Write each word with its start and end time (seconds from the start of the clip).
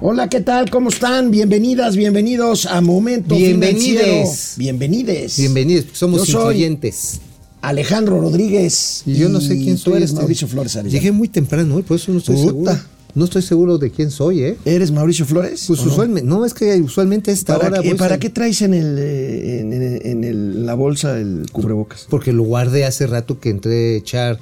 Hola, 0.00 0.28
¿qué 0.28 0.40
tal? 0.40 0.70
¿Cómo 0.70 0.90
están? 0.90 1.30
Bienvenidas, 1.30 1.96
bienvenidos 1.96 2.66
a 2.66 2.80
Momento 2.80 3.34
Bienvenides. 3.36 4.54
Bienvenides. 4.58 5.38
Bienvenidos, 5.38 5.86
somos 5.92 6.26
Yo 6.26 6.32
soy 6.32 6.42
influyentes. 6.56 7.20
Alejandro 7.62 8.20
Rodríguez. 8.20 9.02
Y 9.06 9.14
yo 9.14 9.28
no 9.30 9.40
sé 9.40 9.56
quién 9.56 9.76
tú 9.76 9.82
soy. 9.84 9.94
eres 9.94 10.10
este. 10.10 10.20
Mauricio 10.20 10.46
Flores 10.48 10.76
Arellano. 10.76 10.92
Llegué 10.92 11.12
muy 11.12 11.28
temprano, 11.28 11.80
por 11.82 11.96
eso 11.96 12.12
no 12.12 12.18
estoy 12.18 12.36
Puta. 12.36 12.46
seguro. 12.48 12.72
No 13.14 13.24
estoy 13.26 13.42
seguro 13.42 13.78
de 13.78 13.90
quién 13.92 14.10
soy, 14.10 14.42
¿eh? 14.42 14.56
¿Eres 14.64 14.90
Mauricio 14.90 15.24
Flores? 15.24 15.64
Pues 15.68 15.80
usualmente, 15.80 16.28
no? 16.28 16.44
es 16.44 16.52
que 16.52 16.74
usualmente 16.82 17.30
a 17.30 17.34
esta 17.34 17.56
¿Para, 17.56 17.68
hora 17.68 17.82
qué, 17.82 17.88
voy 17.90 17.98
para 17.98 18.18
qué 18.18 18.28
traes 18.28 18.60
en, 18.62 18.74
el, 18.74 18.96
eh, 18.98 19.60
en, 19.60 19.72
en- 19.72 20.00
en 20.04 20.24
el- 20.24 20.66
la 20.66 20.74
bolsa 20.74 21.16
el 21.18 21.46
cubrebocas? 21.52 22.06
Porque 22.10 22.32
lo 22.32 22.42
guardé 22.42 22.84
hace 22.84 23.06
rato 23.06 23.38
que 23.38 23.50
entré 23.50 23.94
a 23.94 23.98
echar 23.98 24.40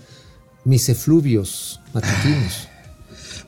mis 0.64 0.89
efluvios 0.89 1.80
matutinos. 1.93 2.69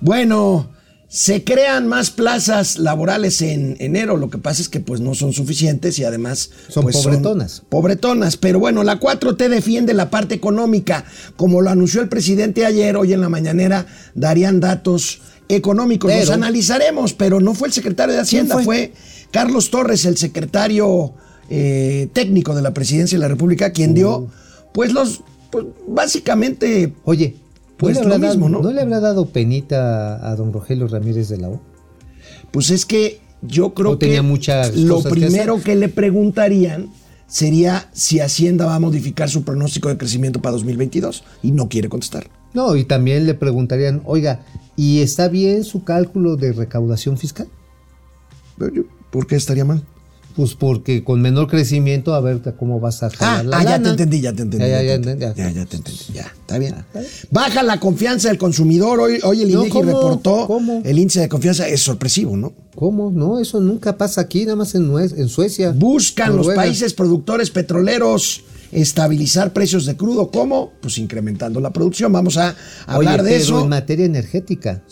Bueno, 0.02 0.68
se 1.14 1.44
crean 1.44 1.86
más 1.86 2.10
plazas 2.10 2.76
laborales 2.76 3.40
en 3.40 3.76
enero. 3.78 4.16
Lo 4.16 4.30
que 4.30 4.38
pasa 4.38 4.60
es 4.62 4.68
que 4.68 4.80
pues 4.80 5.00
no 5.00 5.14
son 5.14 5.32
suficientes 5.32 5.96
y 6.00 6.04
además 6.04 6.50
Son 6.68 6.82
pues, 6.82 6.96
pobretonas. 6.96 7.62
pobretonas. 7.68 8.36
Pero 8.36 8.58
bueno, 8.58 8.82
la 8.82 8.98
4T 8.98 9.48
defiende 9.48 9.94
la 9.94 10.10
parte 10.10 10.34
económica. 10.34 11.04
Como 11.36 11.62
lo 11.62 11.70
anunció 11.70 12.00
el 12.02 12.08
presidente 12.08 12.66
ayer, 12.66 12.96
hoy 12.96 13.12
en 13.12 13.20
la 13.20 13.28
mañanera 13.28 13.86
darían 14.16 14.58
datos 14.58 15.20
económicos. 15.48 16.10
Los 16.12 16.30
analizaremos, 16.30 17.12
pero 17.12 17.38
no 17.38 17.54
fue 17.54 17.68
el 17.68 17.74
secretario 17.74 18.12
de 18.16 18.20
Hacienda, 18.20 18.56
fue? 18.56 18.64
fue? 18.64 18.92
Carlos 19.30 19.70
Torres, 19.70 20.06
el 20.06 20.16
secretario 20.16 21.14
eh, 21.48 22.08
técnico 22.12 22.56
de 22.56 22.62
la 22.62 22.74
presidencia 22.74 23.16
de 23.16 23.22
la 23.22 23.28
República, 23.28 23.70
quien 23.70 23.92
Uh. 23.92 23.94
dio 23.94 24.28
pues 24.72 24.92
los, 24.92 25.20
pues, 25.52 25.64
básicamente 25.86 26.92
Oye, 27.04 27.36
Pues 27.76 27.96
le 27.98 28.04
lo 28.04 28.14
habrá 28.14 28.28
mismo, 28.28 28.48
dado- 28.48 28.62
¿no? 28.62 28.70
le 28.72 28.80
habrá 28.80 29.00
dado 29.00 29.26
penita 29.26 30.28
a 30.30 30.36
don 30.36 30.52
Rogelio 30.52 30.86
Ramírez 30.88 31.28
de 31.28 31.38
la 31.38 31.48
O? 31.48 31.60
Pues 32.50 32.70
es 32.70 32.86
que 32.86 33.20
yo 33.42 33.74
creo 33.74 33.98
tenía 33.98 34.16
que 34.16 34.22
muchas 34.22 34.74
lo 34.76 35.02
que 35.02 35.10
primero 35.10 35.54
hacer. 35.54 35.64
que, 35.64 35.74
le 35.74 35.88
preguntarían 35.88 36.90
sería 37.26 37.88
si 37.92 38.20
Hacienda 38.20 38.66
va 38.66 38.76
a 38.76 38.80
modificar 38.80 39.28
su 39.28 39.42
pronóstico 39.44 39.88
de 39.88 39.96
crecimiento 39.98 40.40
para 40.40 40.52
2022 40.52 41.24
y 41.42 41.50
no 41.52 41.68
quiere 41.68 41.88
contestar. 41.88 42.28
No, 42.52 42.76
y 42.76 42.84
también 42.84 43.26
le 43.26 43.34
preguntarían, 43.34 44.02
oiga, 44.04 44.40
¿y 44.76 45.00
está 45.00 45.26
bien 45.28 45.64
su 45.64 45.82
cálculo 45.82 46.36
de 46.36 46.52
recaudación 46.52 47.18
fiscal? 47.18 47.48
¿Por 49.10 49.26
qué 49.26 49.34
estaría 49.36 49.64
mal? 49.64 49.84
Pues 50.36 50.54
porque 50.54 51.04
con 51.04 51.20
menor 51.20 51.46
crecimiento, 51.46 52.12
a 52.12 52.20
ver 52.20 52.40
cómo 52.58 52.80
vas 52.80 53.04
a 53.04 53.10
Ah, 53.20 53.44
la 53.44 53.58
ah, 53.58 53.64
ya 53.64 53.80
te 53.82 53.90
entendí, 53.90 54.20
ya 54.20 54.32
te 54.32 54.42
entendí. 54.42 54.66
Ya, 54.68 54.82
ya, 54.82 54.88
te 55.00 55.10
entendí. 55.10 55.20
ya. 55.20 55.50
Ya, 55.52 55.64
te 55.64 55.76
entendí. 55.76 56.00
Ya, 56.12 56.22
está 56.22 56.58
bien. 56.58 56.74
Baja 57.30 57.62
la 57.62 57.78
confianza 57.78 58.28
del 58.28 58.38
consumidor. 58.38 58.98
Hoy, 58.98 59.20
hoy 59.22 59.42
el 59.42 59.52
No, 59.52 59.60
INEGI 59.60 59.70
¿cómo? 59.70 59.84
reportó 59.92 60.46
¿Cómo? 60.48 60.82
el 60.84 60.98
índice 60.98 61.20
de 61.20 61.28
confianza. 61.28 61.68
Es 61.68 61.82
sorpresivo, 61.82 62.36
¿no? 62.36 62.52
¿Cómo? 62.74 63.12
No, 63.12 63.38
eso 63.38 63.60
nunca 63.60 63.96
pasa 63.96 64.22
aquí, 64.22 64.44
nada 64.44 64.56
más 64.56 64.74
en, 64.74 65.28
Suecia. 65.28 65.70
Buscan 65.70 66.36
los 66.36 66.48
países 66.48 66.94
productores 66.94 67.50
petroleros 67.50 68.42
estabilizar 68.72 69.52
precios 69.52 69.86
de 69.86 69.96
crudo. 69.96 70.32
¿Cómo? 70.32 70.72
Pues 70.80 70.98
incrementando 70.98 71.60
la 71.60 71.72
producción. 71.72 72.12
Vamos 72.12 72.36
a 72.38 72.56
hablar 72.86 73.20
Oye, 73.20 73.30
de 73.30 73.34
pero 73.38 73.44
eso. 73.44 73.60
en 73.62 73.68
materia 73.68 74.04
energética, 74.06 74.82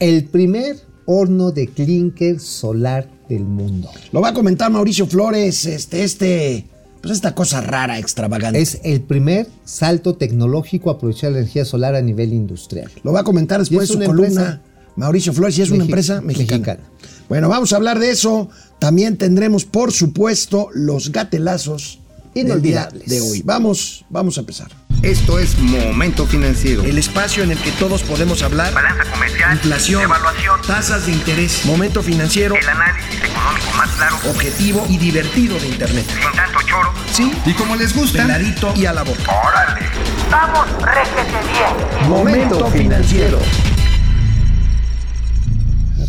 el 0.00 0.24
primer 0.24 0.89
horno 1.12 1.50
de 1.50 1.66
clinker 1.66 2.38
solar 2.38 3.08
del 3.28 3.44
mundo. 3.44 3.90
Lo 4.12 4.20
va 4.20 4.28
a 4.28 4.34
comentar 4.34 4.70
Mauricio 4.70 5.06
Flores, 5.06 5.66
este, 5.66 6.04
este, 6.04 6.66
pues 7.00 7.14
esta 7.14 7.34
cosa 7.34 7.60
rara, 7.60 7.98
extravagante. 7.98 8.60
Es 8.60 8.80
el 8.84 9.00
primer 9.00 9.48
salto 9.64 10.14
tecnológico 10.14 10.88
a 10.88 10.94
aprovechar 10.94 11.32
la 11.32 11.38
energía 11.38 11.64
solar 11.64 11.96
a 11.96 12.00
nivel 12.00 12.32
industrial. 12.32 12.90
Lo 13.02 13.12
va 13.12 13.20
a 13.20 13.24
comentar 13.24 13.58
después 13.58 13.90
es 13.90 13.96
su 13.96 14.04
columna 14.04 14.62
Mauricio 14.94 15.32
Flores, 15.32 15.58
y 15.58 15.62
es 15.62 15.70
una 15.70 15.84
empresa 15.84 16.20
mexicana. 16.20 16.58
mexicana. 16.58 16.90
Bueno, 17.28 17.48
vamos 17.48 17.72
a 17.72 17.76
hablar 17.76 17.98
de 17.98 18.10
eso. 18.10 18.48
También 18.78 19.16
tendremos, 19.16 19.64
por 19.64 19.90
supuesto, 19.90 20.68
los 20.74 21.10
gatelazos 21.10 21.99
Inolvidables. 22.34 23.06
de 23.06 23.20
hoy. 23.20 23.42
Vamos, 23.44 24.04
vamos 24.08 24.36
a 24.36 24.40
empezar. 24.40 24.68
Esto 25.02 25.38
es 25.38 25.58
Momento 25.58 26.26
Financiero. 26.26 26.82
El 26.84 26.98
espacio 26.98 27.42
en 27.42 27.52
el 27.52 27.58
que 27.58 27.72
todos 27.72 28.02
podemos 28.02 28.42
hablar. 28.42 28.74
balanza 28.74 29.04
comercial, 29.10 29.52
Inflación, 29.54 30.02
evaluación, 30.02 30.60
tasas 30.66 31.06
de 31.06 31.12
interés, 31.12 31.64
momento 31.64 32.02
financiero, 32.02 32.54
el 32.54 32.68
análisis 32.68 33.14
económico 33.24 33.72
más 33.78 33.88
claro, 33.92 34.16
objetivo 34.28 34.86
y 34.90 34.98
divertido 34.98 35.58
de 35.58 35.68
Internet. 35.68 36.04
sin 36.06 36.32
tanto 36.36 36.58
choro. 36.66 36.92
Sí, 37.10 37.32
Y 37.46 37.54
como 37.54 37.76
les 37.76 37.94
gusta, 37.96 38.22
peladito 38.26 38.74
y 38.76 38.84
a 38.84 38.92
la 38.92 39.02
boca. 39.02 39.22
¡Órale! 39.42 39.86
¡Vamos, 40.30 40.66
réjete 40.82 41.38
bien! 41.50 42.08
Momento 42.10 42.66
financiero. 42.70 43.38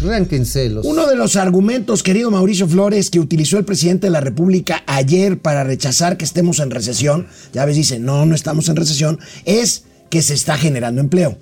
Arránquense 0.02 0.70
los. 0.70 0.86
Uno 0.86 1.08
de 1.08 1.16
los 1.16 1.36
argumentos, 1.36 2.04
querido 2.04 2.32
Mauricio 2.32 2.68
Flores, 2.68 3.10
que 3.10 3.20
utilizó 3.20 3.58
el 3.58 3.66
presidente 3.66 4.08
de 4.08 4.12
la 4.12 4.22
República 4.22 4.84
ayer 4.88 5.40
para 5.40 5.64
rechazar 5.64 6.18
que 6.18 6.26
estemos 6.26 6.60
en 6.60 6.72
recesión, 6.72 7.28
ya 7.54 7.66
ves, 7.66 7.76
dice, 7.76 8.00
no, 8.00 8.26
no 8.26 8.36
estamos 8.36 8.68
en 8.70 8.76
recesión, 8.76 9.20
es 9.46 9.84
que 10.10 10.22
se 10.22 10.34
está 10.34 10.58
generando 10.58 11.02
empleo. 11.02 11.38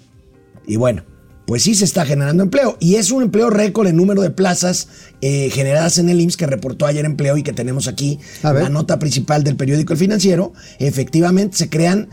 Y 0.68 0.75
bueno, 0.75 1.03
pues 1.50 1.64
sí 1.64 1.74
se 1.74 1.84
está 1.84 2.06
generando 2.06 2.44
empleo. 2.44 2.78
Y 2.80 2.96
es 2.96 3.09
un 3.09 3.24
empleo 3.24 3.50
récord 3.50 3.88
en 3.88 3.97
número 3.97 4.22
de 4.22 4.30
plazas 4.30 4.88
eh, 5.22 5.50
generadas 5.50 5.97
en 5.97 6.09
el 6.09 6.22
IMSS 6.22 6.38
que 6.38 6.46
reportó 6.46 6.86
ayer 6.86 7.06
empleo 7.06 7.38
y 7.38 7.44
que 7.44 7.53
tenemos 7.53 7.88
aquí 7.88 8.20
la 8.44 8.70
nota 8.70 9.00
principal 9.00 9.44
del 9.44 9.56
periódico 9.56 9.94
El 9.94 10.00
Financiero. 10.00 10.53
Efectivamente, 10.78 11.58
se 11.58 11.70
crean 11.70 12.09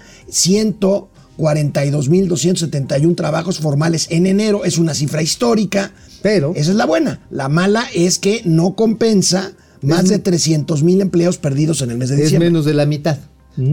142.271 1.39 3.15
trabajos 3.17 3.59
formales 3.59 4.07
en 4.11 4.27
enero. 4.27 4.65
Es 4.65 4.79
una 4.79 4.95
cifra 4.95 5.23
histórica. 5.23 5.93
Pero- 6.23 6.53
Esa 6.55 6.71
es 6.71 6.77
la 6.77 6.87
buena. 6.87 7.21
La 7.31 7.49
mala 7.49 7.85
es 7.95 8.19
que 8.19 8.43
no 8.45 8.75
compensa 8.75 9.53
más 9.83 10.09
de 10.09 10.19
300 10.19 10.83
mil 10.83 11.01
empleos 11.01 11.39
perdidos 11.39 11.83
en 11.83 11.91
el 11.91 11.99
mes 11.99 12.09
de 12.09 12.17
es 12.17 12.23
diciembre. 12.23 12.51
menos 12.51 12.65
de 12.65 12.75
la 12.75 12.87
mitad. 12.87 13.19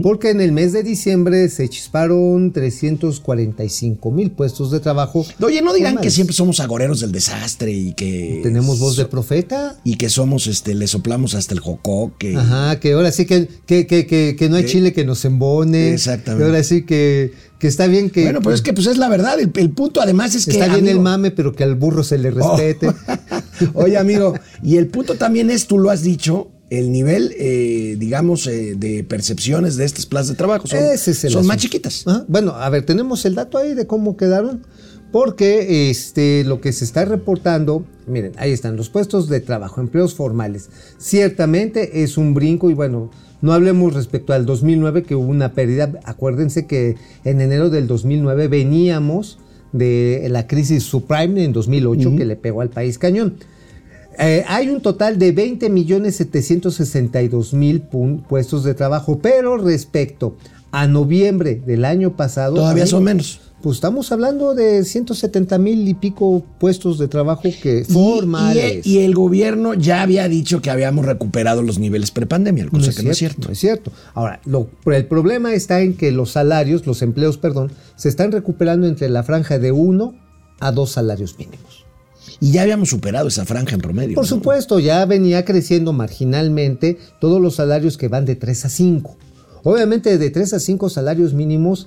Porque 0.02 0.30
en 0.30 0.40
el 0.40 0.52
mes 0.52 0.72
de 0.72 0.82
diciembre 0.82 1.48
se 1.48 1.68
chisparon 1.68 2.52
345 2.52 4.10
mil 4.10 4.30
puestos 4.30 4.70
de 4.70 4.80
trabajo. 4.80 5.26
Oye, 5.42 5.60
no 5.62 5.72
dirán 5.74 5.98
que 5.98 6.10
siempre 6.10 6.34
somos 6.34 6.60
agoreros 6.60 7.00
del 7.00 7.12
desastre 7.12 7.72
y 7.72 7.92
que. 7.92 8.40
tenemos 8.42 8.78
voz 8.78 8.96
de 8.96 9.04
profeta. 9.04 9.78
Y 9.84 9.96
que 9.96 10.08
somos, 10.08 10.46
este, 10.46 10.74
le 10.74 10.86
soplamos 10.86 11.34
hasta 11.34 11.54
el 11.54 11.60
jocoque. 11.60 12.36
Ajá, 12.36 12.80
que 12.80 12.92
ahora 12.92 13.12
sí 13.12 13.26
que, 13.26 13.48
que, 13.66 13.86
que, 13.86 14.06
que, 14.06 14.36
que 14.38 14.48
no 14.48 14.56
hay 14.56 14.64
chile 14.64 14.92
que 14.92 15.04
nos 15.04 15.24
embone. 15.24 15.92
Exactamente. 15.92 16.44
Que 16.44 16.50
ahora 16.50 16.64
sí 16.64 16.84
que, 16.84 17.32
que 17.58 17.68
está 17.68 17.86
bien 17.86 18.10
que. 18.10 18.24
Bueno, 18.24 18.40
pero 18.40 18.54
es 18.54 18.62
que 18.62 18.72
pues 18.72 18.86
es 18.86 18.96
la 18.96 19.08
verdad. 19.08 19.38
El, 19.38 19.52
el 19.54 19.70
punto 19.70 20.00
además 20.00 20.34
es 20.34 20.46
que. 20.46 20.52
Está 20.52 20.68
bien 20.68 20.88
el 20.88 21.00
mame, 21.00 21.30
pero 21.30 21.54
que 21.54 21.64
al 21.64 21.74
burro 21.74 22.02
se 22.02 22.18
le 22.18 22.30
respete. 22.30 22.88
Oh. 22.88 22.94
Oye, 23.74 23.96
amigo, 23.96 24.34
y 24.62 24.76
el 24.76 24.88
punto 24.88 25.14
también 25.14 25.50
es, 25.50 25.66
tú 25.66 25.78
lo 25.78 25.90
has 25.90 26.02
dicho, 26.02 26.50
el 26.70 26.92
nivel, 26.92 27.34
eh, 27.38 27.96
digamos, 27.98 28.46
eh, 28.46 28.74
de 28.76 29.04
percepciones 29.04 29.76
de 29.76 29.84
estas 29.84 30.06
plazas 30.06 30.28
de 30.28 30.34
trabajo 30.34 30.66
son, 30.66 30.78
es 30.78 31.44
más 31.44 31.56
chiquitas. 31.58 32.06
Ajá. 32.06 32.24
Bueno, 32.28 32.52
a 32.52 32.68
ver, 32.70 32.84
tenemos 32.84 33.24
el 33.24 33.34
dato 33.34 33.58
ahí 33.58 33.74
de 33.74 33.86
cómo 33.86 34.16
quedaron. 34.16 34.62
Porque 35.14 35.90
este, 35.90 36.42
lo 36.42 36.60
que 36.60 36.72
se 36.72 36.84
está 36.84 37.04
reportando, 37.04 37.86
miren, 38.08 38.32
ahí 38.36 38.50
están 38.50 38.76
los 38.76 38.88
puestos 38.88 39.28
de 39.28 39.38
trabajo, 39.38 39.80
empleos 39.80 40.12
formales. 40.12 40.70
Ciertamente 40.98 42.02
es 42.02 42.18
un 42.18 42.34
brinco 42.34 42.68
y 42.68 42.74
bueno, 42.74 43.12
no 43.40 43.52
hablemos 43.52 43.94
respecto 43.94 44.32
al 44.32 44.44
2009 44.44 45.04
que 45.04 45.14
hubo 45.14 45.28
una 45.28 45.52
pérdida. 45.52 45.92
Acuérdense 46.02 46.66
que 46.66 46.96
en 47.22 47.40
enero 47.40 47.70
del 47.70 47.86
2009 47.86 48.48
veníamos 48.48 49.38
de 49.70 50.26
la 50.30 50.48
crisis 50.48 50.82
subprime 50.82 51.44
en 51.44 51.52
2008 51.52 52.16
que 52.16 52.24
le 52.24 52.34
pegó 52.34 52.60
al 52.60 52.70
país 52.70 52.98
cañón. 52.98 53.36
Eh, 54.18 54.44
hay 54.48 54.68
un 54.70 54.80
total 54.80 55.18
de 55.18 55.32
20 55.32 55.68
millones 55.70 56.16
762 56.16 57.54
mil 57.54 57.82
puestos 58.28 58.64
de 58.64 58.74
trabajo, 58.74 59.18
pero 59.20 59.56
respecto 59.56 60.36
a 60.72 60.86
noviembre 60.86 61.62
del 61.64 61.84
año 61.84 62.16
pasado. 62.16 62.56
Todavía 62.56 62.86
son 62.86 63.04
menos. 63.04 63.40
Pues 63.62 63.76
estamos 63.78 64.12
hablando 64.12 64.54
de 64.54 64.84
170 64.84 65.56
mil 65.56 65.88
y 65.88 65.94
pico 65.94 66.44
puestos 66.58 66.98
de 66.98 67.08
trabajo 67.08 67.44
que 67.62 67.84
formales. 67.84 68.86
Y, 68.86 68.98
y 68.98 69.04
el 69.04 69.14
gobierno 69.14 69.72
ya 69.72 70.02
había 70.02 70.28
dicho 70.28 70.60
que 70.60 70.68
habíamos 70.68 71.06
recuperado 71.06 71.62
los 71.62 71.78
niveles 71.78 72.10
prepandemia, 72.10 72.68
cosa 72.68 72.92
que 72.92 73.02
no 73.02 73.10
es 73.12 73.16
cierto. 73.16 73.46
No 73.48 73.52
es 73.52 73.58
cierto. 73.58 73.90
Ahora, 74.12 74.40
lo- 74.44 74.68
el 74.92 75.06
problema 75.06 75.54
está 75.54 75.80
en 75.80 75.94
que 75.94 76.12
los 76.12 76.32
salarios, 76.32 76.86
los 76.86 77.00
empleos, 77.00 77.38
perdón, 77.38 77.72
se 77.96 78.10
están 78.10 78.32
recuperando 78.32 78.86
entre 78.86 79.08
la 79.08 79.22
franja 79.22 79.58
de 79.58 79.72
uno 79.72 80.14
a 80.60 80.70
dos 80.70 80.90
salarios 80.90 81.36
mínimos. 81.38 81.73
Y 82.40 82.52
ya 82.52 82.62
habíamos 82.62 82.88
superado 82.90 83.28
esa 83.28 83.44
franja 83.44 83.74
en 83.74 83.80
promedio. 83.80 84.14
Por 84.14 84.24
¿no? 84.24 84.28
supuesto, 84.28 84.78
ya 84.80 85.04
venía 85.06 85.44
creciendo 85.44 85.92
marginalmente 85.92 86.98
todos 87.20 87.40
los 87.40 87.56
salarios 87.56 87.96
que 87.96 88.08
van 88.08 88.24
de 88.24 88.36
3 88.36 88.64
a 88.64 88.68
5. 88.68 89.16
Obviamente 89.62 90.18
de 90.18 90.30
3 90.30 90.54
a 90.54 90.60
5 90.60 90.90
salarios 90.90 91.32
mínimos, 91.34 91.86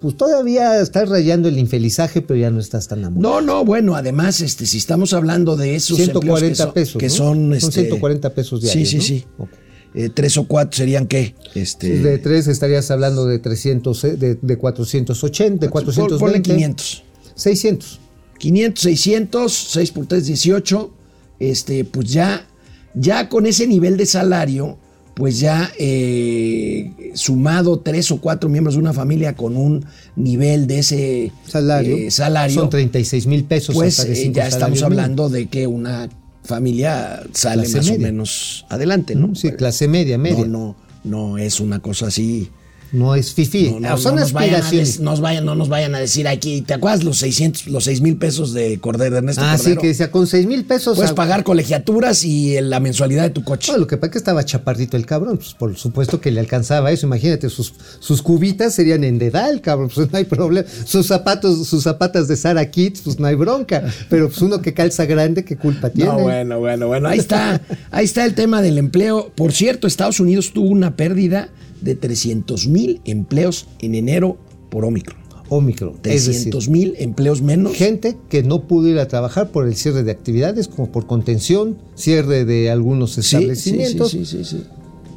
pues 0.00 0.16
todavía 0.16 0.78
estás 0.80 1.08
rayando 1.08 1.48
el 1.48 1.58
infelizaje, 1.58 2.20
pero 2.20 2.38
ya 2.38 2.50
no 2.50 2.60
estás 2.60 2.88
tan 2.88 3.04
amor. 3.04 3.22
No, 3.22 3.40
no, 3.40 3.64
bueno, 3.64 3.94
además, 3.96 4.40
este, 4.42 4.66
si 4.66 4.76
estamos 4.78 5.12
hablando 5.14 5.56
de 5.56 5.74
esos 5.76 5.96
140 5.96 6.46
empleos 6.46 6.50
que 6.50 6.54
son, 6.56 6.72
pesos, 6.74 7.00
que 7.00 7.06
¿no? 7.08 7.12
son, 7.14 7.36
Son 7.36 7.52
este, 7.54 7.72
140 7.82 8.34
pesos 8.34 8.60
diarios, 8.60 8.88
Sí, 8.90 9.00
sí, 9.00 9.24
¿no? 9.38 9.44
sí. 9.46 9.50
Eh, 9.94 10.10
tres 10.12 10.36
o 10.36 10.46
cuatro 10.46 10.76
serían 10.76 11.06
qué? 11.06 11.34
Este, 11.54 11.98
De 12.00 12.18
3 12.18 12.48
estarías 12.48 12.90
hablando 12.90 13.24
de 13.24 13.38
300, 13.38 14.04
eh, 14.04 14.16
de, 14.18 14.34
de 14.34 14.58
480, 14.58 15.54
de 15.64 15.70
pon- 15.70 15.84
420. 15.84 16.18
ponle 16.18 16.42
500. 16.42 17.02
600. 17.34 18.00
500, 18.38 18.82
600, 18.82 19.52
6 19.52 19.90
por 19.92 20.06
3, 20.06 20.26
18. 20.26 20.92
Este, 21.38 21.84
pues 21.84 22.10
ya, 22.10 22.46
ya 22.94 23.28
con 23.28 23.46
ese 23.46 23.66
nivel 23.66 23.96
de 23.96 24.06
salario, 24.06 24.78
pues 25.14 25.40
ya 25.40 25.70
eh, 25.78 26.92
sumado 27.14 27.78
tres 27.80 28.10
o 28.10 28.20
cuatro 28.20 28.50
miembros 28.50 28.74
de 28.74 28.80
una 28.80 28.92
familia 28.92 29.34
con 29.34 29.56
un 29.56 29.84
nivel 30.14 30.66
de 30.66 30.78
ese 30.80 31.32
Salario. 31.46 31.96
eh, 31.96 32.10
salario, 32.10 32.54
Son 32.54 32.68
36 32.70 33.26
mil 33.26 33.44
pesos. 33.44 33.74
pues 33.74 33.98
hasta 33.98 34.10
de 34.10 34.18
eh, 34.18 34.22
cinco 34.22 34.36
ya 34.36 34.46
estamos 34.46 34.82
hablando 34.82 35.30
de 35.30 35.46
que 35.46 35.66
una 35.66 36.08
familia 36.44 37.22
sale 37.32 37.62
Clase 37.62 37.76
más 37.78 37.90
o 37.90 37.98
menos 37.98 38.66
adelante, 38.68 39.14
¿no? 39.14 39.34
Sí, 39.34 39.52
clase 39.52 39.88
media, 39.88 40.18
media. 40.18 40.44
No, 40.46 40.76
no, 41.04 41.30
no 41.32 41.38
es 41.38 41.60
una 41.60 41.80
cosa 41.80 42.08
así. 42.08 42.50
No 42.92 43.14
es 43.14 43.32
fifi. 43.34 43.70
No, 43.72 43.80
no, 43.80 43.98
son 43.98 44.14
no 44.14 44.20
nos 44.22 44.32
vayan 44.32 44.54
a 44.54 44.58
aspiraciones. 44.58 44.88
des- 44.96 45.00
nos 45.00 45.20
vayan, 45.20 45.44
no 45.44 45.54
nos 45.54 45.68
vayan 45.68 45.94
a 45.94 45.98
decir 45.98 46.28
aquí, 46.28 46.62
¿te 46.62 46.74
acuerdas 46.74 47.02
los 47.04 47.18
600, 47.18 47.66
los 47.66 47.84
6 47.84 48.00
mil 48.00 48.16
pesos 48.16 48.52
de 48.54 48.78
Cordero, 48.78 49.12
de 49.12 49.18
Ernesto 49.18 49.42
Ah, 49.44 49.56
sí, 49.58 49.64
Cordero? 49.64 49.80
que 49.82 49.86
decía, 49.88 50.10
con 50.10 50.26
6 50.26 50.46
mil 50.46 50.64
pesos. 50.64 50.96
Puedes 50.96 51.10
a- 51.10 51.14
pagar 51.14 51.42
colegiaturas 51.44 52.24
y 52.24 52.60
la 52.60 52.80
mensualidad 52.80 53.24
de 53.24 53.30
tu 53.30 53.42
coche. 53.44 53.72
Bueno, 53.72 53.80
lo 53.82 53.86
que 53.86 53.96
pasa 53.96 54.06
es 54.06 54.12
que 54.12 54.18
estaba 54.18 54.44
chaparrito 54.44 54.96
el 54.96 55.04
cabrón, 55.04 55.36
pues 55.38 55.52
por 55.54 55.76
supuesto 55.76 56.20
que 56.20 56.30
le 56.30 56.40
alcanzaba 56.40 56.90
eso. 56.92 57.06
Imagínate, 57.06 57.50
sus, 57.50 57.74
sus 57.98 58.22
cubitas 58.22 58.74
serían 58.74 59.04
en 59.04 59.18
dedal, 59.18 59.60
cabrón, 59.60 59.90
pues 59.94 60.08
no 60.12 60.16
hay 60.18 60.24
problema. 60.24 60.66
Sus 60.84 61.06
zapatos, 61.06 61.66
sus 61.66 61.82
zapatas 61.82 62.28
de 62.28 62.36
Sara 62.36 62.70
Kids, 62.70 63.00
pues 63.02 63.18
no 63.18 63.26
hay 63.26 63.34
bronca. 63.34 63.82
Pero 64.08 64.28
pues 64.28 64.40
uno 64.42 64.62
que 64.62 64.72
calza 64.74 65.04
grande, 65.06 65.44
¿qué 65.44 65.56
culpa 65.56 65.90
tiene? 65.90 66.10
No, 66.12 66.18
bueno, 66.20 66.58
bueno, 66.60 66.86
bueno. 66.86 67.08
Ahí 67.08 67.18
está, 67.18 67.60
ahí 67.90 68.04
está 68.04 68.24
el 68.24 68.34
tema 68.34 68.62
del 68.62 68.78
empleo. 68.78 69.32
Por 69.34 69.52
cierto, 69.52 69.86
Estados 69.86 70.20
Unidos 70.20 70.52
tuvo 70.52 70.68
una 70.68 70.96
pérdida 70.96 71.48
de 71.80 71.94
300 71.94 72.66
mil 72.68 73.00
empleos 73.04 73.66
en 73.80 73.94
enero 73.94 74.36
por 74.70 74.84
Omicron. 74.84 75.18
Omicron. 75.48 75.94
Es 76.02 76.26
decir, 76.26 76.50
300 76.50 76.68
mil 76.68 76.94
empleos 76.98 77.40
menos. 77.40 77.74
gente 77.74 78.16
que 78.28 78.42
no 78.42 78.62
pudo 78.66 78.88
ir 78.88 78.98
a 78.98 79.06
trabajar 79.06 79.52
por 79.52 79.66
el 79.68 79.76
cierre 79.76 80.02
de 80.02 80.10
actividades, 80.10 80.66
como 80.68 80.90
por 80.90 81.06
contención, 81.06 81.78
cierre 81.94 82.44
de 82.44 82.70
algunos 82.70 83.16
establecimientos. 83.16 84.10
Sí, 84.10 84.26
sí, 84.26 84.44
sí, 84.44 84.56
sí. 84.56 84.64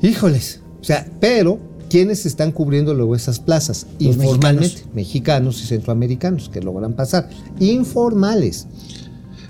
Híjoles. 0.08 0.62
O 0.80 0.84
sea, 0.84 1.10
pero 1.20 1.60
¿quiénes 1.90 2.26
están 2.28 2.52
cubriendo 2.52 2.94
luego 2.94 3.16
esas 3.16 3.40
plazas? 3.40 3.88
Los 4.00 4.16
Informalmente, 4.16 4.84
mexicanos. 4.94 5.62
y 5.64 5.66
centroamericanos 5.66 6.50
que 6.50 6.62
logran 6.62 6.94
pasar. 6.94 7.28
Informales. 7.60 8.68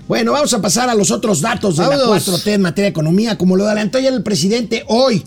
Bueno, 0.08 0.32
vamos 0.32 0.52
a 0.54 0.60
pasar 0.60 0.88
a 0.88 0.94
los 0.94 1.10
otros 1.12 1.40
datos 1.40 1.76
de 1.76 1.84
Vámonos. 1.86 2.26
la 2.26 2.34
4T 2.34 2.46
en 2.54 2.62
materia 2.62 2.86
de 2.86 2.90
economía, 2.90 3.38
como 3.38 3.56
lo 3.56 3.64
adelantó 3.66 4.00
ya 4.00 4.08
el 4.08 4.22
presidente 4.22 4.82
hoy. 4.88 5.22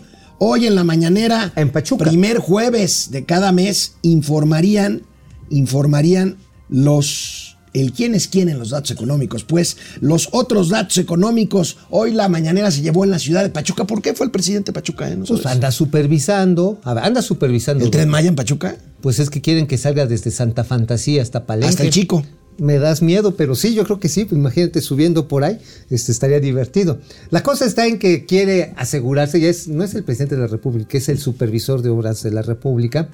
Hoy 0.45 0.65
en 0.67 0.75
la 0.75 0.83
mañanera, 0.83 1.53
En 1.55 1.69
Pachuca. 1.71 2.03
primer 2.05 2.37
jueves 2.39 3.09
de 3.11 3.23
cada 3.23 3.51
mes, 3.53 3.93
informarían, 4.01 5.03
informarían 5.49 6.35
los, 6.69 7.57
el 7.73 7.93
quién 7.93 8.13
es 8.13 8.27
quién 8.27 8.49
en 8.49 8.59
los 8.59 8.71
datos 8.71 8.91
económicos. 8.91 9.43
Pues 9.45 9.77
los 10.01 10.27
otros 10.31 10.69
datos 10.69 10.97
económicos, 10.97 11.77
hoy 11.89 12.11
la 12.11 12.27
mañanera 12.27 12.71
se 12.71 12.81
llevó 12.81 13.03
en 13.05 13.11
la 13.11 13.19
ciudad 13.19 13.43
de 13.43 13.49
Pachuca. 13.49 13.85
¿Por 13.87 14.01
qué 14.01 14.13
fue 14.13 14.25
el 14.25 14.31
presidente 14.31 14.71
de 14.71 14.73
Pachuca? 14.73 15.09
eh? 15.09 15.15
¿No 15.15 15.23
Pues 15.25 15.45
anda 15.45 15.71
supervisando. 15.71 16.79
anda 16.83 17.21
supervisando. 17.21 17.85
¿El 17.85 17.91
Tren 17.91 18.09
Maya 18.09 18.27
en 18.29 18.35
Pachuca? 18.35 18.75
Pues 19.01 19.19
es 19.19 19.29
que 19.29 19.41
quieren 19.41 19.65
que 19.67 19.77
salga 19.77 20.05
desde 20.07 20.29
Santa 20.31 20.63
Fantasía 20.63 21.21
hasta 21.21 21.45
Palenque. 21.45 21.69
Hasta 21.69 21.83
el 21.83 21.89
Chico. 21.91 22.23
Me 22.57 22.79
das 22.79 23.01
miedo, 23.01 23.35
pero 23.35 23.55
sí, 23.55 23.73
yo 23.73 23.83
creo 23.83 23.99
que 23.99 24.09
sí. 24.09 24.25
Pues 24.25 24.37
imagínate 24.37 24.81
subiendo 24.81 25.27
por 25.27 25.43
ahí, 25.43 25.59
este 25.89 26.11
estaría 26.11 26.39
divertido. 26.39 26.99
La 27.29 27.43
cosa 27.43 27.65
está 27.65 27.87
en 27.87 27.99
que 27.99 28.25
quiere 28.25 28.73
asegurarse, 28.77 29.39
y 29.39 29.45
es, 29.45 29.67
no 29.67 29.83
es 29.83 29.93
el 29.95 30.03
presidente 30.03 30.35
de 30.35 30.41
la 30.41 30.47
República, 30.47 30.97
es 30.97 31.09
el 31.09 31.19
supervisor 31.19 31.81
de 31.81 31.89
obras 31.89 32.23
de 32.23 32.31
la 32.31 32.41
República. 32.41 33.09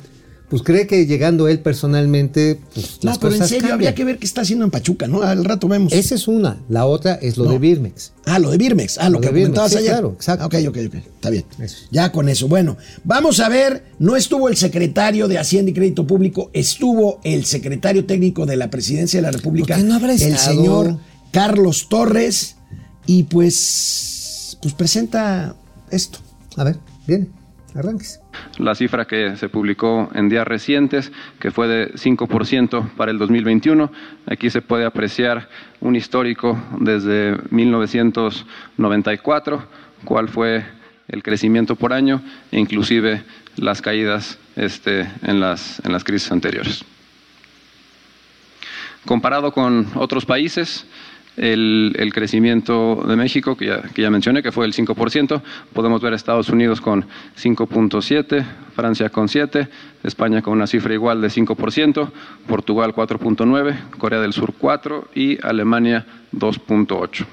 Pues 0.50 0.64
cree 0.64 0.88
que 0.88 1.06
llegando 1.06 1.48
él 1.48 1.60
personalmente, 1.60 2.60
pues 2.74 3.00
No, 3.04 3.12
las 3.12 3.20
pero 3.20 3.36
en 3.36 3.40
serio, 3.42 3.58
cambian. 3.60 3.74
habría 3.74 3.94
que 3.96 4.04
ver 4.04 4.18
qué 4.18 4.26
está 4.26 4.42
haciendo 4.42 4.66
en 4.66 4.72
Pachuca, 4.72 5.08
¿no? 5.08 5.22
Al 5.22 5.46
rato 5.46 5.68
vemos. 5.68 5.94
Esa 5.94 6.16
es 6.16 6.28
una. 6.28 6.58
La 6.70 6.88
otra 6.88 7.14
es 7.16 7.38
lo 7.38 7.46
No. 7.46 7.52
de 7.52 7.60
Birmex. 7.60 8.14
Ah, 8.26 8.40
lo 8.40 8.50
de 8.50 8.58
Birmex. 8.58 8.98
Ah, 8.98 9.10
lo, 9.10 9.20
Lo 9.20 9.22
que 9.22 9.28
Birmex, 9.28 9.44
comentabas 9.50 9.72
sí, 9.74 9.78
ayer. 9.78 9.92
claro, 9.92 10.14
exacto. 10.16 10.44
Ah, 10.44 10.48
Ok, 10.48 10.56
ok, 10.70 10.78
ok. 10.88 10.96
Está 10.96 11.30
bien. 11.30 11.46
Eso. 11.60 11.78
Ya 11.92 12.12
con 12.12 12.30
eso. 12.30 12.48
Bueno, 12.48 12.78
vamos 13.04 13.40
a 13.40 13.48
ver. 13.50 13.84
No 14.00 14.16
estuvo 14.16 14.50
el 14.50 14.58
secretario 14.58 15.28
de 15.28 15.38
Hacienda 15.38 15.70
y 15.70 15.74
Crédito 15.76 16.08
Público, 16.08 16.50
estuvo 16.54 17.20
el 17.24 17.46
secretario 17.46 18.06
técnico 18.06 18.46
de 18.48 18.56
la 18.58 18.70
Presidencia 18.72 19.20
de 19.20 19.22
la 19.24 19.32
República, 19.32 19.76
¿Por 19.76 19.84
qué 19.84 19.88
no 19.90 19.96
habrá 19.96 20.14
el 20.14 20.20
señor 20.38 20.98
Carlos 21.32 21.88
Torres, 21.90 22.56
y 23.06 23.24
pues, 23.24 24.58
pues 24.62 24.74
presenta 24.74 25.56
esto. 25.92 26.20
A 26.56 26.64
ver, 26.64 26.78
viene, 27.08 27.28
arranques. 27.76 28.19
La 28.58 28.76
cifra 28.76 29.06
que 29.06 29.38
se 29.38 29.50
publicó 29.50 30.10
en 30.14 30.30
días 30.30 30.48
recientes, 30.48 31.12
que 31.40 31.50
fue 31.52 31.68
de 31.68 31.94
5% 31.94 32.92
para 32.96 33.12
el 33.12 33.18
2021. 33.18 33.92
Aquí 34.28 34.50
se 34.50 34.62
puede 34.62 34.86
apreciar 34.86 35.50
un 35.80 35.96
histórico 35.96 36.62
desde 36.80 37.38
1994, 37.50 39.66
cuál 40.04 40.30
fue 40.30 40.66
el 41.08 41.24
crecimiento 41.24 41.76
por 41.76 41.94
año 41.94 42.22
e 42.52 42.60
inclusive 42.60 43.24
las 43.56 43.82
caídas 43.82 44.38
este, 44.56 45.10
en, 45.24 45.40
las, 45.40 45.84
en 45.84 45.92
las 45.92 46.04
crisis 46.04 46.32
anteriores. 46.32 46.86
Comparado 49.06 49.52
con 49.52 49.88
otros 49.96 50.26
países, 50.26 50.86
el, 51.40 51.96
el 51.98 52.14
crecimiento 52.14 53.04
de 53.08 53.16
México, 53.16 53.56
que 53.56 53.68
ya, 53.68 53.82
que 53.82 54.02
ya 54.02 54.10
mencioné, 54.10 54.44
que 54.44 54.52
fue 54.52 54.66
el 54.66 54.74
5%, 54.74 55.42
podemos 55.74 56.02
ver 56.02 56.14
a 56.14 56.16
Estados 56.16 56.50
Unidos 56.50 56.82
con 56.82 57.06
5.7%, 57.42 58.46
Francia 58.76 59.10
con 59.10 59.28
7%, 59.28 59.68
España 60.04 60.42
con 60.42 60.54
una 60.54 60.68
cifra 60.68 60.94
igual 60.94 61.22
de 61.22 61.30
5%, 61.30 62.12
Portugal 62.48 62.94
4.9%, 62.94 63.90
Corea 63.98 64.20
del 64.20 64.34
Sur 64.34 64.54
4% 64.60 65.06
y 65.16 65.38
Alemania 65.46 66.06
2.8%. 66.34 67.26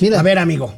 Mira, 0.00 0.20
A 0.20 0.22
ver, 0.22 0.38
amigo. 0.38 0.74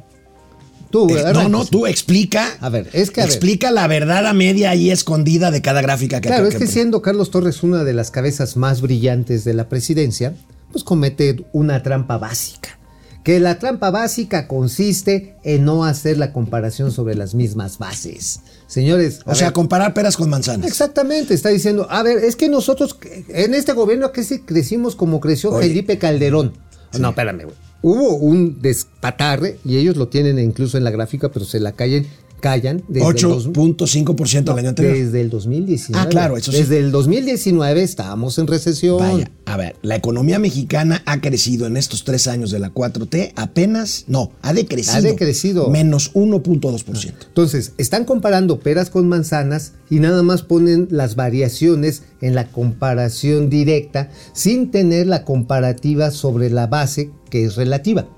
tú, 0.90 1.08
Eh, 1.10 1.32
no, 1.32 1.48
no, 1.48 1.64
tú 1.64 1.86
explica. 1.86 2.48
A 2.60 2.68
ver, 2.68 2.88
es 2.92 3.10
que, 3.10 3.20
a 3.20 3.24
ver. 3.24 3.32
explica 3.32 3.70
la 3.70 3.86
verdad 3.86 4.26
a 4.26 4.32
media 4.32 4.74
y 4.74 4.90
escondida 4.90 5.50
de 5.50 5.62
cada 5.62 5.80
gráfica 5.80 6.20
que 6.20 6.28
Claro, 6.28 6.46
es 6.46 6.56
que 6.56 6.66
siendo 6.66 7.02
Carlos 7.02 7.30
Torres 7.30 7.62
una 7.62 7.84
de 7.84 7.92
las 7.94 8.10
cabezas 8.10 8.56
más 8.56 8.80
brillantes 8.82 9.44
de 9.44 9.54
la 9.54 9.68
presidencia, 9.68 10.34
pues 10.72 10.84
comete 10.84 11.44
una 11.52 11.82
trampa 11.82 12.18
básica. 12.18 12.78
Que 13.24 13.40
la 13.40 13.58
trampa 13.58 13.90
básica 13.90 14.46
consiste 14.46 15.36
en 15.42 15.64
no 15.64 15.84
hacer 15.84 16.16
la 16.16 16.32
comparación 16.32 16.92
sobre 16.92 17.16
las 17.16 17.34
mismas 17.34 17.78
bases. 17.78 18.40
Señores, 18.68 19.20
O 19.24 19.34
sea, 19.34 19.48
ver, 19.48 19.52
comparar 19.52 19.94
peras 19.94 20.16
con 20.16 20.30
manzanas. 20.30 20.66
Exactamente, 20.66 21.34
está 21.34 21.48
diciendo, 21.48 21.88
a 21.90 22.04
ver, 22.04 22.18
es 22.18 22.36
que 22.36 22.48
nosotros 22.48 22.96
en 23.28 23.54
este 23.54 23.72
gobierno 23.72 24.12
que 24.12 24.24
crecimos 24.44 24.94
como 24.94 25.18
creció 25.18 25.50
Oye. 25.50 25.68
Felipe 25.68 25.98
Calderón. 25.98 26.52
No, 27.00 27.08
espérame, 27.08 27.44
güey. 27.44 27.56
Hubo 27.82 28.14
un 28.16 28.62
despatarre 28.62 29.58
y 29.64 29.76
ellos 29.76 29.96
lo 29.96 30.08
tienen 30.08 30.38
incluso 30.38 30.78
en 30.78 30.84
la 30.84 30.90
gráfica, 30.90 31.30
pero 31.30 31.44
se 31.44 31.60
la 31.60 31.72
callen, 31.72 32.06
callan 32.40 32.82
desde 32.88 33.08
el 33.08 33.14
dos- 33.16 33.48
8.5% 33.48 34.52
el 34.52 34.58
año 34.58 34.68
anterior. 34.70 34.96
desde 34.96 35.20
el 35.20 35.30
2019. 35.30 36.04
Ah, 36.06 36.08
claro, 36.08 36.36
eso 36.36 36.52
sí. 36.52 36.58
Desde 36.58 36.78
el 36.78 36.90
2019 36.92 37.82
estábamos 37.82 38.38
en 38.38 38.46
recesión. 38.46 38.98
Vaya, 38.98 39.30
a 39.46 39.56
ver, 39.56 39.76
la 39.82 39.96
economía 39.96 40.38
mexicana 40.38 41.02
ha 41.06 41.20
crecido 41.20 41.66
en 41.66 41.76
estos 41.76 42.04
tres 42.04 42.26
años 42.26 42.50
de 42.50 42.58
la 42.58 42.70
4T 42.72 43.32
apenas, 43.36 44.04
no, 44.08 44.32
ha 44.42 44.52
decrecido. 44.52 44.96
Ha 44.96 45.00
decrecido. 45.00 45.70
Menos 45.70 46.12
1.2%. 46.14 47.12
Entonces, 47.28 47.72
están 47.78 48.04
comparando 48.04 48.60
peras 48.60 48.90
con 48.90 49.08
manzanas 49.08 49.72
y 49.90 50.00
nada 50.00 50.22
más 50.22 50.42
ponen 50.42 50.88
las 50.90 51.16
variaciones 51.16 52.02
en 52.20 52.34
la 52.34 52.48
comparación 52.48 53.50
directa 53.50 54.10
sin 54.32 54.70
tener 54.70 55.06
la 55.06 55.24
comparativa 55.24 56.10
sobre 56.10 56.50
la 56.50 56.66
base 56.66 57.10
que 57.30 57.44
es 57.44 57.56
relativa. 57.56 58.08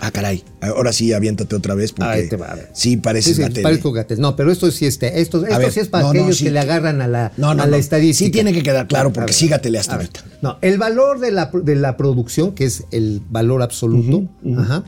Ah, 0.00 0.10
caray. 0.10 0.42
Ahora 0.60 0.92
sí, 0.92 1.12
aviéntate 1.12 1.54
otra 1.54 1.74
vez 1.74 1.92
porque 1.92 2.10
Ahí 2.10 2.28
te 2.28 2.36
va, 2.36 2.56
sí 2.72 2.96
pareces 2.96 3.36
Sí, 3.36 3.42
sí, 3.42 3.62
parezco. 3.62 3.94
No, 4.18 4.36
pero 4.36 4.50
esto 4.50 4.70
sí, 4.70 4.86
este, 4.86 5.20
esto, 5.20 5.44
esto 5.44 5.58
ver, 5.58 5.72
sí 5.72 5.80
es 5.80 5.88
para 5.88 6.04
no, 6.04 6.12
no, 6.12 6.20
aquellos 6.20 6.38
sí. 6.38 6.44
que 6.44 6.50
le 6.50 6.60
agarran 6.60 7.00
a 7.00 7.06
la, 7.06 7.32
No, 7.36 7.54
no, 7.54 7.62
a 7.62 7.66
la 7.66 7.76
estadística. 7.76 8.26
Sí 8.26 8.32
tiene 8.32 8.52
que 8.52 8.62
quedar 8.62 8.88
claro 8.88 9.12
porque 9.12 9.32
sí 9.32 9.48
Gatell 9.48 9.76
hasta 9.76 9.96
ahorita. 9.96 10.24
No, 10.42 10.58
el 10.62 10.78
valor 10.78 11.20
de 11.20 11.30
la, 11.30 11.50
de 11.52 11.76
la 11.76 11.96
producción, 11.96 12.54
que 12.54 12.64
es 12.64 12.84
el 12.90 13.22
valor 13.30 13.62
absoluto, 13.62 14.28
ajá, 14.58 14.84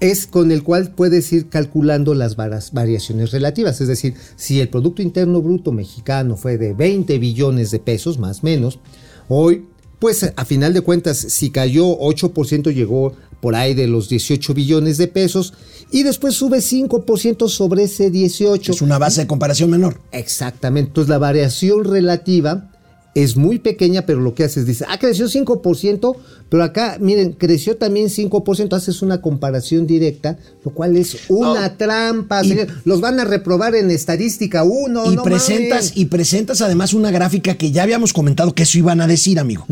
es 0.00 0.26
con 0.26 0.50
el 0.50 0.62
cual 0.62 0.90
puedes 0.90 1.32
ir 1.32 1.48
calculando 1.48 2.14
las 2.14 2.36
variaciones 2.36 3.30
relativas. 3.30 3.80
Es 3.80 3.88
decir, 3.88 4.14
si 4.36 4.60
el 4.60 4.68
Producto 4.68 5.00
Interno 5.00 5.40
Bruto 5.40 5.72
mexicano 5.72 6.36
fue 6.36 6.58
de 6.58 6.74
20 6.74 7.18
billones 7.18 7.70
de 7.70 7.78
pesos, 7.78 8.18
más 8.18 8.40
o 8.40 8.42
menos, 8.44 8.80
hoy, 9.28 9.64
pues 9.98 10.32
a 10.36 10.44
final 10.44 10.74
de 10.74 10.80
cuentas, 10.80 11.18
si 11.18 11.50
cayó 11.50 11.98
8%, 11.98 12.72
llegó 12.72 13.14
por 13.40 13.54
ahí 13.54 13.74
de 13.74 13.86
los 13.86 14.08
18 14.08 14.54
billones 14.54 14.96
de 14.96 15.06
pesos 15.06 15.52
y 15.90 16.02
después 16.02 16.34
sube 16.34 16.58
5% 16.58 17.48
sobre 17.48 17.84
ese 17.84 18.10
18. 18.10 18.72
Es 18.72 18.82
una 18.82 18.98
base 18.98 19.22
de 19.22 19.26
comparación 19.26 19.70
menor. 19.70 20.00
Exactamente. 20.12 20.88
Entonces 20.88 21.10
la 21.10 21.18
variación 21.18 21.84
relativa 21.84 22.70
es 23.14 23.36
muy 23.36 23.58
pequeña, 23.58 24.06
pero 24.06 24.20
lo 24.20 24.34
que 24.34 24.44
hace 24.44 24.60
es 24.60 24.66
dice, 24.66 24.84
ah, 24.88 24.98
creció 24.98 25.28
5%, 25.28 26.16
pero 26.48 26.64
acá, 26.64 26.98
miren, 27.00 27.32
creció 27.32 27.76
también 27.76 28.08
5%, 28.08 28.72
haces 28.74 29.02
una 29.02 29.20
comparación 29.20 29.86
directa, 29.86 30.38
lo 30.64 30.72
cual 30.72 30.96
es 30.96 31.16
una 31.28 31.76
trampa. 31.76 32.44
Y- 32.44 32.48
señor. 32.48 32.68
Los 32.84 33.00
van 33.00 33.20
a 33.20 33.24
reprobar 33.24 33.74
en 33.74 33.90
estadística 33.90 34.64
1, 34.64 35.12
y 35.12 35.16
no 35.16 35.22
presentas 35.22 35.84
mames. 35.86 35.96
y 35.96 36.04
presentas 36.06 36.60
además 36.60 36.92
una 36.94 37.10
gráfica 37.10 37.54
que 37.54 37.70
ya 37.70 37.82
habíamos 37.84 38.12
comentado 38.12 38.54
que 38.54 38.64
eso 38.64 38.78
iban 38.78 39.00
a 39.00 39.06
decir, 39.06 39.38
amigo. 39.38 39.66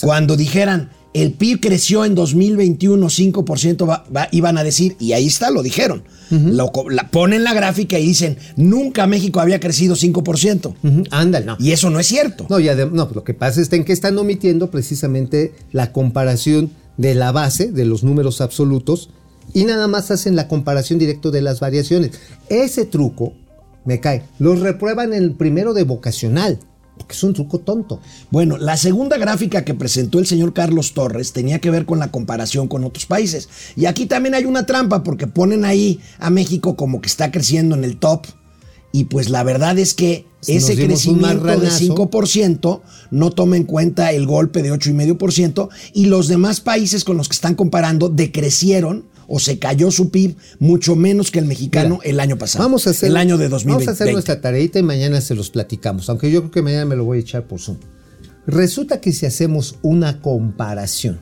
Cuando 0.00 0.36
dijeran 0.36 0.90
el 1.12 1.32
PIB 1.32 1.60
creció 1.60 2.04
en 2.04 2.14
2021 2.14 3.06
5%, 3.08 3.88
va- 3.88 4.04
va- 4.14 4.28
iban 4.30 4.56
a 4.58 4.64
decir, 4.64 4.96
y 5.00 5.12
ahí 5.12 5.26
está, 5.26 5.50
lo 5.50 5.62
dijeron. 5.62 6.02
Lo 6.30 6.70
la, 6.90 7.10
ponen 7.10 7.42
la 7.42 7.52
gráfica 7.54 7.98
y 7.98 8.06
dicen, 8.06 8.36
nunca 8.56 9.08
México 9.08 9.40
había 9.40 9.58
crecido 9.58 9.96
5%. 9.96 10.74
Ujú, 10.80 11.02
Ándale, 11.10 11.44
no. 11.46 11.56
Y 11.58 11.72
eso 11.72 11.90
no 11.90 11.98
es 11.98 12.06
cierto. 12.06 12.46
No, 12.48 12.60
y 12.60 12.66
adem- 12.66 12.92
no, 12.92 13.10
lo 13.12 13.24
que 13.24 13.34
pasa 13.34 13.60
en 13.72 13.84
que 13.84 13.92
están 13.92 14.16
omitiendo 14.16 14.70
precisamente 14.70 15.52
la 15.72 15.90
comparación 15.92 16.70
de 16.96 17.16
la 17.16 17.32
base, 17.32 17.72
de 17.72 17.84
los 17.84 18.04
números 18.04 18.40
absolutos, 18.40 19.10
y 19.52 19.64
nada 19.64 19.88
más 19.88 20.12
hacen 20.12 20.36
la 20.36 20.46
comparación 20.46 21.00
directa 21.00 21.30
de 21.30 21.42
las 21.42 21.58
variaciones. 21.58 22.12
Ese 22.48 22.84
truco 22.84 23.32
me 23.84 23.98
cae. 23.98 24.22
Los 24.38 24.60
reprueban 24.60 25.12
el 25.12 25.32
primero 25.32 25.74
de 25.74 25.82
vocacional, 25.82 26.60
porque 27.00 27.14
es 27.14 27.22
un 27.22 27.32
truco 27.32 27.60
tonto. 27.60 27.98
Bueno, 28.30 28.58
la 28.58 28.76
segunda 28.76 29.16
gráfica 29.16 29.64
que 29.64 29.72
presentó 29.72 30.18
el 30.18 30.26
señor 30.26 30.52
Carlos 30.52 30.92
Torres 30.92 31.32
tenía 31.32 31.58
que 31.58 31.70
ver 31.70 31.86
con 31.86 31.98
la 31.98 32.10
comparación 32.10 32.68
con 32.68 32.84
otros 32.84 33.06
países. 33.06 33.48
Y 33.74 33.86
aquí 33.86 34.04
también 34.04 34.34
hay 34.34 34.44
una 34.44 34.66
trampa 34.66 35.02
porque 35.02 35.26
ponen 35.26 35.64
ahí 35.64 35.98
a 36.18 36.28
México 36.28 36.76
como 36.76 37.00
que 37.00 37.08
está 37.08 37.30
creciendo 37.30 37.74
en 37.74 37.84
el 37.84 37.96
top. 37.96 38.26
Y 38.92 39.04
pues 39.04 39.30
la 39.30 39.44
verdad 39.44 39.78
es 39.78 39.94
que 39.94 40.26
ese 40.46 40.76
crecimiento 40.76 41.28
de 41.28 41.34
marranazo. 41.36 41.96
5% 41.96 42.80
no 43.10 43.30
toma 43.30 43.56
en 43.56 43.64
cuenta 43.64 44.12
el 44.12 44.26
golpe 44.26 44.62
de 44.62 44.70
8,5% 44.70 45.70
y 45.94 46.06
los 46.06 46.28
demás 46.28 46.60
países 46.60 47.04
con 47.04 47.16
los 47.16 47.28
que 47.28 47.34
están 47.34 47.54
comparando 47.54 48.10
decrecieron 48.10 49.06
o 49.30 49.38
se 49.38 49.58
cayó 49.58 49.90
su 49.92 50.10
PIB 50.10 50.36
mucho 50.58 50.96
menos 50.96 51.30
que 51.30 51.38
el 51.38 51.44
mexicano 51.46 52.00
Mira, 52.00 52.10
el 52.10 52.20
año 52.20 52.36
pasado. 52.36 52.64
Vamos 52.64 52.86
a 52.86 52.90
hacer, 52.90 53.10
el 53.10 53.16
año 53.16 53.38
de 53.38 53.44
Vamos 53.44 53.62
2020. 53.64 53.90
a 53.90 53.92
hacer 53.92 54.12
nuestra 54.12 54.40
tareita 54.40 54.80
y 54.80 54.82
mañana 54.82 55.20
se 55.20 55.36
los 55.36 55.50
platicamos. 55.50 56.10
Aunque 56.10 56.30
yo 56.32 56.40
creo 56.40 56.50
que 56.50 56.62
mañana 56.62 56.84
me 56.84 56.96
lo 56.96 57.04
voy 57.04 57.18
a 57.18 57.20
echar 57.20 57.44
por 57.44 57.60
Zoom. 57.60 57.78
Resulta 58.46 59.00
que 59.00 59.12
si 59.12 59.26
hacemos 59.26 59.76
una 59.82 60.20
comparación, 60.20 61.20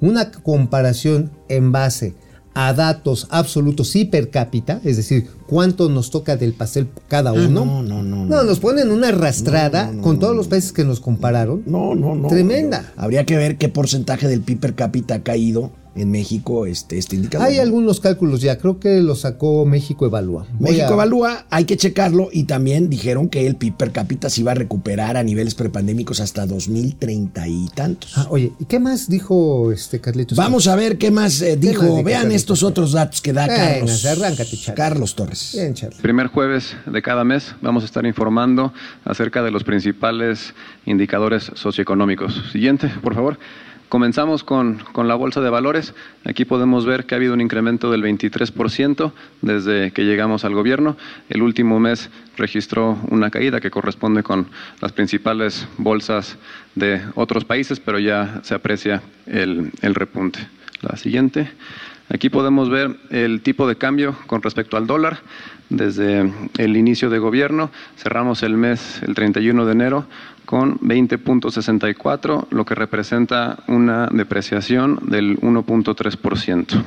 una 0.00 0.32
comparación 0.32 1.30
en 1.48 1.70
base 1.70 2.14
a 2.54 2.72
datos 2.72 3.28
absolutos 3.30 3.94
y 3.96 4.04
per 4.04 4.30
cápita, 4.30 4.80
es 4.84 4.96
decir, 4.96 5.28
cuánto 5.46 5.88
nos 5.88 6.10
toca 6.10 6.36
del 6.36 6.54
pastel 6.54 6.88
cada 7.08 7.32
uno. 7.32 7.64
no, 7.64 7.82
no, 7.82 8.02
no, 8.02 8.24
No, 8.26 8.42
nos 8.42 8.58
ponen 8.58 8.90
una 8.90 9.08
arrastrada 9.08 9.92
con 10.02 10.18
todos 10.18 10.34
los 10.34 10.48
países 10.48 10.72
que 10.72 10.84
nos 10.84 10.98
compararon. 10.98 11.62
No, 11.66 11.94
no, 11.94 12.16
no. 12.16 12.28
Tremenda. 12.28 12.92
Habría 12.96 13.24
que 13.26 13.36
ver 13.36 13.58
qué 13.58 13.68
porcentaje 13.68 14.26
del 14.26 14.40
PIB 14.40 14.58
per 14.60 14.74
cápita 14.74 15.14
ha 15.16 15.22
caído 15.22 15.72
en 15.96 16.10
México 16.10 16.66
este, 16.66 16.98
este 16.98 17.16
indicador. 17.16 17.46
Hay 17.46 17.58
algunos 17.58 18.00
cálculos 18.00 18.40
ya, 18.40 18.58
creo 18.58 18.80
que 18.80 19.00
lo 19.00 19.14
sacó 19.14 19.64
México 19.64 20.06
Evalúa. 20.06 20.46
Voy 20.58 20.72
México 20.72 20.90
a- 20.90 20.94
evalúa, 20.94 21.46
hay 21.50 21.64
que 21.64 21.76
checarlo 21.76 22.28
y 22.32 22.44
también 22.44 22.90
dijeron 22.90 23.28
que 23.28 23.46
el 23.46 23.56
PIB 23.56 23.76
per 23.76 23.92
cápita 23.92 24.28
se 24.30 24.40
iba 24.40 24.52
a 24.52 24.54
recuperar 24.54 25.16
a 25.16 25.22
niveles 25.22 25.54
prepandémicos 25.54 26.20
hasta 26.20 26.46
2030 26.46 27.46
y 27.48 27.68
tantos. 27.74 28.12
Ah, 28.16 28.26
oye, 28.30 28.52
¿y 28.58 28.64
qué 28.64 28.78
más 28.80 29.08
dijo 29.08 29.70
este 29.72 30.00
Carlitos? 30.00 30.36
Vamos 30.36 30.66
a 30.66 30.76
ver 30.76 30.98
qué 30.98 31.10
más 31.10 31.40
eh, 31.42 31.56
dijo. 31.56 31.82
más 31.82 31.82
dijo 31.90 32.02
Vean 32.02 32.22
Carlitos? 32.22 32.36
estos 32.42 32.62
otros 32.62 32.92
datos 32.92 33.20
que 33.20 33.32
da 33.32 33.46
Venga, 33.46 33.56
Carlos. 33.74 34.04
arráncate, 34.04 34.56
Charlie. 34.56 34.74
Carlos 34.76 35.14
Torres. 35.14 35.50
Bien, 35.54 35.74
Charlie. 35.74 36.00
Primer 36.02 36.26
jueves 36.28 36.76
de 36.86 37.02
cada 37.02 37.24
mes 37.24 37.54
vamos 37.62 37.82
a 37.82 37.86
estar 37.86 38.04
informando 38.04 38.72
acerca 39.04 39.42
de 39.42 39.50
los 39.50 39.64
principales 39.64 40.54
indicadores 40.86 41.50
socioeconómicos. 41.54 42.42
Siguiente, 42.52 42.88
por 43.02 43.14
favor. 43.14 43.38
Comenzamos 43.88 44.42
con, 44.44 44.78
con 44.92 45.06
la 45.08 45.14
bolsa 45.14 45.40
de 45.40 45.50
valores. 45.50 45.94
Aquí 46.24 46.44
podemos 46.44 46.84
ver 46.84 47.04
que 47.04 47.14
ha 47.14 47.16
habido 47.16 47.34
un 47.34 47.40
incremento 47.40 47.90
del 47.90 48.02
23% 48.02 49.12
desde 49.42 49.92
que 49.92 50.04
llegamos 50.04 50.44
al 50.44 50.54
gobierno. 50.54 50.96
El 51.28 51.42
último 51.42 51.78
mes 51.78 52.10
registró 52.36 52.98
una 53.08 53.30
caída 53.30 53.60
que 53.60 53.70
corresponde 53.70 54.22
con 54.22 54.48
las 54.80 54.92
principales 54.92 55.68
bolsas 55.78 56.36
de 56.74 57.02
otros 57.14 57.44
países, 57.44 57.78
pero 57.78 57.98
ya 57.98 58.40
se 58.42 58.54
aprecia 58.54 59.02
el, 59.26 59.70
el 59.82 59.94
repunte. 59.94 60.40
La 60.80 60.96
siguiente. 60.96 61.48
Aquí 62.10 62.28
podemos 62.28 62.68
ver 62.68 62.96
el 63.10 63.40
tipo 63.40 63.66
de 63.66 63.76
cambio 63.76 64.14
con 64.26 64.42
respecto 64.42 64.76
al 64.76 64.86
dólar. 64.86 65.18
Desde 65.70 66.30
el 66.58 66.76
inicio 66.76 67.10
de 67.10 67.18
gobierno 67.18 67.70
cerramos 67.96 68.42
el 68.42 68.56
mes, 68.56 69.02
el 69.02 69.14
31 69.14 69.64
de 69.64 69.72
enero, 69.72 70.06
con 70.44 70.78
20.64, 70.80 72.46
lo 72.50 72.64
que 72.64 72.74
representa 72.74 73.58
una 73.66 74.06
depreciación 74.06 74.98
del 75.02 75.40
1.3%. 75.40 76.84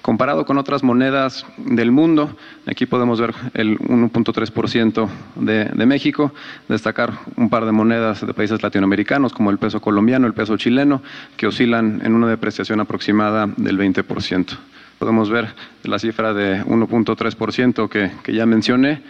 Comparado 0.00 0.44
con 0.44 0.58
otras 0.58 0.82
monedas 0.82 1.46
del 1.56 1.90
mundo, 1.90 2.36
aquí 2.66 2.84
podemos 2.84 3.18
ver 3.18 3.34
el 3.54 3.78
1.3% 3.78 5.08
de, 5.36 5.64
de 5.64 5.86
México, 5.86 6.34
destacar 6.68 7.14
un 7.36 7.48
par 7.48 7.64
de 7.64 7.72
monedas 7.72 8.24
de 8.24 8.34
países 8.34 8.62
latinoamericanos 8.62 9.32
como 9.32 9.50
el 9.50 9.56
peso 9.56 9.80
colombiano, 9.80 10.26
el 10.26 10.34
peso 10.34 10.58
chileno, 10.58 11.02
que 11.38 11.46
oscilan 11.46 12.02
en 12.04 12.14
una 12.14 12.28
depreciación 12.28 12.80
aproximada 12.80 13.46
del 13.56 13.78
20%. 13.78 14.58
Podemos 15.04 15.28
ver 15.28 15.52
la 15.82 15.98
cifra 15.98 16.32
de 16.32 16.64
1.3% 16.64 17.90
que, 17.90 18.10
que 18.22 18.32
ya 18.32 18.46
mencioné, 18.46 19.02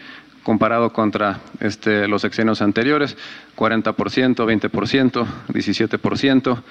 comparado 0.43 0.93
contra 0.93 1.39
este, 1.61 2.09
los 2.09 2.23
sexenios 2.23 2.61
anteriores, 2.63 3.17
40%, 3.57 3.95
20%, 3.95 5.27
17%, 5.51 6.63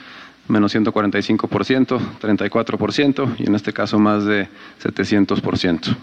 menos 0.49 0.75
145%, 0.75 1.99
34% 2.21 3.35
y 3.39 3.47
en 3.47 3.55
este 3.55 3.71
caso 3.71 3.97
más 3.97 4.25
de 4.25 4.49
700%. 4.83 5.95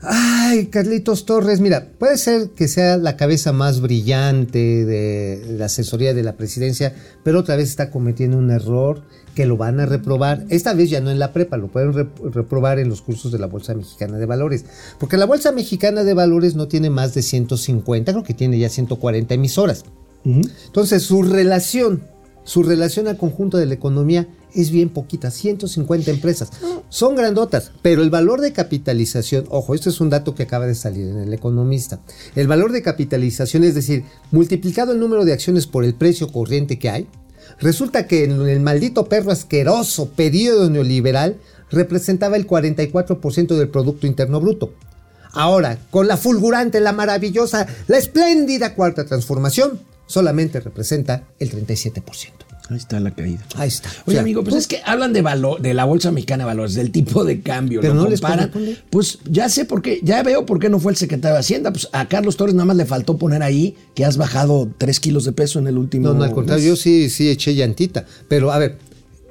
Ay, 0.00 0.68
Carlitos 0.68 1.26
Torres, 1.26 1.60
mira, 1.60 1.88
puede 1.98 2.16
ser 2.16 2.52
que 2.56 2.68
sea 2.68 2.96
la 2.96 3.18
cabeza 3.18 3.52
más 3.52 3.82
brillante 3.82 4.86
de 4.86 5.56
la 5.58 5.66
asesoría 5.66 6.14
de 6.14 6.22
la 6.22 6.38
presidencia, 6.38 6.94
pero 7.22 7.40
otra 7.40 7.56
vez 7.56 7.68
está 7.68 7.90
cometiendo 7.90 8.38
un 8.38 8.50
error 8.50 9.02
que 9.34 9.46
lo 9.46 9.56
van 9.56 9.80
a 9.80 9.86
reprobar. 9.86 10.44
Esta 10.48 10.74
vez 10.74 10.90
ya 10.90 11.00
no 11.00 11.10
en 11.10 11.18
la 11.18 11.32
prepa, 11.32 11.56
lo 11.56 11.68
pueden 11.68 11.92
rep- 11.92 12.32
reprobar 12.32 12.78
en 12.78 12.88
los 12.88 13.02
cursos 13.02 13.30
de 13.32 13.38
la 13.38 13.46
Bolsa 13.46 13.74
Mexicana 13.74 14.18
de 14.18 14.26
Valores. 14.26 14.64
Porque 14.98 15.16
la 15.16 15.26
Bolsa 15.26 15.52
Mexicana 15.52 16.04
de 16.04 16.14
Valores 16.14 16.54
no 16.56 16.68
tiene 16.68 16.90
más 16.90 17.14
de 17.14 17.22
150, 17.22 18.12
creo 18.12 18.24
que 18.24 18.34
tiene 18.34 18.58
ya 18.58 18.68
140 18.68 19.34
emisoras. 19.34 19.84
Entonces, 20.24 21.02
su 21.02 21.22
relación, 21.22 22.02
su 22.44 22.62
relación 22.62 23.08
al 23.08 23.16
conjunto 23.16 23.56
de 23.56 23.66
la 23.66 23.74
economía 23.74 24.26
es 24.54 24.70
bien 24.70 24.88
poquita, 24.88 25.30
150 25.30 26.10
empresas. 26.10 26.50
Son 26.88 27.14
grandotas, 27.14 27.70
pero 27.82 28.02
el 28.02 28.10
valor 28.10 28.40
de 28.40 28.52
capitalización, 28.52 29.44
ojo, 29.48 29.74
esto 29.74 29.88
es 29.90 30.00
un 30.00 30.10
dato 30.10 30.34
que 30.34 30.42
acaba 30.42 30.66
de 30.66 30.74
salir 30.74 31.06
en 31.06 31.18
el 31.18 31.32
economista. 31.32 32.00
El 32.34 32.48
valor 32.48 32.72
de 32.72 32.82
capitalización, 32.82 33.62
es 33.64 33.74
decir, 33.76 34.04
multiplicado 34.32 34.92
el 34.92 34.98
número 34.98 35.24
de 35.24 35.32
acciones 35.32 35.66
por 35.68 35.84
el 35.84 35.94
precio 35.94 36.32
corriente 36.32 36.78
que 36.80 36.90
hay, 36.90 37.06
resulta 37.58 38.06
que 38.06 38.24
en 38.24 38.48
el 38.48 38.60
maldito 38.60 39.06
perro 39.06 39.32
asqueroso 39.32 40.10
periodo 40.10 40.70
neoliberal 40.70 41.36
representaba 41.70 42.36
el 42.36 42.46
44% 42.46 43.56
del 43.56 43.68
Producto 43.68 44.06
Interno 44.06 44.40
Bruto. 44.40 44.72
Ahora, 45.32 45.78
con 45.90 46.08
la 46.08 46.16
fulgurante, 46.16 46.80
la 46.80 46.92
maravillosa, 46.92 47.66
la 47.86 47.98
espléndida 47.98 48.74
cuarta 48.74 49.04
transformación, 49.04 49.80
solamente 50.06 50.60
representa 50.60 51.24
el 51.38 51.50
37%. 51.52 52.49
Ahí 52.70 52.76
está 52.76 53.00
la 53.00 53.10
caída. 53.10 53.44
Ahí 53.56 53.68
está. 53.68 53.88
Oye, 53.88 54.02
O 54.06 54.10
sea, 54.12 54.20
amigo, 54.20 54.44
pues 54.44 54.54
es 54.54 54.66
que 54.68 54.80
hablan 54.84 55.12
de 55.12 55.22
valor, 55.22 55.60
de 55.60 55.74
la 55.74 55.84
bolsa 55.84 56.12
mexicana 56.12 56.44
de 56.44 56.46
valores, 56.46 56.74
del 56.74 56.92
tipo 56.92 57.24
de 57.24 57.40
cambio, 57.40 57.80
Pero 57.80 57.94
lo 57.94 58.04
no 58.04 58.08
les 58.08 58.20
corresponde. 58.20 58.78
Pues 58.90 59.18
ya 59.28 59.48
sé 59.48 59.64
por 59.64 59.82
qué, 59.82 60.00
ya 60.04 60.22
veo 60.22 60.46
por 60.46 60.60
qué 60.60 60.68
no 60.68 60.78
fue 60.78 60.92
el 60.92 60.96
secretario 60.96 61.34
de 61.34 61.40
Hacienda. 61.40 61.72
Pues 61.72 61.88
a 61.92 62.06
Carlos 62.06 62.36
Torres 62.36 62.54
nada 62.54 62.66
más 62.66 62.76
le 62.76 62.86
faltó 62.86 63.18
poner 63.18 63.42
ahí 63.42 63.76
que 63.94 64.04
has 64.04 64.16
bajado 64.16 64.68
3 64.78 65.00
kilos 65.00 65.24
de 65.24 65.32
peso 65.32 65.58
en 65.58 65.66
el 65.66 65.78
último. 65.78 66.08
No, 66.08 66.14
no, 66.14 66.22
al 66.22 66.32
contrario, 66.32 66.64
yo 66.64 66.76
sí, 66.76 67.10
sí 67.10 67.28
eché 67.28 67.54
llantita. 67.54 68.06
Pero 68.28 68.52
a 68.52 68.58
ver, 68.58 68.78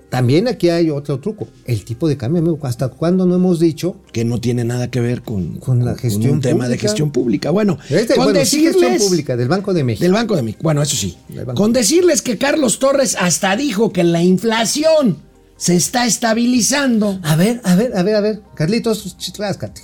también 0.09 0.47
aquí 0.47 0.69
hay 0.69 0.89
otro 0.89 1.19
truco. 1.19 1.47
El 1.65 1.85
tipo 1.85 2.07
de 2.07 2.17
cambio, 2.17 2.41
amigo. 2.41 2.59
¿Hasta 2.63 2.89
cuándo 2.89 3.25
no 3.25 3.35
hemos 3.35 3.59
dicho? 3.59 3.95
Que 4.11 4.25
no 4.25 4.39
tiene 4.41 4.63
nada 4.63 4.89
que 4.89 4.99
ver 5.01 5.21
con, 5.21 5.57
Con 5.59 5.85
la 5.85 5.95
gestión 5.95 6.33
un 6.33 6.41
tema 6.41 6.63
de 6.65 6.71
pública. 6.75 6.81
gestión 6.81 7.11
pública. 7.11 7.49
Bueno, 7.51 7.77
Este, 7.89 8.15
con 8.15 8.25
bueno, 8.25 8.43
sí 8.45 8.61
gestión 8.63 8.93
decirles- 8.93 9.03
pública 9.07 9.37
del 9.37 9.47
Banco 9.47 9.73
de 9.73 9.83
México. 9.83 10.03
Del 10.03 10.13
Banco 10.13 10.35
de 10.35 10.41
México. 10.41 10.63
Bueno, 10.63 10.81
eso 10.81 10.95
sí. 10.95 11.17
Con 11.55 11.73
decirles 11.73 12.21
que 12.21 12.37
Carlos 12.37 12.79
Torres 12.79 13.15
hasta 13.19 13.55
dijo 13.55 13.93
que 13.93 14.03
la 14.03 14.23
inflación 14.23 15.17
se 15.57 15.75
está 15.75 16.05
estabilizando. 16.05 17.19
A 17.23 17.35
ver, 17.35 17.61
a 17.63 17.75
ver, 17.75 17.95
a 17.95 18.03
ver, 18.03 18.15
a 18.15 18.21
ver. 18.21 18.41
Carlitos, 18.55 19.17
chitráscate. 19.17 19.81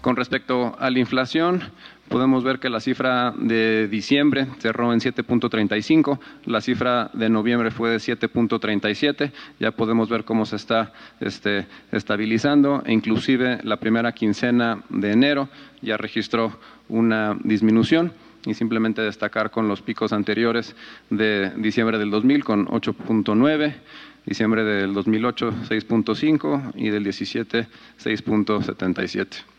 Con 0.00 0.14
respecto 0.14 0.78
a 0.78 0.88
la 0.90 0.98
inflación, 1.00 1.62
podemos 2.08 2.44
ver 2.44 2.58
que 2.58 2.70
la 2.70 2.80
cifra 2.80 3.32
de 3.36 3.88
diciembre 3.88 4.46
cerró 4.58 4.92
en 4.92 5.00
7.35, 5.00 6.18
la 6.44 6.60
cifra 6.60 7.10
de 7.12 7.28
noviembre 7.28 7.70
fue 7.70 7.90
de 7.90 7.96
7.37, 7.96 9.32
ya 9.58 9.72
podemos 9.72 10.08
ver 10.08 10.24
cómo 10.24 10.46
se 10.46 10.56
está 10.56 10.92
este, 11.20 11.66
estabilizando 11.92 12.82
e 12.84 12.92
inclusive 12.92 13.58
la 13.62 13.78
primera 13.78 14.12
quincena 14.12 14.82
de 14.88 15.12
enero 15.12 15.48
ya 15.82 15.96
registró 15.96 16.58
una 16.88 17.36
disminución. 17.42 18.12
y 18.46 18.54
simplemente 18.54 19.02
destacar 19.02 19.50
con 19.50 19.66
los 19.66 19.82
picos 19.82 20.12
anteriores 20.12 20.76
de 21.10 21.50
diciembre 21.56 21.98
del 21.98 22.12
2000 22.12 22.44
con 22.44 22.66
8.9, 22.68 23.74
diciembre 24.24 24.62
del 24.62 24.94
2008 24.94 25.52
6.5 25.68 26.72
y 26.76 26.90
del 26.90 27.02
17 27.02 27.66
6.77. 27.98 29.55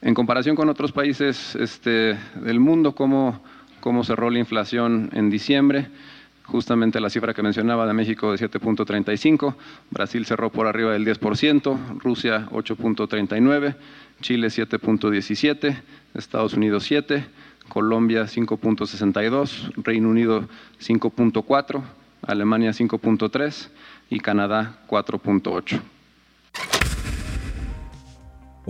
En 0.00 0.14
comparación 0.14 0.54
con 0.54 0.68
otros 0.68 0.92
países 0.92 1.56
este, 1.56 2.16
del 2.36 2.60
mundo, 2.60 2.94
¿cómo, 2.94 3.42
¿cómo 3.80 4.04
cerró 4.04 4.30
la 4.30 4.38
inflación 4.38 5.10
en 5.12 5.28
diciembre? 5.28 5.88
Justamente 6.44 7.00
la 7.00 7.10
cifra 7.10 7.34
que 7.34 7.42
mencionaba 7.42 7.84
de 7.84 7.94
México 7.94 8.30
de 8.30 8.38
7.35, 8.38 9.56
Brasil 9.90 10.24
cerró 10.24 10.50
por 10.50 10.68
arriba 10.68 10.92
del 10.92 11.04
10%, 11.04 11.98
Rusia 11.98 12.48
8.39, 12.52 13.74
Chile 14.20 14.46
7.17, 14.46 15.82
Estados 16.14 16.54
Unidos 16.54 16.84
7, 16.84 17.26
Colombia 17.68 18.22
5.62, 18.22 19.72
Reino 19.82 20.08
Unido 20.08 20.48
5.4, 20.80 21.82
Alemania 22.22 22.70
5.3 22.70 23.68
y 24.10 24.20
Canadá 24.20 24.78
4.8. 24.88 25.97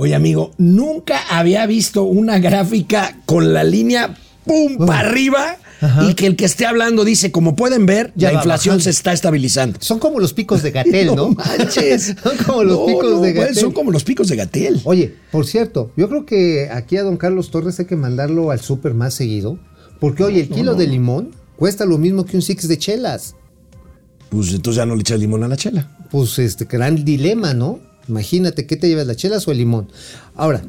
Oye, 0.00 0.14
amigo, 0.14 0.52
nunca 0.58 1.18
había 1.28 1.66
visto 1.66 2.04
una 2.04 2.38
gráfica 2.38 3.18
con 3.26 3.52
la 3.52 3.64
línea 3.64 4.16
pum 4.44 4.86
para 4.86 5.00
arriba 5.00 5.56
y 6.08 6.14
que 6.14 6.26
el 6.26 6.36
que 6.36 6.44
esté 6.44 6.66
hablando 6.66 7.04
dice, 7.04 7.30
como 7.32 7.54
pueden 7.56 7.84
ver, 7.86 8.12
Ya 8.16 8.28
la 8.30 8.38
inflación 8.38 8.74
bajando. 8.74 8.84
se 8.84 8.90
está 8.90 9.12
estabilizando. 9.12 9.78
Son 9.80 9.98
como 9.98 10.20
los 10.20 10.32
picos 10.34 10.62
de 10.62 10.70
Gatel, 10.70 11.06
¿no? 11.16 11.30
manches. 11.30 12.14
Son 12.22 12.36
como 12.46 12.64
los 12.64 12.78
No, 12.78 12.86
picos 12.86 13.10
no, 13.10 13.20
de 13.20 13.32
Gatel. 13.32 13.54
Son 13.56 13.72
como 13.72 13.90
los 13.90 14.04
picos 14.04 14.28
de 14.28 14.36
Gatel. 14.36 14.80
Oye, 14.84 15.14
por 15.32 15.46
cierto, 15.46 15.90
yo 15.96 16.08
creo 16.08 16.24
que 16.26 16.68
aquí 16.72 16.96
a 16.96 17.02
don 17.02 17.16
Carlos 17.16 17.50
Torres 17.50 17.78
hay 17.80 17.86
que 17.86 17.96
mandarlo 17.96 18.50
al 18.52 18.60
súper 18.60 18.94
más 18.94 19.14
seguido. 19.14 19.58
Porque, 20.00 20.22
oye, 20.22 20.40
el 20.42 20.48
kilo 20.48 20.74
de 20.76 20.86
limón 20.86 21.30
cuesta 21.56 21.84
lo 21.84 21.98
mismo 21.98 22.24
que 22.24 22.36
un 22.36 22.42
six 22.42 22.66
de 22.68 22.78
chelas. 22.78 23.34
Pues 24.30 24.52
entonces 24.52 24.76
ya 24.76 24.86
no 24.86 24.94
le 24.94 25.00
echas 25.00 25.18
limón 25.18 25.42
a 25.42 25.48
la 25.48 25.56
chela. 25.56 25.90
Pues 26.10 26.38
este 26.38 26.66
gran 26.66 27.04
dilema, 27.04 27.52
¿no? 27.54 27.80
Imagínate, 28.08 28.66
¿qué 28.66 28.76
te 28.76 28.88
llevas, 28.88 29.06
las 29.06 29.16
chelas 29.16 29.46
o 29.46 29.52
el 29.52 29.58
limón? 29.58 29.90
Ahora, 30.34 30.62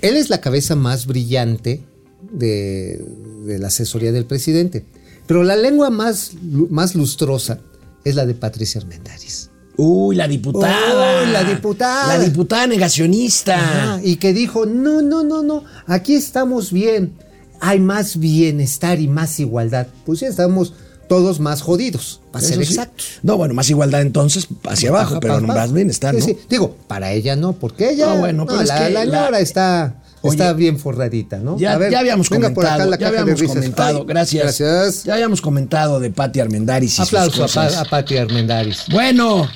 él 0.00 0.16
es 0.16 0.30
la 0.30 0.40
cabeza 0.40 0.76
más 0.76 1.06
brillante 1.06 1.84
de, 2.32 3.04
de 3.44 3.58
la 3.58 3.68
asesoría 3.68 4.12
del 4.12 4.24
presidente. 4.24 4.84
Pero 5.26 5.44
la 5.44 5.56
lengua 5.56 5.90
más, 5.90 6.32
más 6.42 6.94
lustrosa 6.94 7.60
es 8.04 8.14
la 8.14 8.26
de 8.26 8.34
Patricia 8.34 8.80
Armendáriz. 8.80 9.50
Uy, 9.76 10.16
la 10.16 10.28
diputada. 10.28 11.22
Uy, 11.22 11.30
la 11.32 11.44
diputada. 11.44 12.18
La 12.18 12.24
diputada 12.24 12.66
negacionista. 12.66 13.54
Ajá, 13.54 14.00
y 14.02 14.16
que 14.16 14.32
dijo, 14.32 14.66
no, 14.66 15.02
no, 15.02 15.22
no, 15.22 15.42
no, 15.42 15.64
aquí 15.86 16.14
estamos 16.14 16.72
bien, 16.72 17.14
hay 17.60 17.80
más 17.80 18.18
bienestar 18.18 19.00
y 19.00 19.08
más 19.08 19.40
igualdad. 19.40 19.86
Pues 20.04 20.20
ya 20.20 20.28
estamos 20.28 20.74
todos 21.08 21.40
más 21.40 21.62
jodidos, 21.62 22.20
para 22.30 22.44
Eso 22.44 22.54
ser 22.54 22.64
sí. 22.64 22.72
exactos. 22.72 23.06
No, 23.22 23.36
bueno, 23.36 23.54
más 23.54 23.68
igualdad 23.70 24.00
entonces 24.02 24.46
hacia 24.64 24.90
abajo, 24.90 25.18
pero 25.20 25.40
no 25.40 25.46
más 25.48 25.56
abajo. 25.56 25.72
bienestar, 25.74 26.14
¿no? 26.14 26.20
sí. 26.24 26.36
Digo, 26.48 26.76
para 26.86 27.12
ella 27.12 27.36
no, 27.36 27.52
porque 27.54 27.90
ella, 27.90 28.12
Ah, 28.12 28.18
bueno, 28.18 28.44
pero 28.46 28.56
no, 28.56 28.62
es 28.62 28.68
la, 28.68 28.86
que 28.86 28.90
la 28.90 29.38
está, 29.40 29.96
Oye, 30.22 30.34
está 30.36 30.52
bien 30.52 30.78
forradita, 30.78 31.38
¿no? 31.38 31.58
Ya, 31.58 31.72
A 31.72 31.78
ver, 31.78 31.90
ya 31.90 31.98
habíamos 31.98 32.30
venga 32.30 32.48
comentado, 32.54 32.54
por 32.54 32.66
acá 32.84 32.86
la 32.90 32.96
ya 32.98 33.10
de 33.10 33.18
habíamos 33.18 33.42
comentado, 33.42 33.98
Ay, 33.98 34.04
gracias. 34.06 34.42
Gracias. 34.58 35.04
Ya 35.04 35.14
habíamos 35.14 35.40
comentado 35.40 35.98
de 36.00 36.10
Pati 36.10 36.40
Armendáriz 36.40 36.92
y 36.94 36.96
sus 36.96 37.08
Aplauso 37.08 37.42
a, 37.42 37.46
cosas. 37.46 37.74
Pa- 37.74 37.80
a 37.80 37.84
Pati 37.86 38.16
Armendáriz. 38.16 38.84
Bueno, 38.92 39.48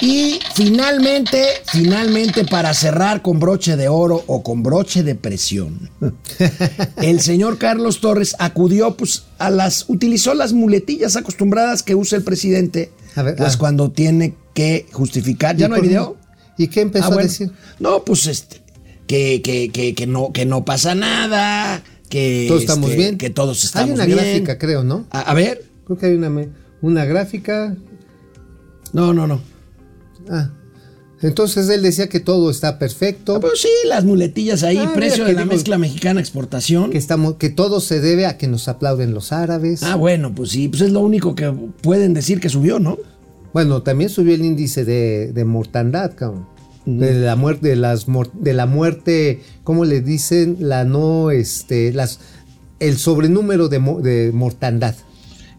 y 0.00 0.38
finalmente, 0.54 1.42
finalmente 1.72 2.44
para 2.44 2.72
cerrar 2.74 3.20
con 3.22 3.40
broche 3.40 3.76
de 3.76 3.88
oro 3.88 4.22
o 4.26 4.42
con 4.42 4.62
broche 4.62 5.02
de 5.02 5.14
presión, 5.14 5.90
el 7.02 7.20
señor 7.20 7.58
Carlos 7.58 8.00
Torres 8.00 8.36
acudió 8.38 8.96
pues 8.96 9.24
a 9.38 9.50
las, 9.50 9.86
utilizó 9.88 10.34
las 10.34 10.52
muletillas 10.52 11.16
acostumbradas 11.16 11.82
que 11.82 11.94
usa 11.94 12.18
el 12.18 12.24
presidente, 12.24 12.92
A 13.16 13.22
ver, 13.22 13.36
pues 13.36 13.54
ah. 13.54 13.58
cuando 13.58 13.90
tiene 13.90 14.34
que 14.54 14.86
justificar. 14.92 15.56
¿Ya 15.56 15.66
¿Y 15.66 15.68
no 15.68 15.74
hay 15.76 15.82
video? 15.82 16.16
¿Y 16.56 16.68
qué 16.68 16.80
empezó 16.80 17.12
Ah, 17.12 17.14
a 17.18 17.22
decir? 17.22 17.50
No, 17.78 18.04
pues 18.04 18.26
este, 18.26 18.60
que, 19.06 19.40
que, 19.42 19.70
que, 19.70 19.94
que 19.94 20.06
no, 20.06 20.32
que 20.32 20.44
no 20.46 20.64
pasa 20.64 20.94
nada, 20.94 21.82
que 22.08 22.46
Todos 22.48 22.62
estamos 22.62 22.90
este, 22.90 23.02
bien. 23.02 23.18
que 23.18 23.30
todos 23.30 23.64
estamos 23.64 23.88
Hay 23.90 23.94
una 23.94 24.04
bien. 24.06 24.18
gráfica, 24.18 24.58
creo, 24.58 24.82
¿no? 24.84 25.06
A, 25.10 25.20
a 25.20 25.34
ver, 25.34 25.64
Creo 25.86 25.98
que 25.98 26.06
hay 26.06 26.14
una, 26.14 26.30
una 26.82 27.04
gráfica. 27.04 27.74
no, 28.92 29.12
no, 29.14 29.26
no. 29.26 29.40
Ah, 30.30 30.50
entonces 31.20 31.68
él 31.68 31.82
decía 31.82 32.08
que 32.08 32.20
todo 32.20 32.50
está 32.50 32.78
perfecto. 32.78 33.36
Ah, 33.36 33.40
Pues 33.40 33.60
sí, 33.62 33.68
las 33.88 34.04
muletillas 34.04 34.62
ahí, 34.62 34.76
Ah, 34.78 34.92
precio 34.94 35.24
de 35.24 35.32
la 35.32 35.44
mezcla 35.44 35.76
mexicana 35.78 36.20
exportación. 36.20 36.90
que 36.90 36.98
estamos 36.98 37.34
que 37.34 37.50
todo 37.50 37.80
se 37.80 38.00
debe 38.00 38.26
a 38.26 38.38
que 38.38 38.46
nos 38.46 38.68
aplauden 38.68 39.12
los 39.14 39.32
árabes. 39.32 39.82
Ah, 39.82 39.96
bueno, 39.96 40.32
pues 40.34 40.50
sí, 40.50 40.68
pues 40.68 40.82
es 40.82 40.92
lo 40.92 41.00
único 41.00 41.34
que 41.34 41.50
pueden 41.82 42.14
decir 42.14 42.40
que 42.40 42.48
subió, 42.48 42.78
¿no? 42.78 42.98
Bueno, 43.52 43.82
también 43.82 44.10
subió 44.10 44.34
el 44.34 44.44
índice 44.44 44.84
de, 44.84 45.32
de 45.32 45.44
mortandad, 45.44 46.12
cabrón. 46.14 46.46
De 46.86 47.12
la 47.14 47.36
muerte, 47.36 47.68
de 47.68 47.76
las 47.76 48.08
mor- 48.08 48.32
de 48.32 48.54
la 48.54 48.64
muerte, 48.64 49.40
¿cómo 49.62 49.84
le 49.84 50.00
dicen? 50.00 50.56
La 50.60 50.84
no, 50.84 51.30
este, 51.30 51.92
las, 51.92 52.20
el 52.80 52.96
sobrenúmero 52.96 53.68
de, 53.68 53.78
de 54.02 54.32
mortandad. 54.32 54.94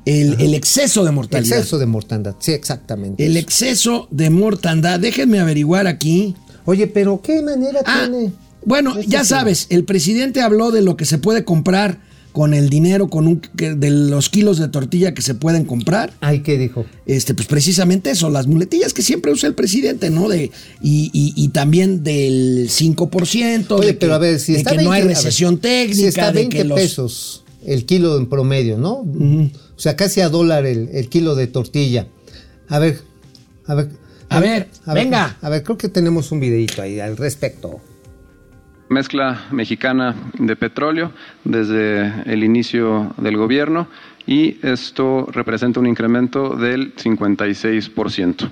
El, 0.10 0.41
el 0.41 0.54
exceso 0.54 1.04
de 1.06 1.12
mortalidad. 1.12 1.58
Exceso 1.60 1.78
de 1.78 1.86
mortandad, 1.86 2.36
sí, 2.39 2.52
exactamente. 2.52 3.26
El 3.26 3.38
exceso 3.38 4.08
de 4.12 4.30
mortandad. 4.30 5.00
Déjenme 5.00 5.39
averiguar 5.39 5.88
aquí. 5.88 6.36
Oye, 6.65 6.88
pero 6.88 7.22
¿qué 7.22 7.41
manera 7.41 7.82
Ah, 7.86 8.08
tiene? 8.10 8.32
bueno, 8.65 8.98
Este 8.98 9.12
ya 9.12 9.24
sabes, 9.24 9.67
el 9.69 9.84
presidente 9.86 10.41
habló 10.41 10.72
de 10.72 10.82
lo 10.82 10.98
que 10.98 11.06
se 11.06 11.17
puede 11.17 11.43
comprar 11.45 12.08
con 12.32 12.54
el 12.54 12.69
dinero, 12.69 13.10
con 13.10 13.28
un, 13.28 13.41
de 13.56 13.89
los 13.89 14.30
kilos 14.30 14.60
de 14.60 14.67
tortilla 14.67 15.13
que 15.15 15.22
se 15.24 15.34
pueden 15.34 15.65
comprar. 15.65 16.13
Ay, 16.22 16.41
¿qué 16.41 16.58
dijo? 16.60 16.86
Este, 17.08 17.34
pues 17.34 17.48
precisamente 17.48 18.12
eso, 18.12 18.30
las 18.30 18.45
muletillas 18.45 18.93
que 18.93 19.02
siempre 19.02 19.32
usa 19.32 19.50
el 19.50 19.56
presidente, 19.56 20.12
¿no? 20.12 20.30
De, 20.30 20.52
y, 20.82 21.10
y- 21.12 21.34
y 21.36 21.48
también 21.50 22.04
del 22.04 22.69
5%. 22.69 23.72
Oye, 23.72 23.88
de 23.88 23.93
pero 23.95 24.12
que- 24.12 24.15
a 24.15 24.17
ver, 24.19 24.39
si 24.39 24.54
de 24.54 24.60
está 24.60 24.72
que 24.78 24.84
no 24.84 24.91
hay 24.91 25.02
20 25.02 25.04
a 25.04 25.08
ver, 25.08 25.15
recesión 25.26 25.58
técnica. 25.58 25.95
Si 26.02 26.06
está 26.06 26.28
de 26.28 26.34
20 26.34 26.58
que 26.58 26.63
los- 26.65 26.80
pesos 26.80 27.43
el 27.65 27.86
kilo 27.86 28.17
en 28.17 28.30
promedio, 28.30 28.78
¿no? 28.78 29.04
O 29.80 29.82
sea, 29.82 29.96
casi 29.96 30.20
a 30.20 30.28
dólar 30.28 30.65
el, 30.65 30.89
el 30.92 31.08
kilo 31.08 31.36
de 31.36 31.48
tortilla. 31.48 32.06
A 32.68 32.80
ver, 32.80 33.00
a 33.65 33.76
ver. 33.76 33.88
A 34.28 34.42
ver, 34.42 34.68
venga. 34.94 35.38
A 35.42 35.48
ver, 35.48 35.63
creo 35.63 35.78
que 35.78 35.88
tenemos 35.88 36.34
un 36.34 36.42
videito 36.42 36.82
ahí 36.82 37.00
al 37.00 37.15
respecto. 37.15 37.80
mezcla 38.89 39.48
mexicana 39.52 40.34
de 40.38 40.58
petróleo 40.58 41.13
desde 41.46 42.13
el 42.26 42.44
inicio 42.44 43.15
del 43.20 43.38
gobierno 43.38 43.88
y 44.28 44.58
esto 44.68 45.26
representa 45.32 45.80
un 45.80 45.88
incremento 45.88 46.58
del 46.58 46.94
56%. 46.96 48.52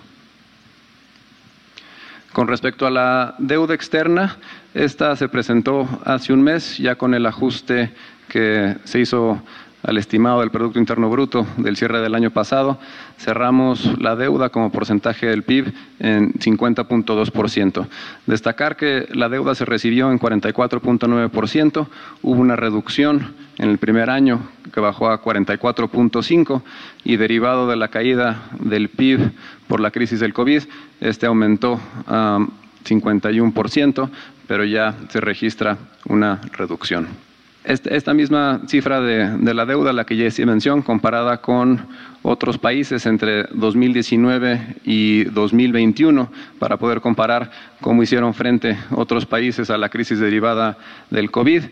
Con 2.32 2.48
respecto 2.48 2.88
a 2.88 2.90
la 2.90 3.36
deuda 3.38 3.74
externa, 3.74 4.38
esta 4.74 5.14
se 5.18 5.28
presentó 5.28 5.90
hace 6.06 6.32
un 6.32 6.42
mes 6.42 6.78
ya 6.78 6.96
con 6.96 7.14
el 7.14 7.26
ajuste 7.26 7.92
que 8.30 8.78
se 8.86 9.00
hizo 9.02 9.42
al 9.88 9.98
estimado 9.98 10.42
del 10.42 10.52
Producto 10.52 10.80
Interno 10.80 11.10
Bruto 11.10 11.48
del 11.56 11.78
cierre 11.78 12.02
del 12.02 12.14
año 12.14 12.30
pasado. 12.30 12.78
Cerramos 13.18 13.98
la 14.00 14.18
deuda 14.18 14.50
como 14.50 14.70
porcentaje 14.70 15.28
del 15.28 15.44
PIB 15.44 15.74
en 16.00 16.34
50.2%. 16.34 17.88
Destacar 18.26 18.76
que 18.76 19.08
la 19.14 19.30
deuda 19.30 19.56
se 19.56 19.64
recibió 19.64 20.12
en 20.12 20.20
44.9%, 20.20 21.88
hubo 22.22 22.42
una 22.42 22.58
reducción 22.58 23.34
en 23.58 23.70
el 23.70 23.78
primer 23.78 24.10
año 24.10 24.42
que 24.74 24.82
bajó 24.82 25.10
a 25.10 25.24
44.5% 25.24 26.62
y 27.06 27.16
derivado 27.16 27.70
de 27.70 27.78
la 27.78 27.88
caída 27.88 28.50
del 28.60 28.90
PIB 28.90 29.32
por 29.68 29.80
la 29.80 29.92
crisis 29.92 30.20
del 30.20 30.34
COVID, 30.34 30.64
este 31.00 31.26
aumentó 31.28 31.80
a 32.08 32.46
51%, 32.84 34.10
pero 34.48 34.66
ya 34.66 34.96
se 35.08 35.22
registra 35.22 35.78
una 36.10 36.42
reducción. 36.52 37.27
Este- 37.68 37.96
Esta 37.98 38.14
misma 38.14 38.62
cifra 38.66 39.02
de, 39.02 39.30
de 39.38 39.54
la 39.54 39.66
deuda, 39.66 39.92
la 39.92 40.06
que 40.06 40.14
hice 40.14 40.46
mención, 40.46 40.82
comparada 40.82 41.42
con 41.42 41.86
otros 42.24 42.58
países 42.58 43.06
entre 43.06 43.44
2019 43.52 44.76
y 44.84 45.24
2021, 45.26 46.30
para 46.60 46.78
poder 46.78 47.02
comparar 47.02 47.52
cómo 47.82 48.04
hicieron 48.04 48.34
frente 48.34 48.78
otros 48.92 49.26
países 49.26 49.70
a 49.70 49.78
la 49.78 49.90
crisis 49.90 50.20
derivada 50.20 50.78
del 51.10 51.32
COVID. 51.32 51.64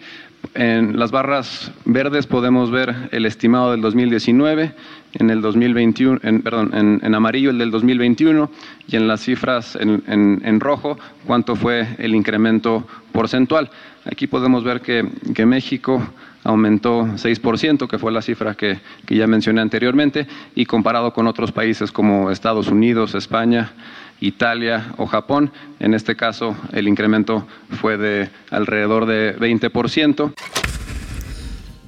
En 0.54 1.00
las 1.00 1.12
barras 1.12 1.72
verdes 1.86 2.28
podemos 2.28 2.70
ver 2.70 3.10
el 3.12 3.26
estimado 3.26 3.72
del 3.72 3.82
2019, 3.82 4.74
en 5.14 5.30
el 5.30 5.42
2021, 5.42 6.20
en, 6.24 6.42
perdón, 6.42 7.00
en, 7.02 7.16
amarillo 7.16 7.50
el 7.50 7.58
del 7.58 7.72
2021 7.72 8.52
y 8.88 8.96
en 8.96 9.08
las 9.08 9.22
cifras 9.22 9.78
en, 9.80 10.60
rojo 10.60 10.98
cuánto 11.26 11.56
fue 11.56 11.88
el 11.98 12.14
incremento 12.14 12.86
porcentual. 13.12 13.70
Aquí 14.06 14.28
podemos 14.28 14.64
ver 14.64 14.82
que 14.82 15.46
México 15.46 16.02
aumentó 16.46 17.04
6%, 17.04 17.90
que 17.90 18.00
fue 18.00 18.14
la 18.14 18.22
cifra 18.22 18.56
que, 18.56 18.80
que 19.06 19.18
ya 19.18 19.28
mencioné 19.28 19.60
anteriormente, 19.60 20.28
y 20.56 20.66
comparado 20.66 21.12
con 21.12 21.28
otros 21.28 21.52
países 21.52 21.92
como 21.92 22.32
Estados 22.32 22.68
Unidos, 22.68 23.16
España 23.16 23.74
Italia 24.22 24.94
o 24.98 25.06
Japón. 25.06 25.52
En 25.80 25.94
este 25.94 26.16
caso, 26.16 26.56
el 26.72 26.88
incremento 26.88 27.46
fue 27.82 27.98
de 27.98 28.30
alrededor 28.50 29.06
de 29.06 29.36
20%. 29.38 30.34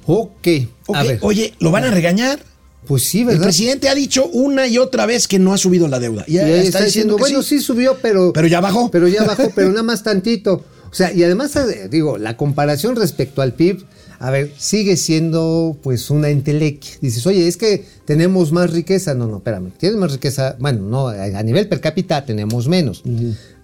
Ok. 0.06 0.48
Ok, 0.86 0.96
A 0.96 1.02
ver. 1.02 1.18
Oye, 1.22 1.54
¿lo 1.60 1.70
van 1.70 1.84
a 1.84 1.90
regañar? 1.90 2.40
Pues 2.86 3.04
sí, 3.04 3.20
El 3.20 3.26
¿verdad? 3.26 3.44
presidente 3.44 3.88
ha 3.88 3.94
dicho 3.94 4.26
una 4.26 4.66
y 4.66 4.78
otra 4.78 5.04
vez 5.04 5.28
que 5.28 5.38
no 5.38 5.52
ha 5.52 5.58
subido 5.58 5.88
la 5.88 5.98
deuda. 5.98 6.24
Y 6.26 6.38
ahí 6.38 6.66
está, 6.66 6.82
diciendo, 6.82 7.16
que 7.16 7.20
bueno, 7.20 7.42
sí. 7.42 7.60
subió, 7.60 7.98
pero. 8.00 8.32
Pero 8.32 8.46
ya 8.46 8.60
bajó. 8.60 8.90
Pero 8.90 9.08
ya 9.08 9.24
bajó, 9.24 9.50
pero 9.54 9.68
nada 9.70 9.82
más 9.82 10.02
tantito. 10.02 10.64
O 10.90 10.94
sea, 10.94 11.12
y 11.12 11.22
además, 11.22 11.54
eh, 11.56 11.88
digo, 11.90 12.16
la 12.16 12.38
comparación 12.38 12.96
respecto 12.96 13.42
al 13.42 13.52
PIB, 13.52 13.84
a 14.20 14.30
ver, 14.30 14.52
sigue 14.56 14.96
siendo 14.96 15.76
pues 15.82 16.10
una 16.10 16.28
entelequia. 16.28 16.92
Dices, 17.00 17.26
oye, 17.26 17.46
es 17.46 17.56
que 17.56 17.84
tenemos 18.04 18.52
más 18.52 18.72
riqueza. 18.72 19.14
No, 19.14 19.26
no, 19.26 19.36
espérame. 19.38 19.70
Tienes 19.76 19.98
más 19.98 20.12
riqueza. 20.12 20.56
Bueno, 20.58 20.82
no, 20.82 21.08
a 21.08 21.42
nivel 21.42 21.68
per 21.68 21.80
cápita 21.80 22.24
tenemos 22.24 22.66
menos. 22.68 23.02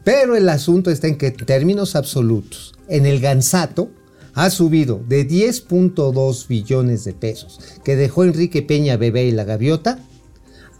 Pero 0.05 0.37
el 0.37 0.49
asunto 0.49 0.91
está 0.91 1.09
en 1.09 1.17
que 1.17 1.29
en 1.29 1.37
términos 1.37 1.97
absolutos, 1.97 2.75
en 2.89 3.07
el 3.07 3.21
Gansato 3.21 3.91
ha 4.35 4.51
subido 4.51 5.01
de 5.09 5.27
10.2 5.27 6.49
billones 6.49 7.05
de 7.05 7.15
pesos 7.15 7.61
que 7.85 7.97
dejó 7.97 8.25
Enrique 8.25 8.63
Peña 8.63 8.97
Bebé 8.97 9.27
y 9.27 9.31
la 9.31 9.45
Gaviota 9.45 9.99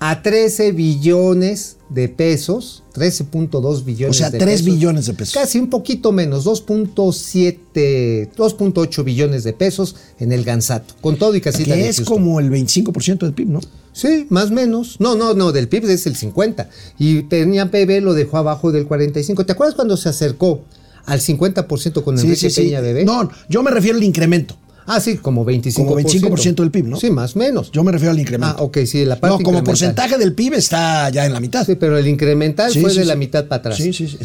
a 0.01 0.23
13 0.23 0.73
billones 0.73 1.77
de 1.89 2.09
pesos, 2.09 2.83
13.2 2.95 3.85
billones 3.85 4.17
O 4.17 4.19
sea, 4.19 4.31
de 4.31 4.39
3 4.39 4.51
pesos. 4.63 4.67
billones 4.75 5.07
de 5.07 5.15
pesos. 5.15 5.35
Casi 5.35 5.59
un 5.59 5.71
poquito 5.71 6.13
menos, 6.13 6.45
2.7, 6.47 8.31
2.8 8.37 9.05
billones 9.05 9.45
de 9.45 9.53
pesos 9.53 9.97
en 10.19 10.33
el 10.33 10.45
Gansato, 10.45 10.95
con 11.01 11.17
todo 11.17 11.35
y 11.35 11.41
casita 11.41 11.75
de 11.75 11.83
Que 11.83 11.89
es 11.89 11.97
Houston. 11.97 12.17
como 12.19 12.41
el 12.41 12.51
25% 12.51 13.19
del 13.21 13.33
PIB, 13.35 13.49
¿no? 13.49 13.61
Sí, 13.93 14.27
más 14.29 14.51
o 14.51 14.55
menos. 14.55 14.97
No, 14.99 15.15
no, 15.15 15.35
no, 15.35 15.53
del 15.53 15.69
PIB 15.69 15.89
es 15.91 16.07
el 16.07 16.17
50. 16.17 16.69
Y 16.99 17.23
Peña 17.23 17.67
Bebé 17.67 18.01
lo 18.01 18.13
dejó 18.15 18.39
abajo 18.39 18.73
del 18.73 18.87
45. 18.87 19.47
¿Te 19.47 19.53
acuerdas 19.53 19.75
cuando 19.77 19.97
se 19.97 20.09
acercó 20.09 20.65
al 21.07 21.21
50% 21.21 22.03
con 22.03 22.19
Enrique 22.19 22.51
Peña 22.51 22.81
Bebé? 22.81 23.05
No, 23.05 23.31
yo 23.49 23.63
me 23.63 23.71
refiero 23.71 23.97
al 23.97 24.03
incremento. 24.05 24.57
Ah, 24.87 25.01
sí, 25.01 25.17
como 25.17 25.45
25%. 25.47 25.75
Como 25.75 25.97
25% 25.97 26.55
del 26.57 26.71
PIB, 26.71 26.87
¿no? 26.87 26.97
Sí, 27.01 27.11
más 27.11 27.37
o 27.37 27.39
menos. 27.39 27.71
Yo 27.73 27.83
me 27.85 27.93
refiero 27.93 28.13
al 28.13 28.19
incremento. 28.21 28.57
Ah, 28.59 28.63
ok, 28.63 28.79
sí, 28.87 29.05
la 29.05 29.19
parte 29.19 29.39
No, 29.39 29.45
como 29.45 29.65
porcentaje 29.65 30.19
del 30.19 30.35
PIB 30.35 30.55
está 30.55 31.09
ya 31.11 31.25
en 31.25 31.33
la 31.33 31.41
mitad. 31.41 31.65
Sí, 31.65 31.75
pero 31.75 31.97
el 31.97 32.07
incremental 32.07 32.71
Sí, 32.73 32.81
fue 32.81 32.91
sí, 32.91 32.99
de 32.99 33.03
sí. 33.05 33.09
la 33.09 33.17
mitad 33.17 33.47
para 33.47 33.61
atrás. 33.61 33.77
Sí, 33.77 33.93
sí, 33.93 34.09
sí. 34.09 34.19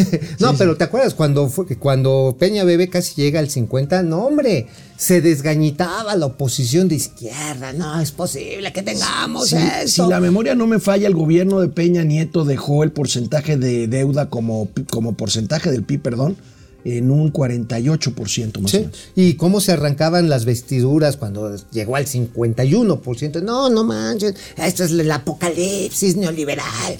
no, 0.38 0.54
pero. 0.54 0.76
¿te 0.76 0.84
acuerdas 0.84 1.14
cuando 1.14 1.48
fue, 1.48 1.66
cuando 1.76 2.36
Peña 2.38 2.64
Bebé 2.64 2.88
casi 2.88 3.14
llega 3.20 3.40
al 3.40 3.48
50? 3.48 4.02
No, 4.02 4.26
hombre, 4.26 4.66
se 4.96 5.20
desgañitaba 5.20 6.14
la 6.16 6.26
oposición 6.26 6.88
de 6.88 6.96
izquierda. 6.96 7.72
No 7.72 8.00
es 8.00 8.12
posible 8.12 8.72
que 8.72 8.82
tengamos 8.82 9.52
eso. 9.52 10.04
si 10.04 10.10
la 10.10 10.20
memoria 10.20 10.54
no 10.54 10.66
me 10.66 10.78
falla, 10.78 11.08
el 11.08 11.14
gobierno 11.14 11.60
de 11.60 11.68
Peña 11.68 12.04
Nieto 12.04 12.44
dejó 12.44 12.84
el 12.84 12.92
porcentaje 12.92 13.56
de 13.56 13.88
deuda 13.88 14.28
como, 14.28 14.68
como 14.90 15.14
porcentaje 15.14 15.70
del 15.70 15.84
PIB, 15.84 16.02
perdón, 16.02 16.36
en 16.84 17.10
un 17.10 17.32
48% 17.32 18.60
más 18.60 18.74
o 18.74 18.76
Sí, 18.76 18.78
menos. 18.78 18.98
Y 19.14 19.34
cómo 19.34 19.60
se 19.60 19.72
arrancaban 19.72 20.28
las 20.28 20.44
vestiduras 20.44 21.16
cuando 21.16 21.56
llegó 21.70 21.96
al 21.96 22.06
51%. 22.06 23.42
No, 23.42 23.68
no 23.68 23.84
manches, 23.84 24.34
esto 24.56 24.84
es 24.84 24.90
el 24.92 25.10
apocalipsis 25.10 26.16
neoliberal. 26.16 26.98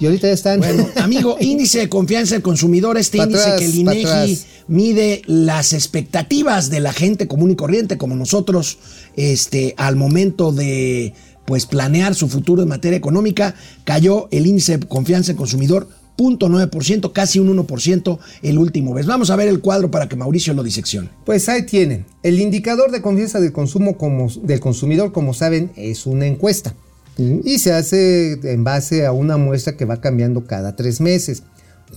Y 0.00 0.06
ahorita 0.06 0.28
ya 0.28 0.34
están. 0.34 0.60
Bueno, 0.60 0.88
amigo, 0.96 1.36
índice 1.40 1.80
de 1.80 1.88
confianza 1.88 2.34
del 2.34 2.42
consumidor, 2.42 2.98
este 2.98 3.18
Pa' 3.18 3.24
índice 3.24 3.42
atrás, 3.42 3.60
que 3.60 3.66
el 3.66 3.74
INEGI 3.74 4.38
mide 4.68 5.22
las 5.26 5.72
expectativas 5.72 6.70
de 6.70 6.80
la 6.80 6.92
gente 6.92 7.26
común 7.26 7.50
y 7.50 7.56
corriente, 7.56 7.98
como 7.98 8.14
nosotros, 8.14 8.78
este, 9.16 9.74
al 9.76 9.96
momento 9.96 10.52
de 10.52 11.14
pues 11.44 11.64
planear 11.64 12.14
su 12.14 12.28
futuro 12.28 12.62
en 12.62 12.68
materia 12.68 12.98
económica, 12.98 13.54
cayó 13.84 14.28
el 14.30 14.46
índice 14.46 14.76
de 14.76 14.86
confianza 14.86 15.28
del 15.28 15.38
consumidor 15.38 15.88
0.9%, 16.18 17.12
casi 17.12 17.38
un 17.38 17.56
1% 17.56 18.18
el 18.42 18.58
último 18.58 18.92
mes. 18.92 19.06
Vamos 19.06 19.30
a 19.30 19.36
ver 19.36 19.48
el 19.48 19.60
cuadro 19.60 19.90
para 19.90 20.08
que 20.08 20.16
Mauricio 20.16 20.52
lo 20.52 20.62
diseccione. 20.62 21.08
Pues 21.24 21.48
ahí 21.48 21.62
tienen. 21.62 22.06
El 22.22 22.40
indicador 22.40 22.90
de 22.90 23.00
confianza 23.00 23.40
del 23.40 23.52
consumo 23.52 23.96
como, 23.96 24.28
del 24.42 24.60
consumidor, 24.60 25.12
como 25.12 25.32
saben, 25.32 25.70
es 25.76 26.06
una 26.06 26.26
encuesta. 26.26 26.74
Y 27.18 27.58
se 27.58 27.72
hace 27.72 28.38
en 28.44 28.62
base 28.62 29.04
a 29.04 29.12
una 29.12 29.38
muestra 29.38 29.76
que 29.76 29.84
va 29.84 30.00
cambiando 30.00 30.44
cada 30.44 30.76
tres 30.76 31.00
meses. 31.00 31.42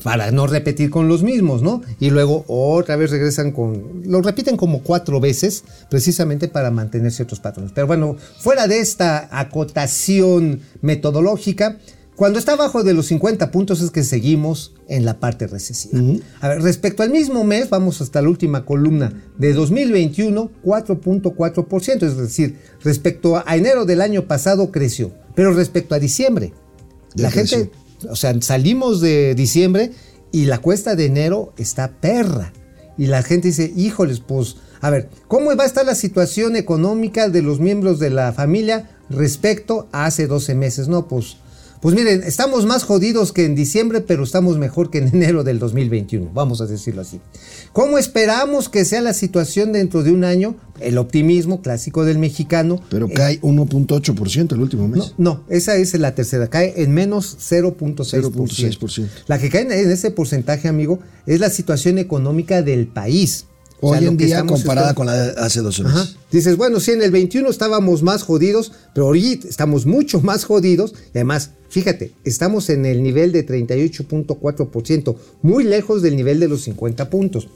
Para 0.03 0.31
no 0.31 0.47
repetir 0.47 0.89
con 0.89 1.10
los 1.10 1.21
mismos, 1.21 1.62
¿no? 1.62 1.81
Y 1.99 2.12
luego 2.12 2.45
otra 2.47 2.95
vez 2.95 3.12
regresan 3.12 3.51
con. 3.51 4.03
Lo 4.05 4.21
repiten 4.21 4.55
como 4.55 4.84
cuatro 4.84 5.19
veces, 5.19 5.65
precisamente 5.89 6.47
para 6.47 6.71
mantener 6.71 7.12
ciertos 7.12 7.41
patrones. 7.41 7.73
Pero 7.75 7.88
bueno, 7.88 8.15
fuera 8.39 8.67
de 8.67 8.79
esta 8.79 9.27
acotación 9.38 10.62
metodológica, 10.81 11.77
cuando 12.15 12.38
está 12.39 12.54
abajo 12.54 12.84
de 12.84 12.93
los 12.93 13.08
50 13.08 13.52
puntos 13.52 13.82
es 13.82 13.89
que 13.89 14.04
seguimos 14.04 14.74
en 14.88 15.06
la 15.06 15.19
parte 15.19 15.47
recesiva. 15.47 16.00
A 16.39 16.50
ver, 16.50 16.62
respecto 16.62 17.02
al 17.04 17.10
mismo 17.10 17.43
mes, 17.43 17.69
vamos 17.69 18.00
hasta 18.02 18.21
la 18.21 18.30
última 18.30 18.65
columna 18.65 19.13
de 19.38 19.54
2021, 19.54 20.52
4.4%, 20.63 22.04
es 22.04 22.17
decir, 22.17 22.58
respecto 22.84 23.38
a 23.38 23.56
enero 23.56 23.86
del 23.86 24.02
año 24.02 24.28
pasado 24.28 24.71
creció, 24.71 25.12
pero 25.36 25.54
respecto 25.54 25.95
a 25.95 26.00
diciembre, 26.00 26.54
Ya 27.15 27.24
la 27.24 27.32
creció. 27.32 27.58
gente, 27.60 27.76
o 28.10 28.15
sea, 28.15 28.39
salimos 28.41 29.02
de 29.02 29.34
diciembre 29.36 29.91
y 30.32 30.45
la 30.45 30.60
cuesta 30.60 30.95
de 30.95 31.06
enero 31.06 31.54
está 31.58 31.91
perra. 32.00 32.54
Y 32.97 33.08
la 33.08 33.24
gente 33.24 33.47
dice, 33.47 33.71
híjoles, 33.76 34.19
pues, 34.19 34.58
a 34.82 34.89
ver, 34.89 35.10
¿cómo 35.28 35.56
va 35.56 35.63
a 35.63 35.67
estar 35.67 35.86
la 35.86 35.95
situación 35.95 36.56
económica 36.56 37.30
de 37.30 37.41
los 37.41 37.60
miembros 37.60 38.00
de 38.00 38.10
la 38.12 38.32
familia 38.34 38.89
respecto 39.10 39.88
a 39.91 40.06
hace 40.06 40.28
12 40.28 40.56
meses? 40.56 40.88
No, 40.88 41.08
pues, 41.08 41.38
pues 41.82 41.96
miren, 41.96 42.22
estamos 42.24 42.65
más 42.65 42.84
jodidos 42.84 43.32
que 43.32 43.46
en 43.46 43.56
diciembre, 43.56 44.02
pero 44.02 44.24
estamos 44.24 44.58
mejor 44.58 44.91
que 44.91 45.00
en 45.00 45.08
enero 45.08 45.44
del 45.44 45.58
2021, 45.58 46.30
vamos 46.34 46.62
a 46.62 46.67
decirlo 46.67 47.02
así. 47.02 47.20
¿Cómo 47.74 47.98
esperamos 47.98 48.70
que 48.70 48.86
sea 48.86 49.02
la 49.02 49.13
situación 49.13 49.74
dentro 49.74 50.04
de 50.04 50.12
un 50.12 50.24
año? 50.24 50.56
El 50.80 50.98
optimismo 50.98 51.62
clásico 51.62 52.06
del 52.06 52.20
mexicano. 52.20 52.82
Pero 52.89 53.08
eh, 53.08 53.13
cae 53.13 53.41
1.8% 53.41 54.54
el 54.54 54.62
último 54.62 54.88
mes. 54.88 55.13
no, 55.17 55.32
no, 55.32 55.44
esa 55.50 55.76
es 55.76 55.98
la 55.98 56.13
tercera, 56.13 56.50
cae 56.50 56.84
en 56.84 56.91
menos 56.91 57.38
0.6%. 57.39 58.32
0.6%. 58.32 59.08
La 59.28 59.39
que 59.39 59.50
cae 59.50 59.62
en 59.62 59.91
ese 59.91 60.12
porcentaje, 60.12 60.67
amigo, 60.67 61.00
es 61.26 61.39
la 61.39 61.50
situación 61.50 61.98
económica 61.98 62.62
del 62.62 62.88
país. 62.88 63.46
O 63.84 63.89
Hoy 63.89 64.00
sea, 64.00 64.08
en 64.10 64.17
día 64.17 64.46
comparada 64.46 64.94
con 64.94 65.08
la 65.08 65.13
de 65.13 65.41
hace 65.41 65.62
12 65.62 65.84
meses. 65.84 65.98
Ajá. 65.98 66.10
Dices, 66.32 66.56
bueno, 66.56 66.80
sí, 66.80 66.91
en 66.91 67.02
el 67.02 67.10
21 67.10 67.50
estábamos 67.50 68.04
más 68.04 68.22
jodidos, 68.22 68.72
pero 68.94 69.08
ahorita 69.08 69.48
estamos 69.48 69.88
mucho 69.88 70.22
más 70.22 70.44
jodidos. 70.44 70.94
Y 71.15 71.17
además, 71.17 71.52
fíjate, 71.71 72.12
estamos 72.25 72.69
en 72.69 72.86
el 72.86 73.01
nivel 73.01 73.31
de 73.31 73.47
38.4%, 73.47 75.15
muy 75.41 75.63
lejos 75.63 76.01
del 76.01 76.15
nivel 76.15 76.39
de 76.39 76.49
los 76.49 76.62
50 76.63 77.10
puntos. 77.10 77.47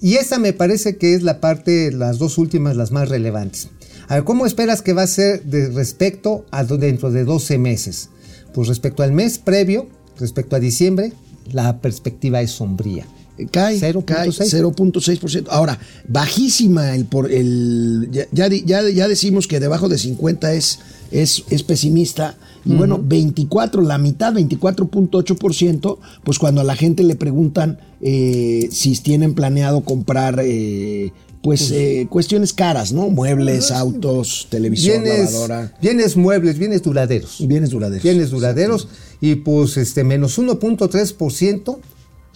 Y 0.00 0.16
esa 0.16 0.38
me 0.38 0.52
parece 0.52 0.96
que 0.96 1.14
es 1.14 1.22
la 1.22 1.40
parte, 1.40 1.90
las 1.90 2.18
dos 2.18 2.36
últimas, 2.36 2.76
las 2.76 2.92
más 2.92 3.08
relevantes. 3.08 3.68
A 4.06 4.16
ver, 4.16 4.24
¿cómo 4.24 4.44
esperas 4.44 4.82
que 4.82 4.92
va 4.92 5.02
a 5.02 5.06
ser 5.06 5.42
de 5.44 5.70
respecto 5.70 6.44
a 6.50 6.62
dentro 6.64 7.10
de 7.10 7.24
12 7.24 7.56
meses? 7.56 8.10
Pues 8.52 8.68
respecto 8.68 9.02
al 9.02 9.12
mes 9.12 9.38
previo, 9.38 9.88
respecto 10.18 10.56
a 10.56 10.60
diciembre, 10.60 11.12
la 11.52 11.80
perspectiva 11.80 12.42
es 12.42 12.50
sombría. 12.50 13.06
Cae, 13.50 13.80
0.6. 13.80 14.04
cae 14.04 14.28
0.6%. 14.28 15.46
Ahora, 15.48 15.78
bajísima 16.06 16.94
el 16.94 17.06
por 17.06 17.32
el 17.32 18.08
ya, 18.12 18.46
ya, 18.46 18.88
ya 18.88 19.08
decimos 19.08 19.48
que 19.48 19.58
debajo 19.58 19.88
de 19.88 19.98
50 19.98 20.52
es, 20.52 20.78
es, 21.10 21.44
es 21.50 21.62
pesimista. 21.64 22.36
Y 22.64 22.74
bueno, 22.74 23.00
24, 23.02 23.82
la 23.82 23.98
mitad, 23.98 24.32
24.8%, 24.32 25.98
pues 26.22 26.38
cuando 26.38 26.60
a 26.60 26.64
la 26.64 26.76
gente 26.76 27.02
le 27.02 27.14
preguntan 27.14 27.78
eh, 28.00 28.68
si 28.70 28.96
tienen 28.96 29.34
planeado 29.34 29.82
comprar 29.82 30.40
eh, 30.42 31.12
pues 31.44 31.70
eh, 31.72 32.06
cuestiones 32.08 32.54
caras, 32.54 32.92
¿no? 32.92 33.10
Muebles, 33.10 33.70
autos, 33.70 34.46
televisor, 34.48 35.02
Bienes, 35.02 35.32
lavadora, 35.32 35.76
bienes 35.80 36.16
muebles, 36.16 36.58
bienes 36.58 36.82
duraderos. 36.82 37.46
bienes 37.46 37.68
duraderos. 37.68 38.02
Bienes 38.02 38.30
duraderos. 38.30 38.88
Y 39.20 39.34
pues 39.36 39.76
este 39.76 40.04
menos 40.04 40.38
1.3% 40.38 41.78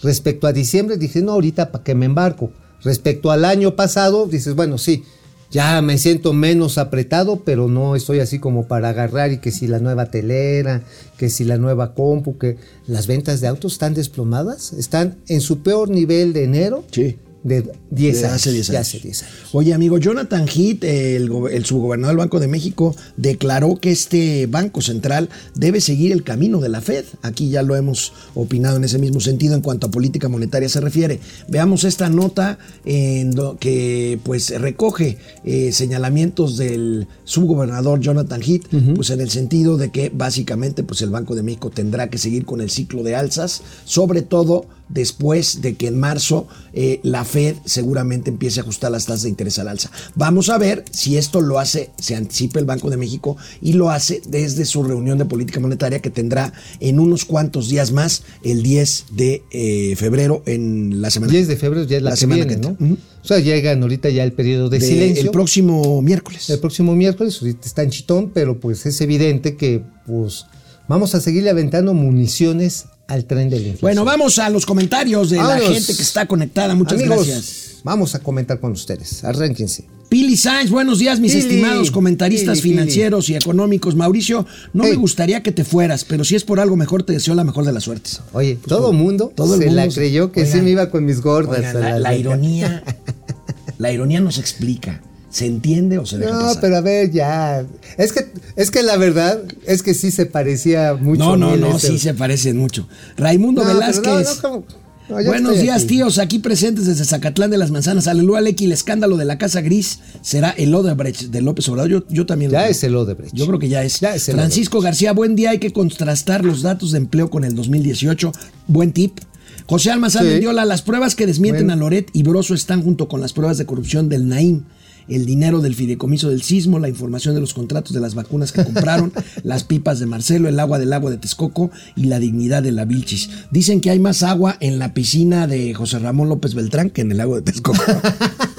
respecto 0.03 0.45
a 0.45 0.53
diciembre. 0.53 0.97
Dije, 0.97 1.21
no, 1.21 1.31
ahorita 1.31 1.71
para 1.71 1.83
que 1.83 1.95
me 1.95 2.05
embarco. 2.05 2.51
Respecto 2.83 3.31
al 3.31 3.45
año 3.45 3.75
pasado, 3.75 4.27
dices, 4.27 4.55
bueno, 4.55 4.77
sí, 4.77 5.03
ya 5.51 5.81
me 5.81 5.97
siento 5.97 6.33
menos 6.33 6.77
apretado, 6.77 7.41
pero 7.43 7.67
no 7.67 7.95
estoy 7.95 8.19
así 8.19 8.39
como 8.39 8.67
para 8.67 8.89
agarrar 8.89 9.31
y 9.31 9.39
que 9.39 9.51
si 9.51 9.67
la 9.67 9.79
nueva 9.79 10.05
telera, 10.11 10.83
que 11.17 11.29
si 11.29 11.43
la 11.43 11.57
nueva 11.57 11.95
compu, 11.95 12.37
que 12.37 12.57
las 12.85 13.07
ventas 13.07 13.41
de 13.41 13.47
autos 13.47 13.73
están 13.73 13.93
desplomadas, 13.93 14.73
están 14.73 15.17
en 15.27 15.41
su 15.41 15.63
peor 15.63 15.89
nivel 15.89 16.33
de 16.33 16.43
enero 16.43 16.83
Sí. 16.91 17.17
De 17.43 17.71
10 17.91 18.19
De 18.21 18.25
años. 18.25 18.35
hace 18.35 18.51
10 18.51 18.67
de 18.67 18.77
años. 18.77 18.87
hace 18.87 18.99
10 18.99 19.23
años. 19.23 19.35
Oye, 19.53 19.73
amigo, 19.73 19.97
Jonathan 19.97 20.45
Heath, 20.47 20.83
el, 20.83 21.29
go- 21.29 21.47
el 21.47 21.63
subgobernador 21.65 22.15
del 22.15 22.17
Banco 22.17 22.39
de 22.39 22.47
México, 22.47 22.95
declaró 23.17 23.77
que 23.77 23.91
este 23.91 24.45
Banco 24.47 24.81
Central 24.81 25.29
debe 25.55 25.79
seguir 25.81 26.11
el 26.11 26.23
camino 26.23 26.59
de 26.59 26.69
la 26.69 26.81
Fed. 26.81 27.05
Aquí 27.21 27.49
ya 27.49 27.63
lo 27.63 27.75
hemos 27.75 28.11
opinado 28.35 28.77
en 28.77 28.83
ese 28.83 28.97
mismo 28.99 29.19
sentido 29.21 29.55
en 29.55 29.61
cuanto 29.61 29.87
a 29.87 29.91
política 29.91 30.27
monetaria 30.27 30.67
se 30.69 30.81
refiere. 30.81 31.19
Veamos 31.47 31.83
esta 31.85 32.09
nota 32.09 32.59
en 32.85 33.31
do- 33.31 33.57
que 33.57 34.19
pues 34.23 34.49
recoge 34.59 35.17
eh, 35.45 35.71
señalamientos 35.71 36.57
del 36.57 37.07
subgobernador 37.23 37.99
Jonathan 38.01 38.41
Heath, 38.41 38.65
pues 38.95 39.09
en 39.11 39.21
el 39.21 39.29
sentido 39.29 39.77
de 39.77 39.91
que 39.91 40.11
básicamente 40.13 40.83
pues 40.83 41.01
el 41.01 41.09
Banco 41.09 41.35
de 41.35 41.43
México 41.43 41.69
tendrá 41.69 42.09
que 42.09 42.17
seguir 42.17 42.45
con 42.45 42.59
el 42.61 42.69
ciclo 42.69 43.03
de 43.03 43.15
alzas, 43.15 43.61
sobre 43.85 44.21
todo 44.21 44.65
después 44.89 45.61
de 45.61 45.75
que 45.75 45.87
en 45.87 45.99
marzo 45.99 46.47
eh, 46.73 46.99
la 47.03 47.23
Fed 47.25 47.55
seguramente 47.65 48.29
empiece 48.29 48.59
a 48.59 48.63
ajustar 48.63 48.91
las 48.91 49.05
tasas 49.05 49.23
de 49.23 49.29
interés 49.29 49.59
al 49.59 49.67
alza. 49.67 49.91
Vamos 50.15 50.49
a 50.49 50.57
ver 50.57 50.83
si 50.91 51.17
esto 51.17 51.41
lo 51.41 51.59
hace, 51.59 51.91
se 51.99 52.15
anticipa 52.15 52.59
el 52.59 52.65
Banco 52.65 52.89
de 52.89 52.97
México 52.97 53.37
y 53.61 53.73
lo 53.73 53.89
hace 53.91 54.21
desde 54.27 54.65
su 54.65 54.83
reunión 54.83 55.17
de 55.17 55.25
política 55.25 55.59
monetaria 55.59 55.99
que 56.01 56.09
tendrá 56.09 56.51
en 56.79 56.99
unos 56.99 57.25
cuantos 57.25 57.69
días 57.69 57.91
más, 57.91 58.23
el 58.43 58.63
10 58.63 59.05
de 59.11 59.43
eh, 59.51 59.95
febrero 59.95 60.43
en 60.45 61.01
la 61.01 61.09
semana. 61.09 61.31
10 61.31 61.47
de 61.47 61.55
febrero 61.57 61.85
ya 61.85 61.97
es 61.97 62.03
la, 62.03 62.09
La 62.11 62.15
que 62.15 62.19
semana 62.21 62.45
viene, 62.45 62.61
que 62.61 62.67
¿no? 62.67 62.97
O 63.21 63.27
sea, 63.27 63.39
llegan 63.39 63.81
ahorita 63.83 64.09
ya 64.09 64.23
el 64.23 64.33
periodo 64.33 64.69
de, 64.69 64.79
de- 64.79 64.85
silencio. 64.87 65.23
el 65.25 65.31
próximo 65.31 66.01
miércoles. 66.01 66.49
El 66.49 66.59
próximo 66.59 66.95
miércoles, 66.95 67.37
ahorita 67.41 67.67
está 67.67 67.83
en 67.83 67.89
chitón, 67.91 68.31
pero 68.33 68.59
pues 68.59 68.85
es 68.85 68.99
evidente 69.01 69.55
que 69.55 69.83
pues 70.07 70.45
vamos 70.87 71.13
a 71.15 71.21
seguirle 71.21 71.49
aventando 71.49 71.93
municiones 71.93 72.85
al 73.09 73.25
tren 73.25 73.49
de 73.49 73.57
la 73.57 73.67
inflación. 73.67 73.81
Bueno, 73.81 74.05
vamos 74.05 74.39
a 74.39 74.49
los 74.49 74.65
comentarios 74.65 75.29
de 75.29 75.37
la 75.37 75.59
gente 75.59 75.95
que 75.95 76.01
está 76.01 76.25
conectada. 76.27 76.73
Muchas 76.75 76.99
Amigos, 76.99 77.27
gracias. 77.27 77.65
Vamos 77.83 78.15
a 78.15 78.19
comentar 78.19 78.59
con 78.59 78.71
ustedes. 78.71 79.23
Arránquense. 79.23 79.85
Pili 80.09 80.35
Sainz, 80.37 80.71
buenos 80.71 80.97
días, 80.99 81.19
mis 81.19 81.33
Pili, 81.33 81.43
estimados 81.43 81.91
comentaristas 81.91 82.59
Pili, 82.59 82.61
Pili. 82.61 82.73
financieros 82.75 83.29
y 83.29 83.35
económicos. 83.35 83.95
Mauricio, 83.95 84.45
no 84.73 84.83
me 84.85 84.95
gustaría 84.95 85.43
que 85.43 85.51
te 85.51 85.63
fueras, 85.63 86.03
pero 86.03 86.23
si 86.23 86.35
es 86.35 86.43
por 86.43 86.59
algo 86.59 86.75
mejor, 86.75 87.03
te 87.03 87.13
deseo 87.13 87.35
la 87.35 87.43
mejor 87.43 87.63
de 87.65 87.71
las 87.73 87.83
suertes. 87.83 88.19
Oye, 88.33 88.57
todo 88.67 88.91
mundo 88.91 89.31
todo 89.35 89.53
el 89.53 89.59
se 89.61 89.65
mundo 89.67 89.81
la 89.83 89.89
se- 89.91 89.95
creyó 89.99 90.31
que 90.31 90.45
sí 90.45 90.53
Oigan, 90.53 90.65
me 90.65 90.71
iba 90.71 90.89
con 90.89 91.05
mis 91.05 91.21
gordas. 91.21 91.59
Oigan, 91.59 91.73
la, 91.79 91.89
la 91.91 91.99
la 91.99 92.15
ironía, 92.15 92.83
la 93.77 93.91
ironía 93.91 94.19
no 94.19 94.31
se 94.31 94.41
explica. 94.41 95.01
¿Se 95.29 95.45
entiende 95.45 95.97
o 95.99 96.05
se 96.05 96.17
deja 96.17 96.31
No, 96.33 96.39
pasar? 96.39 96.61
pero 96.61 96.77
a 96.77 96.81
ver, 96.81 97.11
ya. 97.11 97.63
Es 97.97 98.11
que, 98.13 98.27
es 98.55 98.71
que 98.71 98.81
la 98.83 98.97
verdad 98.97 99.41
es 99.65 99.83
que 99.83 99.93
sí 99.93 100.11
se 100.11 100.25
parecía 100.25 100.95
mucho. 100.95 101.19
no, 101.23 101.37
no, 101.37 101.55
no, 101.55 101.77
sí 101.79 101.99
se 101.99 102.13
parecen 102.13 102.57
mucho. 102.57 102.87
Raimundo 103.17 103.63
No, 103.63 103.67
Velázquez. 103.73 104.39
no, 104.43 104.49
no. 104.49 104.63
No, 105.09 105.15
Buenos 105.23 105.59
días, 105.59 105.77
aquí. 105.79 105.87
tíos, 105.87 106.19
aquí 106.19 106.37
presentes 106.37 106.85
desde 106.85 107.03
Zacatlán 107.03 107.49
de 107.49 107.57
las 107.57 107.71
Manzanas. 107.71 108.05
Aleluya, 108.07 108.41
Lequi, 108.41 108.65
el 108.65 108.73
escándalo 108.73 109.17
de 109.17 109.25
la 109.25 109.39
Casa 109.39 109.61
Gris 109.61 109.99
será 110.21 110.51
el 110.51 110.73
Odebrecht 110.75 111.31
de 111.31 111.41
López 111.41 111.67
Obrador. 111.67 111.89
Yo, 111.89 112.03
yo 112.09 112.27
también 112.27 112.51
Ya 112.51 112.67
es 112.67 112.83
el 112.83 112.95
Odebrecht. 112.95 113.33
Yo 113.33 113.47
creo 113.47 113.57
que 113.57 113.69
ya 113.69 113.83
es. 113.83 113.99
Ya 114.01 114.13
es 114.13 114.29
el 114.29 114.35
Francisco 114.35 114.81
García, 114.81 115.11
buen 115.13 115.35
día. 115.35 115.49
Hay 115.49 115.57
que 115.57 115.73
contrastar 115.73 116.45
los 116.45 116.61
datos 116.61 116.91
de 116.91 116.99
empleo 116.99 117.31
con 117.31 117.43
el 117.43 117.55
2018. 117.55 118.31
Buen 118.67 118.91
tip. 118.93 119.17
José 119.65 119.89
Almazán 119.89 120.25
Sí. 120.25 120.29
Mendiola, 120.29 120.63
las 120.65 120.83
pruebas 120.83 121.15
que 121.15 121.25
desmienten 121.25 121.65
Bueno. 121.67 121.73
a 121.73 121.85
Loret 121.85 122.09
y 122.13 122.21
Broso 122.21 122.53
están 122.53 122.83
junto 122.83 123.07
con 123.07 123.19
las 123.19 123.33
pruebas 123.33 123.57
de 123.57 123.65
corrupción 123.65 124.09
del 124.09 124.27
Naim. 124.27 124.63
El 125.09 125.25
dinero 125.25 125.61
del 125.61 125.75
fideicomiso 125.75 126.29
del 126.29 126.41
sismo, 126.41 126.79
la 126.79 126.89
información 126.89 127.35
de 127.35 127.41
los 127.41 127.53
contratos 127.53 127.93
de 127.93 127.99
las 127.99 128.15
vacunas 128.15 128.51
que 128.51 128.63
compraron, 128.63 129.11
las 129.43 129.63
pipas 129.63 129.99
de 129.99 130.05
Marcelo, 130.05 130.47
el 130.47 130.59
agua 130.59 130.79
del 130.79 130.93
agua 130.93 131.11
de 131.11 131.17
Texcoco 131.17 131.71
y 131.95 132.05
la 132.05 132.19
dignidad 132.19 132.63
de 132.63 132.71
la 132.71 132.85
Vilchis. 132.85 133.29
Dicen 133.51 133.81
que 133.81 133.89
hay 133.89 133.99
más 133.99 134.23
agua 134.23 134.57
en 134.59 134.79
la 134.79 134.93
piscina 134.93 135.47
de 135.47 135.73
José 135.73 135.99
Ramón 135.99 136.29
López 136.29 136.53
Beltrán 136.53 136.89
que 136.89 137.01
en 137.01 137.11
el 137.11 137.17
lago 137.17 137.35
de 137.35 137.41
Texcoco. 137.41 137.83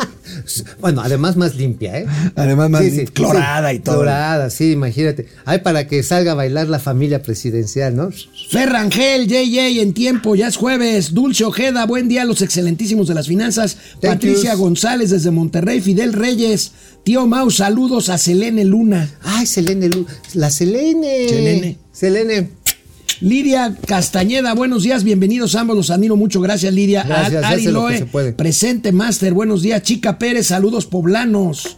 Bueno, 0.81 1.01
además 1.03 1.37
más 1.37 1.55
limpia, 1.57 1.99
¿eh? 1.99 2.07
Además 2.37 2.71
más 2.71 2.83
clorada 3.13 3.73
y 3.73 3.79
todo. 3.81 3.97
Clorada, 3.97 4.51
sí, 4.51 4.73
imagínate. 4.73 5.27
Hay 5.45 5.61
para 5.61 5.87
que 5.87 6.03
salga 6.03 6.33
a 6.33 6.35
bailar 6.35 6.69
la 6.69 6.79
familia 6.79 7.23
presidencial, 7.23 7.97
¿no? 7.97 8.11
Ferrangel, 8.51 9.27
JJ, 9.27 9.81
en 9.81 9.95
tiempo, 9.95 10.35
ya 10.35 10.49
es 10.49 10.57
jueves. 10.57 11.15
Dulce 11.15 11.45
Ojeda, 11.45 11.87
buen 11.87 12.09
día 12.09 12.23
a 12.23 12.25
los 12.25 12.43
excelentísimos 12.43 13.09
de 13.09 13.15
las 13.15 13.29
finanzas. 13.29 13.77
Thank 14.01 14.15
Patricia. 14.15 14.55
González 14.55 15.11
desde 15.11 15.31
Monterrey, 15.31 15.81
Fidel 15.81 16.13
Reyes. 16.13 16.73
Tío 17.05 17.27
Mau, 17.27 17.51
saludos 17.51 18.09
a 18.09 18.19
Selene 18.19 18.65
Luna. 18.65 19.09
Ay, 19.23 19.47
Selene, 19.47 19.89
Lu- 19.89 20.07
la 20.35 20.51
Selene. 20.51 21.29
Selene. 21.29 21.79
Selene. 21.93 22.51
Lidia 23.21 23.77
Castañeda, 23.87 24.55
buenos 24.55 24.83
días, 24.85 25.05
bienvenidos 25.05 25.55
ambos, 25.55 25.77
los 25.77 25.91
admiro 25.91 26.17
mucho, 26.17 26.41
gracias 26.41 26.73
Lidia. 26.73 27.03
Gracias, 27.03 27.45
Ari 27.45 27.65
lo 27.65 27.89
Loe, 27.91 28.33
presente 28.33 28.93
Master, 28.93 29.35
buenos 29.35 29.61
días. 29.63 29.83
Chica 29.83 30.19
Pérez, 30.19 30.47
saludos 30.47 30.87
poblanos. 30.87 31.77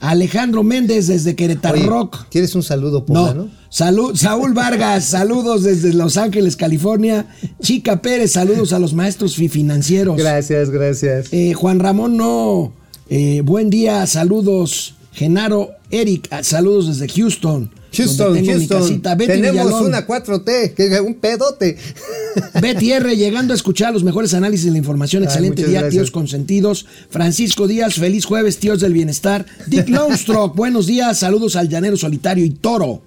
Alejandro 0.00 0.64
Méndez 0.64 1.06
desde 1.06 1.36
Querétaro 1.36 1.76
Oye, 1.78 1.86
Rock. 1.86 2.26
¿Quieres 2.28 2.54
un 2.56 2.62
saludo 2.64 2.98
No, 2.98 3.04
poblano? 3.06 3.48
salud, 3.70 4.16
Saúl 4.16 4.52
Vargas, 4.52 5.04
saludos 5.08 5.62
desde 5.62 5.94
Los 5.94 6.16
Ángeles, 6.16 6.56
California. 6.56 7.26
Chica 7.62 8.02
Pérez, 8.02 8.32
saludos 8.32 8.72
a 8.72 8.78
los 8.80 8.92
maestros 8.94 9.36
fi- 9.36 9.48
financieros. 9.48 10.16
Gracias, 10.18 10.70
gracias. 10.70 11.28
Eh, 11.32 11.54
Juan 11.54 11.78
Ramón, 11.78 12.16
no. 12.16 12.72
Eh, 13.08 13.42
buen 13.44 13.70
día, 13.70 14.04
saludos. 14.06 14.94
Genaro 15.12 15.70
Eric, 15.90 16.26
ah, 16.32 16.42
saludos 16.42 16.88
desde 16.98 17.08
Houston. 17.14 17.70
Houston, 17.94 18.44
Houston. 18.44 19.02
Tenemos 19.02 19.64
Villalón. 19.66 19.86
una 19.86 20.06
4T, 20.06 20.74
que 20.74 20.86
es 20.86 21.00
un 21.00 21.14
pedote. 21.14 21.76
Betty 22.60 22.92
R, 22.92 23.16
llegando 23.16 23.52
a 23.52 23.56
escuchar 23.56 23.92
los 23.92 24.02
mejores 24.04 24.32
análisis 24.34 24.66
de 24.66 24.72
la 24.72 24.78
información. 24.78 25.22
Excelente 25.24 25.62
día, 25.66 25.80
gracias. 25.80 25.92
tíos 25.92 26.10
consentidos. 26.10 26.86
Francisco 27.10 27.66
Díaz, 27.68 27.94
feliz 27.94 28.24
jueves, 28.24 28.58
tíos 28.58 28.80
del 28.80 28.92
bienestar. 28.92 29.44
Dick 29.66 29.88
Longstrok, 29.90 30.56
buenos 30.56 30.86
días, 30.86 31.18
saludos 31.18 31.56
al 31.56 31.68
llanero 31.68 31.96
solitario 31.96 32.44
y 32.44 32.50
toro, 32.50 33.02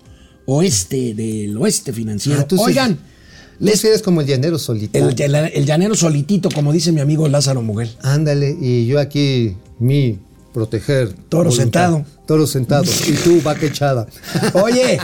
oeste 0.45 1.13
del 1.13 1.58
oeste 1.58 1.91
financiero. 1.91 2.41
Ah, 2.52 2.56
Oigan, 2.60 3.00
les, 3.60 3.84
eres 3.86 4.02
como 4.02 4.21
el 4.21 4.28
llanero 4.28 4.60
solito. 4.60 4.98
el, 4.98 5.19
el- 5.19 5.36
el 5.36 5.65
llanero 5.65 5.95
solitito, 5.95 6.50
como 6.52 6.71
dice 6.74 6.91
mi 6.91 7.02
amigo 7.02 7.28
Lázaro 7.28 7.62
Muguel. 7.62 7.89
Ándale, 8.02 8.56
y 8.62 8.86
yo 8.86 9.00
aquí, 9.00 9.56
mi 9.80 10.19
proteger. 10.56 11.13
Toro 11.28 11.50
voluntad. 11.50 11.89
sentado. 11.91 12.06
Toro 12.26 12.48
sentado. 12.48 12.84
y 13.08 13.12
tú, 13.12 13.41
vaca 13.44 13.65
echada. 13.65 14.08
Oye, 14.54 14.98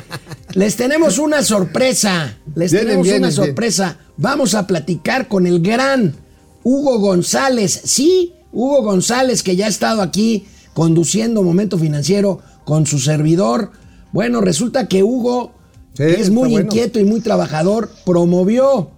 les 0.54 0.78
tenemos 0.78 1.20
una 1.20 1.44
sorpresa. 1.44 2.38
Les 2.56 2.72
Vienen, 2.72 2.88
tenemos 2.88 3.04
vienen, 3.04 3.24
una 3.24 3.30
vienen. 3.30 3.46
sorpresa. 3.48 3.98
Vamos 4.16 4.56
a 4.56 4.66
platicar 4.66 5.28
con 5.28 5.46
el 5.46 5.62
gran 5.62 6.16
Hugo 6.64 7.00
González. 7.00 7.82
Sí, 7.84 8.34
Hugo 8.54 8.82
González, 8.82 9.44
que 9.44 9.58
ya 9.58 9.66
ha 9.66 9.70
estado 9.70 10.02
aquí 10.02 10.46
conduciendo 10.74 11.44
Momento 11.44 11.78
Financiero 11.78 12.40
con 12.64 12.86
su 12.86 12.98
servidor. 13.00 13.72
Bueno, 14.14 14.40
resulta 14.40 14.88
que 14.88 15.04
Hugo, 15.04 15.52
Sí, 15.94 16.04
que 16.04 16.22
es 16.22 16.30
muy 16.30 16.50
bueno. 16.50 16.66
inquieto 16.68 17.00
y 17.02 17.04
muy 17.04 17.20
trabajador, 17.20 17.92
promovió 18.06 18.92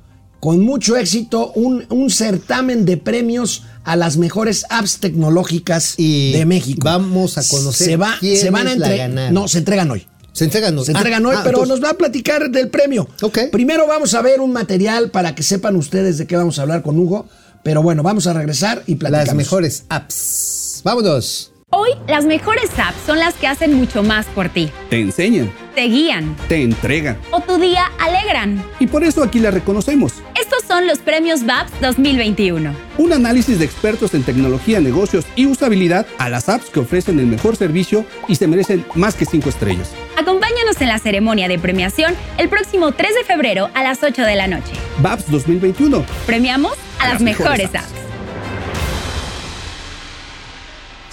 con 0.43 0.59
mucho 0.59 0.97
éxito 0.97 1.53
un, 1.55 1.85
un 1.89 2.09
certamen 2.09 2.83
de 2.83 2.97
premios 2.97 3.63
a 3.85 3.95
las 3.95 4.17
mejores 4.17 4.65
apps 4.69 4.97
tecnológicas 4.97 5.93
Y 5.95 6.33
de 6.33 6.45
México. 6.45 6.81
vamos 6.83 7.37
a 7.37 7.47
conocer 7.47 7.87
se, 7.87 7.95
va, 7.95 8.17
se 8.19 8.49
van 8.49 8.63
a 8.67 8.75
la 8.75 8.87
entre- 8.87 8.97
ganaron. 8.97 9.33
No, 9.33 9.47
se 9.47 9.59
entregan 9.59 9.89
hoy. 9.89 10.05
Se 10.33 10.43
entregan 10.43 10.77
hoy. 10.77 10.83
Se 10.85 10.91
entregan 10.91 11.25
Ah, 11.25 11.29
hoy, 11.29 11.35
ah, 11.37 11.41
pero 11.45 11.59
entonces- 11.59 11.79
nos 11.79 11.87
va 11.87 11.91
a 11.91 11.97
platicar 11.97 12.49
del 12.51 12.67
premio. 12.67 13.07
Ok. 13.21 13.39
Primero 13.53 13.87
vamos 13.87 14.13
a 14.15 14.21
ver 14.21 14.41
un 14.41 14.51
material 14.51 15.11
para 15.11 15.33
que 15.33 15.43
sepan 15.43 15.77
ustedes 15.77 16.17
de 16.17 16.27
qué 16.27 16.35
vamos 16.35 16.59
a 16.59 16.63
hablar 16.63 16.81
con 16.81 16.99
Hugo. 16.99 17.25
Pero 17.63 17.81
bueno, 17.81 18.03
vamos 18.03 18.27
a 18.27 18.33
regresar 18.33 18.83
y 18.85 18.95
platicamos. 18.95 19.27
Las 19.27 19.35
mejores 19.37 19.85
apps. 19.87 20.81
Vámonos. 20.83 21.52
Hoy, 21.75 21.89
las 22.07 22.23
mejores 22.25 22.69
apps 22.77 22.99
son 23.03 23.17
las 23.17 23.33
que 23.33 23.47
hacen 23.47 23.73
mucho 23.73 24.03
más 24.03 24.27
por 24.27 24.47
ti. 24.47 24.69
Te 24.91 24.99
enseñan, 25.01 25.51
Te 25.73 25.85
guían 25.85 26.35
te 26.47 26.61
entregan. 26.61 27.17
o 27.31 27.39
tu 27.39 27.57
día 27.57 27.91
alegran. 27.99 28.63
Y 28.79 28.85
por 28.85 29.03
eso 29.03 29.23
aquí 29.23 29.39
la 29.39 29.49
reconocemos. 29.49 30.13
Estos 30.39 30.61
son 30.67 30.85
los 30.85 30.99
premios 30.99 31.47
VAPS 31.47 31.71
2021. 31.81 32.75
Un 32.99 33.11
análisis 33.13 33.57
de 33.57 33.65
expertos 33.65 34.13
en 34.13 34.21
tecnología, 34.21 34.79
negocios 34.81 35.25
y 35.35 35.47
usabilidad 35.47 36.05
a 36.19 36.29
las 36.29 36.47
apps 36.47 36.69
que 36.69 36.79
ofrecen 36.79 37.17
el 37.17 37.25
mejor 37.25 37.55
servicio 37.55 38.05
y 38.27 38.35
se 38.35 38.45
merecen 38.45 38.85
más 38.93 39.15
que 39.15 39.25
5 39.25 39.49
estrellas. 39.49 39.89
Acompáñanos 40.15 40.79
en 40.79 40.89
la 40.89 40.99
ceremonia 40.99 41.47
de 41.47 41.57
premiación 41.57 42.13
el 42.37 42.49
próximo 42.49 42.91
3 42.91 43.15
de 43.15 43.23
febrero 43.23 43.71
a 43.73 43.81
las 43.81 44.03
8 44.03 44.21
de 44.21 44.35
la 44.35 44.45
noche. 44.45 44.73
VAPS 44.99 45.31
2021. 45.31 46.05
Premiamos 46.27 46.73
a 46.99 47.07
las, 47.07 47.21
mejores, 47.23 47.73
apps. 47.73 48.02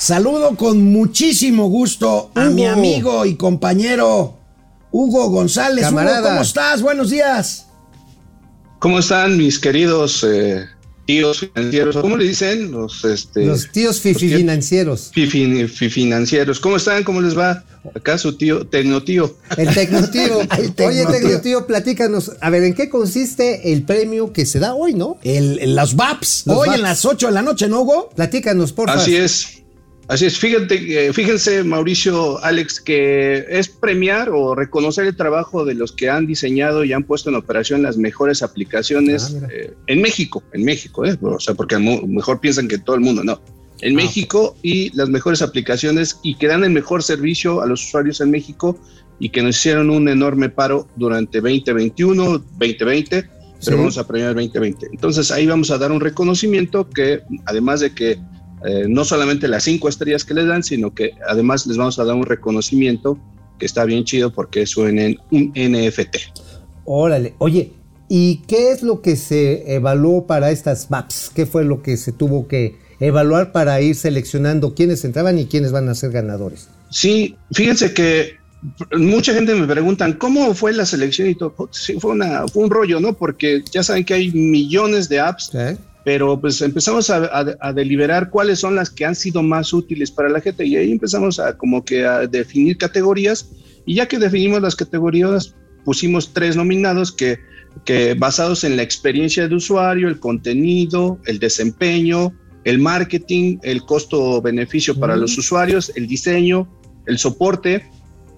Saludo 0.04 0.56
con 0.56 0.82
muchísimo 0.82 1.68
gusto 1.68 2.30
a 2.34 2.44
Hugo. 2.46 2.50
mi 2.54 2.64
amigo 2.66 3.26
y 3.26 3.34
compañero 3.34 4.38
Hugo 4.90 5.28
González. 5.28 5.84
Hugo, 5.84 5.96
Camarada. 5.96 6.28
¿cómo 6.30 6.40
estás? 6.40 6.80
Buenos 6.80 7.10
días. 7.10 7.66
¿Cómo 8.78 8.98
están 9.00 9.36
mis 9.36 9.58
queridos 9.58 10.24
eh, 10.26 10.64
tíos 11.04 11.40
financieros, 11.40 11.96
¿cómo 11.98 12.16
le 12.16 12.24
dicen? 12.24 12.70
Los, 12.72 13.04
este, 13.04 13.44
Los 13.44 13.70
tíos 13.72 14.00
fifi 14.00 14.28
tíos- 14.28 14.38
financieros. 14.38 15.12
fifi- 15.14 15.68
fi- 15.68 15.90
financieros. 15.90 16.60
¿Cómo 16.60 16.76
están? 16.76 17.04
¿Cómo 17.04 17.20
les 17.20 17.36
va? 17.36 17.62
Acá 17.94 18.16
su 18.16 18.38
tío, 18.38 18.66
tecnotío. 18.66 19.36
El 19.58 19.74
Tecnotío. 19.74 20.40
El 20.40 20.48
Oye, 20.48 20.70
Tecnotío. 20.70 21.10
Tecnotío, 21.10 21.66
platícanos. 21.66 22.32
A 22.40 22.48
ver, 22.48 22.64
¿en 22.64 22.72
qué 22.74 22.88
consiste 22.88 23.70
el 23.74 23.82
premio 23.82 24.32
que 24.32 24.46
se 24.46 24.60
da 24.60 24.72
hoy, 24.74 24.94
no? 24.94 25.18
El, 25.22 25.58
el- 25.58 25.76
los 25.76 25.94
VAPs, 25.94 26.44
hoy 26.46 26.68
VAPs. 26.68 26.74
en 26.78 26.82
las 26.82 27.04
8 27.04 27.26
de 27.26 27.32
la 27.34 27.42
noche, 27.42 27.68
¿no, 27.68 27.82
Hugo? 27.82 28.08
Platícanos, 28.16 28.72
por 28.72 28.88
favor. 28.88 29.02
Así 29.02 29.14
es. 29.14 29.58
Así 30.10 30.26
es, 30.26 30.36
fíjate, 30.38 31.12
fíjense 31.12 31.62
Mauricio, 31.62 32.42
Alex, 32.44 32.80
que 32.80 33.44
es 33.48 33.68
premiar 33.68 34.28
o 34.30 34.56
reconocer 34.56 35.06
el 35.06 35.14
trabajo 35.14 35.64
de 35.64 35.74
los 35.74 35.92
que 35.92 36.10
han 36.10 36.26
diseñado 36.26 36.82
y 36.84 36.92
han 36.92 37.04
puesto 37.04 37.30
en 37.30 37.36
operación 37.36 37.82
las 37.82 37.96
mejores 37.96 38.42
aplicaciones 38.42 39.36
Ah, 39.40 39.46
eh, 39.52 39.72
en 39.86 40.02
México, 40.02 40.42
en 40.52 40.64
México, 40.64 41.04
¿eh? 41.06 41.16
o 41.22 41.38
sea, 41.38 41.54
porque 41.54 41.76
a 41.76 41.78
lo 41.78 42.04
mejor 42.08 42.40
piensan 42.40 42.66
que 42.66 42.78
todo 42.78 42.96
el 42.96 43.02
mundo, 43.02 43.22
no, 43.22 43.40
en 43.82 43.92
Ah, 43.92 44.02
México 44.02 44.56
y 44.62 44.90
las 44.96 45.08
mejores 45.08 45.42
aplicaciones 45.42 46.18
y 46.24 46.34
que 46.34 46.48
dan 46.48 46.64
el 46.64 46.70
mejor 46.70 47.04
servicio 47.04 47.62
a 47.62 47.66
los 47.66 47.80
usuarios 47.86 48.20
en 48.20 48.32
México 48.32 48.76
y 49.20 49.28
que 49.28 49.42
nos 49.42 49.56
hicieron 49.58 49.90
un 49.90 50.08
enorme 50.08 50.48
paro 50.48 50.88
durante 50.96 51.40
2021, 51.40 52.24
2020, 52.58 53.22
pero 53.22 53.30
Sí. 53.60 53.70
vamos 53.74 53.96
a 53.96 54.08
premiar 54.08 54.34
2020. 54.34 54.88
Entonces 54.90 55.30
ahí 55.30 55.46
vamos 55.46 55.70
a 55.70 55.78
dar 55.78 55.92
un 55.92 56.00
reconocimiento 56.00 56.88
que 56.90 57.20
además 57.46 57.78
de 57.78 57.94
que 57.94 58.18
eh, 58.64 58.86
no 58.88 59.04
solamente 59.04 59.48
las 59.48 59.64
cinco 59.64 59.88
estrellas 59.88 60.24
que 60.24 60.34
les 60.34 60.46
dan, 60.46 60.62
sino 60.62 60.94
que 60.94 61.12
además 61.28 61.66
les 61.66 61.76
vamos 61.76 61.98
a 61.98 62.04
dar 62.04 62.14
un 62.14 62.26
reconocimiento 62.26 63.18
que 63.58 63.66
está 63.66 63.84
bien 63.84 64.04
chido 64.04 64.32
porque 64.32 64.62
es 64.62 64.76
un, 64.76 64.96
NFT. 65.30 66.16
Órale. 66.84 67.34
Oye, 67.38 67.72
¿y 68.08 68.42
qué 68.48 68.72
es 68.72 68.82
lo 68.82 69.02
que 69.02 69.16
se 69.16 69.74
evaluó 69.74 70.26
para 70.26 70.50
estas 70.50 70.90
maps? 70.90 71.30
¿Qué 71.34 71.46
fue 71.46 71.64
lo 71.64 71.82
que 71.82 71.96
se 71.96 72.12
tuvo 72.12 72.48
que 72.48 72.76
evaluar 72.98 73.52
para 73.52 73.80
ir 73.80 73.94
seleccionando 73.94 74.74
quiénes 74.74 75.04
entraban 75.04 75.38
y 75.38 75.46
quiénes 75.46 75.72
van 75.72 75.88
a 75.88 75.94
ser 75.94 76.10
ganadores? 76.10 76.68
Sí, 76.90 77.36
fíjense 77.52 77.94
que 77.94 78.40
mucha 78.98 79.32
gente 79.32 79.54
me 79.54 79.66
preguntan 79.66 80.14
cómo 80.14 80.54
fue 80.54 80.72
la 80.72 80.84
selección 80.84 81.28
y 81.28 81.34
todo. 81.34 81.54
Sí, 81.70 81.98
fue, 81.98 82.12
una, 82.12 82.46
fue 82.48 82.64
un 82.64 82.70
rollo, 82.70 83.00
¿no? 83.00 83.14
Porque 83.14 83.62
ya 83.70 83.82
saben 83.82 84.04
que 84.04 84.14
hay 84.14 84.30
millones 84.32 85.08
de 85.08 85.20
apps 85.20 85.54
¿Eh? 85.54 85.78
Pero 86.04 86.40
pues 86.40 86.60
empezamos 86.62 87.10
a, 87.10 87.16
a- 87.26 87.56
a 87.60 87.72
deliberar 87.72 88.30
cuáles 88.30 88.58
son 88.58 88.74
las 88.74 88.88
que 88.90 89.04
han 89.04 89.14
sido 89.14 89.42
más 89.42 89.72
útiles 89.72 90.10
para 90.10 90.28
la 90.28 90.40
gente 90.40 90.64
y 90.66 90.76
ahí 90.76 90.92
empezamos 90.92 91.38
a 91.38 91.56
como 91.56 91.84
que 91.84 92.06
a 92.06 92.26
definir 92.26 92.78
categorías 92.78 93.50
y 93.86 93.94
ya 93.96 94.06
que 94.06 94.18
definimos 94.18 94.62
las 94.62 94.76
categorías 94.76 95.54
pusimos 95.84 96.32
tres 96.32 96.56
nominados 96.56 97.12
que, 97.12 97.38
que 97.84 98.14
basados 98.14 98.64
en 98.64 98.76
la 98.76 98.82
experiencia 98.82 99.48
de 99.48 99.54
usuario, 99.54 100.08
el 100.08 100.20
contenido, 100.20 101.18
el 101.26 101.38
desempeño, 101.38 102.32
el 102.64 102.78
marketing, 102.78 103.58
el 103.62 103.82
costo-beneficio 103.84 104.98
para 104.98 105.16
los 105.16 105.36
usuarios, 105.38 105.90
el 105.96 106.06
diseño, 106.06 106.68
el 107.06 107.18
soporte 107.18 107.86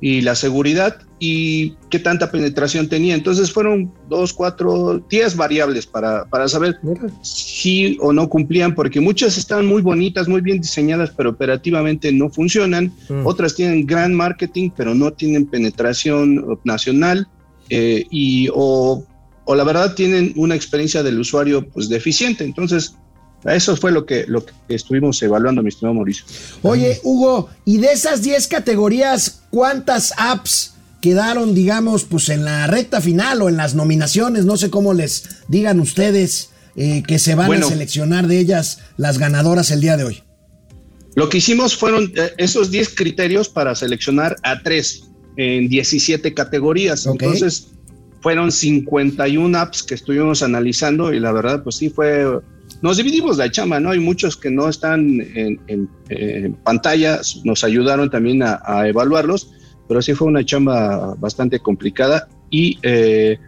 y 0.02 0.20
la 0.20 0.34
seguridad 0.34 0.96
y 1.20 1.74
qué 1.88 2.00
tanta 2.00 2.32
penetración 2.32 2.88
tenía. 2.88 3.14
Entonces 3.14 3.52
fueron 3.52 3.94
dos, 4.08 4.32
cuatro, 4.32 5.00
diez 5.08 5.36
variables 5.36 5.86
para, 5.86 6.24
para 6.24 6.48
saber 6.48 6.76
Mira. 6.82 7.06
sí 7.22 7.96
o 8.00 8.12
no 8.12 8.28
cumplían, 8.28 8.74
porque 8.74 9.00
muchas 9.00 9.38
están 9.38 9.64
muy 9.64 9.80
bonitas, 9.80 10.26
muy 10.26 10.40
bien 10.40 10.60
diseñadas, 10.60 11.12
pero 11.16 11.30
operativamente 11.30 12.12
no 12.12 12.28
funcionan. 12.28 12.92
Mm. 13.08 13.24
Otras 13.24 13.54
tienen 13.54 13.86
gran 13.86 14.12
marketing, 14.12 14.70
pero 14.76 14.92
no 14.92 15.12
tienen 15.12 15.46
penetración 15.46 16.58
nacional 16.64 17.28
eh, 17.70 18.04
y 18.10 18.48
o, 18.52 19.06
o 19.44 19.54
la 19.54 19.62
verdad 19.62 19.94
tienen 19.94 20.32
una 20.34 20.56
experiencia 20.56 21.04
del 21.04 21.20
usuario 21.20 21.64
pues 21.70 21.88
deficiente. 21.88 22.42
Entonces, 22.42 22.96
eso 23.44 23.76
fue 23.76 23.90
lo 23.92 24.06
que, 24.06 24.24
lo 24.28 24.44
que 24.44 24.52
estuvimos 24.68 25.22
evaluando, 25.22 25.62
mi 25.62 25.68
estimado 25.68 25.94
Mauricio. 25.94 26.24
Oye, 26.62 27.00
Hugo, 27.02 27.48
y 27.64 27.78
de 27.78 27.92
esas 27.92 28.22
10 28.22 28.46
categorías, 28.48 29.42
¿cuántas 29.50 30.12
apps 30.16 30.74
quedaron, 31.00 31.54
digamos, 31.54 32.04
pues 32.04 32.28
en 32.28 32.44
la 32.44 32.66
recta 32.68 33.00
final 33.00 33.42
o 33.42 33.48
en 33.48 33.56
las 33.56 33.74
nominaciones? 33.74 34.44
No 34.44 34.56
sé 34.56 34.70
cómo 34.70 34.94
les 34.94 35.24
digan 35.48 35.80
ustedes 35.80 36.50
eh, 36.76 37.02
que 37.06 37.18
se 37.18 37.34
van 37.34 37.48
Bueno. 37.48 37.66
a 37.66 37.70
seleccionar 37.70 38.28
de 38.28 38.38
ellas 38.38 38.78
las 38.96 39.18
ganadoras 39.18 39.70
el 39.70 39.80
día 39.80 39.96
de 39.96 40.04
hoy. 40.04 40.22
Lo 41.14 41.28
que 41.28 41.38
hicimos 41.38 41.76
fueron 41.76 42.12
eh, 42.16 42.32
esos 42.38 42.70
10 42.70 42.94
criterios 42.94 43.48
para 43.48 43.74
seleccionar 43.74 44.36
a 44.42 44.62
tres 44.62 45.02
en 45.36 45.68
17 45.68 46.32
categorías. 46.32 47.06
Entonces, 47.06 47.68
fueron 48.20 48.52
51 48.52 49.58
apps 49.58 49.82
que 49.82 49.94
estuvimos 49.94 50.42
analizando 50.42 51.12
y 51.12 51.18
la 51.20 51.32
verdad, 51.32 51.62
pues 51.62 51.76
sí 51.76 51.90
fue... 51.90 52.40
Nos 52.82 52.96
dividimos 52.96 53.36
la 53.38 53.50
chamba, 53.50 53.78
¿no? 53.80 53.90
Hay 53.90 54.00
muchos 54.00 54.36
que 54.36 54.50
no 54.50 54.68
están 54.68 55.20
en, 55.34 55.60
en- 55.68 55.88
en 56.08 56.54
pantalla, 56.54 57.20
nos 57.44 57.62
ayudaron 57.64 58.10
también 58.10 58.42
a, 58.42 58.60
a 58.64 58.88
evaluarlos, 58.88 59.52
pero 59.88 60.02
sí 60.02 60.14
fue 60.14 60.26
una 60.28 60.44
chamba 60.44 61.14
bastante 61.18 61.60
complicada 61.60 62.28
y, 62.50 62.78
eh, 62.82 63.38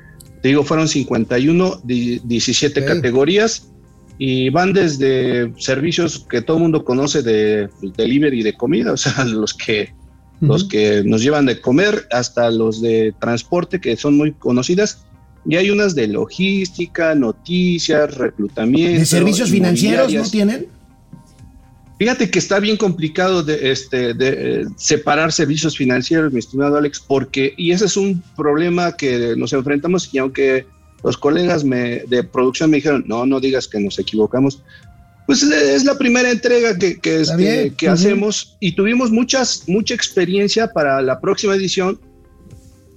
te 0.41 0.49
digo, 0.49 0.63
fueron 0.63 0.87
51, 0.89 1.81
di- 1.85 2.21
17 2.25 2.81
Ok. 2.81 2.87
categorías 2.87 3.71
y 4.19 4.51
van 4.51 4.73
desde 4.73 5.53
servicios 5.59 6.25
que 6.31 6.41
todo 6.41 6.59
el 6.59 6.63
mundo 6.63 6.85
conoce 6.85 7.23
de 7.23 7.69
delivery 7.97 8.43
de 8.45 8.53
comida, 8.55 8.93
o 8.93 8.97
sea, 8.97 9.25
los 9.25 9.53
que 9.55 9.93
los 10.41 10.65
que 10.65 11.03
nos 11.05 11.23
llevan 11.23 11.47
de 11.47 11.61
comer 11.61 12.07
hasta 12.11 12.51
los 12.51 12.83
de 12.83 13.15
transporte 13.19 13.81
que 13.81 13.97
son 13.97 14.17
muy 14.17 14.33
conocidas 14.33 15.07
y 15.47 15.57
hay 15.57 15.71
unas 15.71 15.95
de 15.95 16.07
logística, 16.09 17.15
noticias, 17.15 18.17
reclutamiento, 18.17 19.01
¿De 19.01 19.07
servicios 19.07 19.51
financieros 19.51 20.13
no 20.13 20.25
tienen? 20.25 20.67
Fíjate 21.99 22.29
que 22.29 22.39
está 22.39 22.59
bien 22.59 22.77
complicado 22.77 23.43
de, 23.43 23.71
este, 23.71 24.15
de 24.15 24.63
eh, 24.63 24.65
separar 24.77 25.33
servicios 25.33 25.77
financieros, 25.77 26.33
mi 26.33 26.41
estimado 26.41 26.77
Alex, 26.77 27.01
porque, 27.01 27.55
y 27.57 27.71
ese 27.71 27.85
es 27.85 27.97
un 27.97 28.23
problema 28.37 28.97
que 28.97 29.35
nos 29.37 29.53
enfrentamos 29.53 30.13
y 30.13 30.19
aunque 30.19 30.67
los 31.05 31.17
colegas 31.17 31.63
me, 31.63 32.01
de 32.09 32.25
producción 32.25 32.71
me 32.71 32.79
dijeron, 32.79 33.05
no, 33.07 33.27
no 33.27 33.39
digas 33.39 33.69
que 33.69 33.79
nos 33.79 33.99
equivocamos, 33.99 34.61
pues 35.27 35.43
es, 35.43 35.85
la 35.85 35.97
primera 35.97 36.31
entrega 36.31 36.77
que, 36.77 36.99
que, 36.99 37.21
este, 37.21 37.73
que 37.77 37.87
Ujú. 37.87 37.95
hacemos 37.95 38.57
y 38.61 38.73
tuvimos 38.73 39.11
muchas, 39.11 39.65
mucha 39.69 39.95
experiencia 39.95 40.69
para 40.69 41.01
la 41.01 41.21
próxima 41.21 41.55
edición 41.55 42.01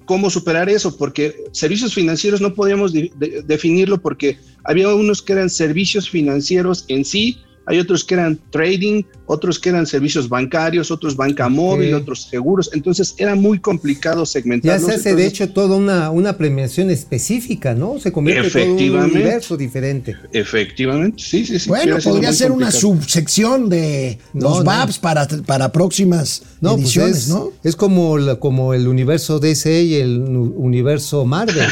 cómo 0.08 0.32
superar 0.32 0.67
eso, 0.70 0.98
porque 0.98 1.43
servicios 1.52 1.93
financieros 1.93 2.41
no 2.41 2.56
podíamos 2.56 2.91
de- 2.93 3.12
de- 3.15 3.43
definirlo 3.43 4.00
porque 4.00 4.39
había 4.63 4.88
unos 4.96 5.22
que 5.22 5.34
eran 5.34 5.52
servicios 5.52 6.10
financieros 6.10 6.86
en 6.88 7.06
sí, 7.06 7.38
hay 7.67 7.80
otros 7.80 8.03
que 8.03 8.15
eran 8.15 8.39
trading, 8.49 9.03
otros 9.25 9.60
que 9.60 9.69
eran 9.69 9.86
servicios 9.86 10.30
bancarios, 10.30 10.89
otros 10.89 11.15
banca 11.15 11.49
móvil, 11.49 11.93
otros 11.93 12.23
seguros, 12.23 12.69
entonces 12.73 13.13
era 13.17 13.36
muy 13.36 13.60
complicado 13.60 14.21
Ya 14.21 14.25
segmentarlos. 14.25 14.89
se 14.89 14.95
hace, 14.95 15.15
de 15.15 15.25
hecho, 15.27 15.49
toda 15.49 15.75
una, 15.75 16.10
una 16.10 16.38
premiación 16.38 16.89
específica, 16.89 17.75
¿no? 17.75 17.99
Se 17.99 18.12
convierte 18.12 18.49
todo 18.49 18.62
en 18.62 18.69
un 18.69 18.75
Efectivamente. 18.77 19.15
universo 19.17 19.58
diferente. 19.58 20.15
Efectivamente, 20.32 21.21
sí, 21.21 21.45
sí, 21.45 21.60
sí. 21.60 21.67
Bueno, 21.69 21.97
podría 22.03 22.32
ser 22.32 22.51
una 22.51 22.71
subsección 22.71 23.69
de 23.69 24.17
los 24.34 24.60
no. 24.60 24.63
VAPs 24.63 24.97
para, 24.99 25.27
para 25.45 25.71
próximas 25.71 26.43
No, 26.62 26.71
pues 26.75 26.84
ediciones, 26.86 27.17
es, 27.17 27.27
¿no? 27.30 27.51
es 27.63 27.75
como, 27.75 28.17
la- 28.17 28.36
como 28.38 28.73
el 28.73 28.88
universo 28.88 29.39
DC 29.39 29.82
y 29.84 29.95
el 29.95 30.19
universo 30.19 31.25
Marvel. 31.25 31.67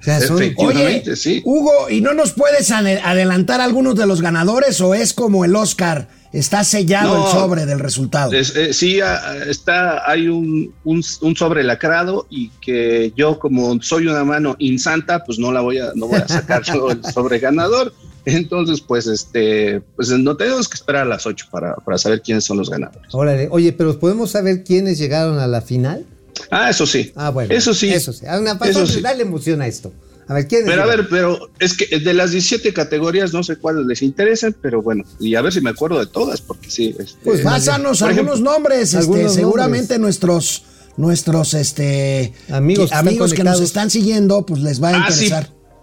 O 0.00 0.02
sea, 0.02 0.20
son- 0.20 0.38
Efectivamente. 0.42 1.10
Oye, 1.10 1.16
sí. 1.16 1.42
Hugo, 1.44 1.88
¿y 1.90 2.00
no 2.00 2.12
nos 2.14 2.32
puedes 2.32 2.70
ade- 2.70 3.00
adelantar 3.04 3.60
algunos 3.60 3.94
de 3.94 4.06
los 4.06 4.20
ganadores 4.20 4.80
o 4.80 4.94
es 4.94 5.12
como 5.12 5.27
el 5.44 5.54
Oscar? 5.56 6.08
Está 6.32 6.62
sellado 6.62 7.16
No. 7.16 7.26
el 7.26 7.32
sobre 7.32 7.64
del 7.66 7.78
resultado. 7.78 8.32
Es- 8.32 8.54
eh, 8.54 8.74
sí, 8.74 9.00
ah, 9.00 9.34
está, 9.46 10.08
hay 10.10 10.28
un, 10.28 10.74
un, 10.84 11.02
un 11.22 11.36
sobre 11.36 11.64
lacrado 11.64 12.26
y 12.28 12.50
que 12.60 13.12
yo 13.16 13.38
como 13.38 13.80
soy 13.82 14.06
una 14.08 14.24
mano 14.24 14.54
insanta, 14.58 15.24
pues 15.24 15.38
no 15.38 15.52
la 15.52 15.60
voy 15.62 15.78
a, 15.78 15.92
no 15.94 16.06
voy 16.06 16.20
a 16.20 16.28
sacar 16.28 16.62
yo 16.64 16.90
el 16.90 17.02
sobre 17.14 17.38
ganador. 17.38 17.94
Entonces, 18.26 18.82
pues 18.82 19.06
este, 19.06 19.80
pues 19.96 20.10
no 20.10 20.36
tenemos 20.36 20.68
que 20.68 20.74
esperar 20.74 21.02
a 21.02 21.08
las 21.08 21.24
8 21.24 21.46
para, 21.50 21.74
para 21.76 21.96
saber 21.96 22.20
quiénes 22.20 22.44
son 22.44 22.58
los 22.58 22.68
ganadores. 22.68 23.08
Órale, 23.14 23.48
oye, 23.50 23.72
pero 23.72 23.98
¿podemos 23.98 24.32
saber 24.32 24.64
quiénes 24.64 24.98
llegaron 24.98 25.38
a 25.38 25.46
la 25.46 25.62
final? 25.62 26.04
Ah, 26.50 26.68
eso 26.68 26.84
sí. 26.86 27.10
Ah, 27.16 27.30
bueno. 27.30 27.54
Eso 27.54 27.72
sí. 27.72 27.88
Eso 27.88 28.12
sí. 28.12 28.26
Ah, 28.28 28.38
una, 28.38 28.58
Eso 28.68 28.86
sí. 28.86 29.00
Dale 29.00 29.22
emoción 29.22 29.62
a 29.62 29.66
esto. 29.66 29.92
A 30.28 30.34
ver, 30.34 30.46
¿quiénes 30.46 30.68
Pero 30.68 30.82
a 30.82 30.86
ver, 30.86 31.08
pero 31.08 31.50
es 31.58 31.74
que 31.74 31.98
de 31.98 32.14
las 32.14 32.32
17 32.32 32.74
categorías 32.74 33.32
no 33.32 33.42
sé 33.42 33.56
cuáles 33.56 33.86
les 33.86 34.02
interesan, 34.02 34.54
pero 34.60 34.82
bueno, 34.82 35.04
y 35.18 35.34
a 35.34 35.40
ver 35.42 35.52
si 35.52 35.62
me 35.62 35.70
acuerdo 35.70 35.98
de 35.98 36.06
todas, 36.06 36.42
porque 36.42 36.70
sí. 36.70 36.94
este, 36.98 37.18
Pues 37.24 37.40
pásanos 37.40 38.00
por 38.00 38.10
algunos 38.10 38.34
ejemplo, 38.34 38.52
nombres, 38.52 38.82
este, 38.82 38.98
algunos 38.98 39.34
seguramente 39.34 39.94
nombres. 39.94 40.00
nuestros 40.00 40.64
nuestros 40.98 41.54
este 41.54 42.34
Amigos 42.50 42.90
que, 42.90 42.96
amigos 42.96 43.32
que 43.32 43.44
nos 43.44 43.60
están 43.60 43.88
siguiendo, 43.88 44.44
pues 44.44 44.60
les 44.60 44.82
va 44.82 44.90
a 44.90 45.06
Ah, 45.06 45.10
sí. 45.10 45.30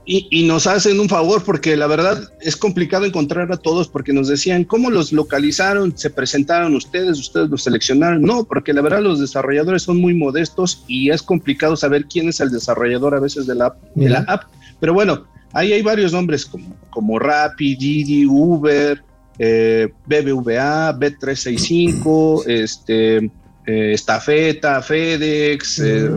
Y, 0.07 0.27
y 0.29 0.45
nos 0.47 0.67
hacen 0.67 0.99
un 0.99 1.09
favor 1.09 1.43
porque 1.43 1.75
la 1.75 1.87
verdad 1.87 2.29
es 2.39 2.55
complicado 2.55 3.05
encontrar 3.05 3.51
a 3.51 3.57
todos 3.57 3.87
porque 3.87 4.13
nos 4.13 4.27
decían 4.27 4.63
cómo 4.63 4.91
los 4.91 5.11
localizaron, 5.11 5.97
se 5.97 6.11
presentaron 6.11 6.75
ustedes, 6.75 7.17
ustedes 7.19 7.49
los 7.49 7.63
seleccionaron. 7.63 8.21
No, 8.21 8.43
porque 8.43 8.71
la 8.73 8.81
verdad 8.81 9.01
los 9.01 9.19
desarrolladores 9.19 9.81
son 9.81 9.97
muy 9.99 10.13
modestos 10.13 10.83
y 10.87 11.09
es 11.09 11.23
complicado 11.23 11.75
saber 11.75 12.05
quién 12.05 12.29
es 12.29 12.39
el 12.39 12.51
desarrollador 12.51 13.15
a 13.15 13.19
veces 13.19 13.47
de 13.47 13.55
la, 13.55 13.65
app- 13.67 13.81
de 13.95 14.09
la 14.09 14.19
app. 14.27 14.43
Pero 14.79 14.93
bueno, 14.93 15.25
ahí 15.53 15.73
hay 15.73 15.81
varios 15.81 16.13
nombres 16.13 16.45
como, 16.45 16.75
como 16.91 17.17
Rappi, 17.17 17.75
Didi, 17.75 18.27
Uber, 18.27 19.01
eh, 19.39 19.89
BBVA, 20.05 20.93
Bet365, 20.99 22.43
este, 22.47 23.31
eh, 23.67 23.93
Estafeta, 23.93 24.81
FedEx, 24.81 25.79
eh, 25.79 26.09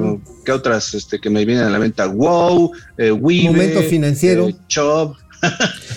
¿qué 0.44 0.52
otras 0.52 0.94
este, 0.94 1.18
que 1.20 1.30
me 1.30 1.44
vienen 1.44 1.64
a 1.64 1.70
la 1.70 1.78
venta? 1.78 2.06
Wow, 2.06 2.72
eh, 2.96 3.10
Wibe, 3.10 3.50
Momento 3.50 3.82
Financiero. 3.82 4.48
eh, 4.48 4.56
Chubb. 4.68 5.14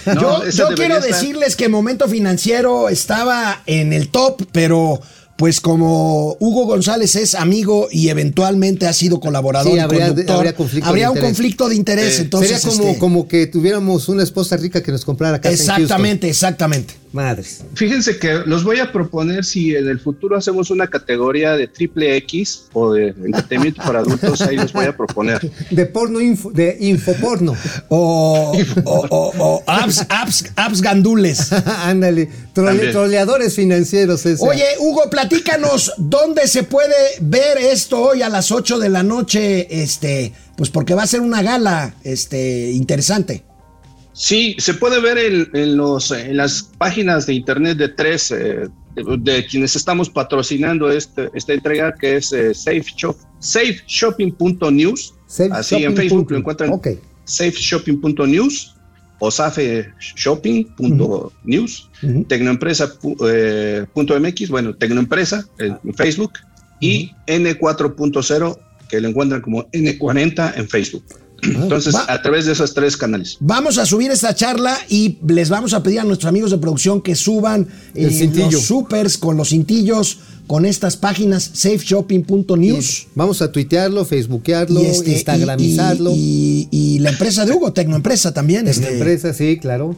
yo 0.05 0.13
No, 0.13 0.49
yo 0.49 0.67
quiero 0.75 0.95
estar- 0.97 1.01
decirles 1.03 1.55
que 1.55 1.67
Momento 1.69 2.07
Financiero 2.07 2.89
estaba 2.89 3.61
en 3.65 3.91
el 3.93 4.09
top, 4.09 4.43
pero 4.51 5.01
pues 5.37 5.59
como 5.59 6.37
Hugo 6.39 6.65
González 6.67 7.15
es 7.15 7.33
amigo 7.33 7.87
y 7.91 8.09
eventualmente 8.09 8.85
ha 8.85 8.93
sido 8.93 9.19
colaborador 9.19 9.71
Sí, 9.71 9.77
y 9.77 9.79
habría- 9.79 10.07
conductor, 10.09 10.35
habría 10.35 10.55
conflicto 10.55 10.85
de 10.85 10.89
habría 10.89 11.09
un 11.09 11.17
interés. 11.17 11.29
conflicto 11.35 11.69
de 11.69 11.75
interés. 11.75 12.19
Eh, 12.19 12.21
entonces, 12.21 12.61
Sería 12.61 12.69
como, 12.77 12.87
este, 12.89 12.99
como 12.99 13.27
que 13.27 13.47
tuviéramos 13.47 14.07
una 14.09 14.21
esposa 14.21 14.55
rica 14.57 14.83
que 14.83 14.91
nos 14.91 15.03
comprara 15.03 15.41
casa 15.41 15.49
en 15.55 15.59
exactamente, 15.59 16.29
exactamente. 16.29 16.93
Madres. 17.13 17.63
Fíjense 17.75 18.17
que 18.17 18.35
los 18.45 18.63
voy 18.63 18.79
a 18.79 18.91
proponer 18.91 19.43
si 19.43 19.75
en 19.75 19.87
el 19.89 19.99
futuro 19.99 20.37
hacemos 20.37 20.69
una 20.71 20.87
categoría 20.87 21.53
de 21.57 21.67
triple 21.67 22.15
X 22.17 22.65
o 22.73 22.93
de 22.93 23.09
entretenimiento 23.09 23.81
para 23.83 23.99
adultos, 23.99 24.41
ahí 24.41 24.55
los 24.55 24.71
voy 24.71 24.85
a 24.85 24.95
proponer. 24.95 25.39
De 25.69 25.85
porno 25.85 26.21
info, 26.21 26.51
de 26.51 26.77
infoporno. 26.79 27.55
O, 27.89 28.53
o, 28.85 29.07
o- 29.09 29.33
o 29.37 29.63
apps, 29.67 30.05
apps, 30.09 30.45
apps 30.55 30.81
gandules. 30.81 31.51
Ándale. 31.83 32.29
Trole- 32.53 32.91
troleadores 32.91 33.55
financieros. 33.55 34.25
ese. 34.25 34.43
Oye, 34.45 34.63
Hugo, 34.79 35.09
platícanos 35.09 35.91
dónde 35.97 36.47
se 36.47 36.63
puede 36.63 36.95
ver 37.21 37.57
esto 37.57 38.01
hoy 38.01 38.21
a 38.21 38.29
las 38.29 38.51
8 38.51 38.79
de 38.79 38.89
la 38.89 39.03
noche, 39.03 39.81
este, 39.83 40.33
pues 40.55 40.69
porque 40.69 40.93
va 40.93 41.03
a 41.03 41.07
ser 41.07 41.21
una 41.21 41.41
gala, 41.41 41.93
este, 42.03 42.71
interesante. 42.71 43.43
Sí, 44.13 44.55
se 44.59 44.73
puede 44.73 44.99
ver 44.99 45.17
en, 45.17 45.49
en 45.53 45.77
los, 45.77 46.11
en 46.11 46.35
las 46.37 46.63
páginas 46.77 47.25
de 47.25 47.33
internet 47.33 47.77
de 47.77 47.89
tres, 47.89 48.31
eh, 48.31 48.67
de, 48.95 49.17
de 49.19 49.45
quienes 49.45 49.75
estamos 49.75 50.09
patrocinando 50.09 50.91
este, 50.91 51.29
esta 51.33 51.53
entrega, 51.53 51.93
que 51.93 52.17
es 52.17 52.31
eh, 52.33 52.53
Safe 52.53 52.83
Shop, 52.97 53.15
safeshopping.news. 53.39 55.13
Safe 55.27 55.49
Así 55.53 55.75
Shopping 55.75 55.85
en 55.89 55.95
Facebook 55.95 56.17
punto. 56.19 56.33
lo 56.33 56.39
encuentran 56.39 56.69
Ok. 56.71 56.87
safeshopping.news 57.23 58.75
o 59.19 59.31
safeshopping.news, 59.31 61.89
Ujú. 62.03 62.23
tecnoempresa.mx, 62.25 64.49
bueno, 64.49 64.75
Tecnoempresa 64.75 65.45
en 65.59 65.77
en 65.83 65.93
Facebook 65.93 66.33
y 66.79 67.11
N4.0, 67.27 68.57
que 68.89 68.99
lo 68.99 69.07
encuentran 69.09 69.41
como 69.41 69.69
N40 69.71 70.53
en 70.57 70.67
Facebook. 70.67 71.03
Entonces, 71.43 71.95
Va- 71.95 72.05
a 72.07 72.21
través 72.21 72.45
de 72.45 72.51
esos 72.53 72.73
tres 72.73 72.95
canales. 72.97 73.37
Vamos 73.39 73.77
a 73.77 73.85
subir 73.85 74.11
esta 74.11 74.35
charla 74.35 74.77
y 74.89 75.17
les 75.27 75.49
vamos 75.49 75.73
a 75.73 75.81
pedir 75.81 75.99
a 75.99 76.03
nuestros 76.03 76.29
amigos 76.29 76.51
de 76.51 76.57
producción 76.57 77.01
que 77.01 77.15
suban 77.15 77.67
eh, 77.95 78.29
los 78.51 78.61
supers 78.65 79.17
con 79.17 79.37
los 79.37 79.49
cintillos 79.49 80.19
con 80.47 80.65
estas 80.65 80.97
páginas 80.97 81.49
safeshopping.news. 81.53 83.07
Vamos 83.15 83.41
a 83.41 83.51
tuitearlo, 83.51 84.05
facebookearlo, 84.05 84.81
y, 84.81 84.85
este, 84.85 85.11
instagramizarlo. 85.13 86.11
Y, 86.11 86.67
y- 86.71 86.95
y 86.95 86.99
la 86.99 87.11
empresa 87.11 87.45
de 87.45 87.53
Hugo, 87.53 87.73
Tecnoempresa 87.73 88.33
también. 88.33 88.67
Esta 88.67 88.83
este. 88.83 88.93
empresa, 88.97 89.33
sí, 89.33 89.57
claro. 89.59 89.95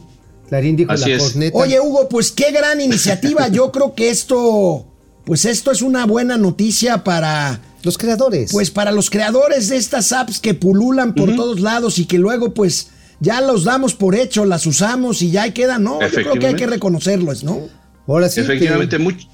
Clarín 0.48 0.76
dijo 0.76 0.92
Así 0.92 1.10
la 1.10 1.18
corneta. 1.18 1.58
Oye, 1.58 1.80
Hugo, 1.80 2.08
pues 2.08 2.30
qué 2.30 2.52
gran 2.52 2.80
iniciativa. 2.80 3.48
Yo 3.52 3.72
creo 3.72 3.94
que 3.94 4.10
esto, 4.10 4.86
pues 5.24 5.44
esto 5.44 5.70
es 5.72 5.82
una 5.82 6.06
buena 6.06 6.36
noticia 6.36 7.02
para, 7.02 7.60
los 7.84 7.98
creadores. 7.98 8.50
pues 8.52 8.70
para 8.70 8.90
los 8.92 9.10
creadores 9.10 9.68
de 9.68 9.76
estas 9.76 10.12
apps 10.12 10.40
que 10.40 10.54
pululan 10.54 11.14
por 11.14 11.34
todos 11.36 11.60
lados 11.60 11.98
y 11.98 12.06
que 12.06 12.18
luego, 12.18 12.54
pues 12.54 12.90
ya 13.20 13.40
los 13.40 13.64
damos 13.64 13.94
por 13.94 14.14
hecho, 14.14 14.44
las 14.44 14.66
usamos 14.66 15.22
y 15.22 15.30
ya 15.30 15.42
ahí 15.44 15.52
quedan. 15.52 15.82
No, 15.84 16.00
yo 16.00 16.08
creo 16.08 16.34
que 16.34 16.46
hay 16.46 16.56
que 16.56 16.66
reconocerlos, 16.66 17.44
¿no? 17.44 17.60
ahora 18.06 18.28
sí. 18.28 18.36
que- 18.36 18.40
Efectivamente, 18.42 18.98
much- 18.98 19.28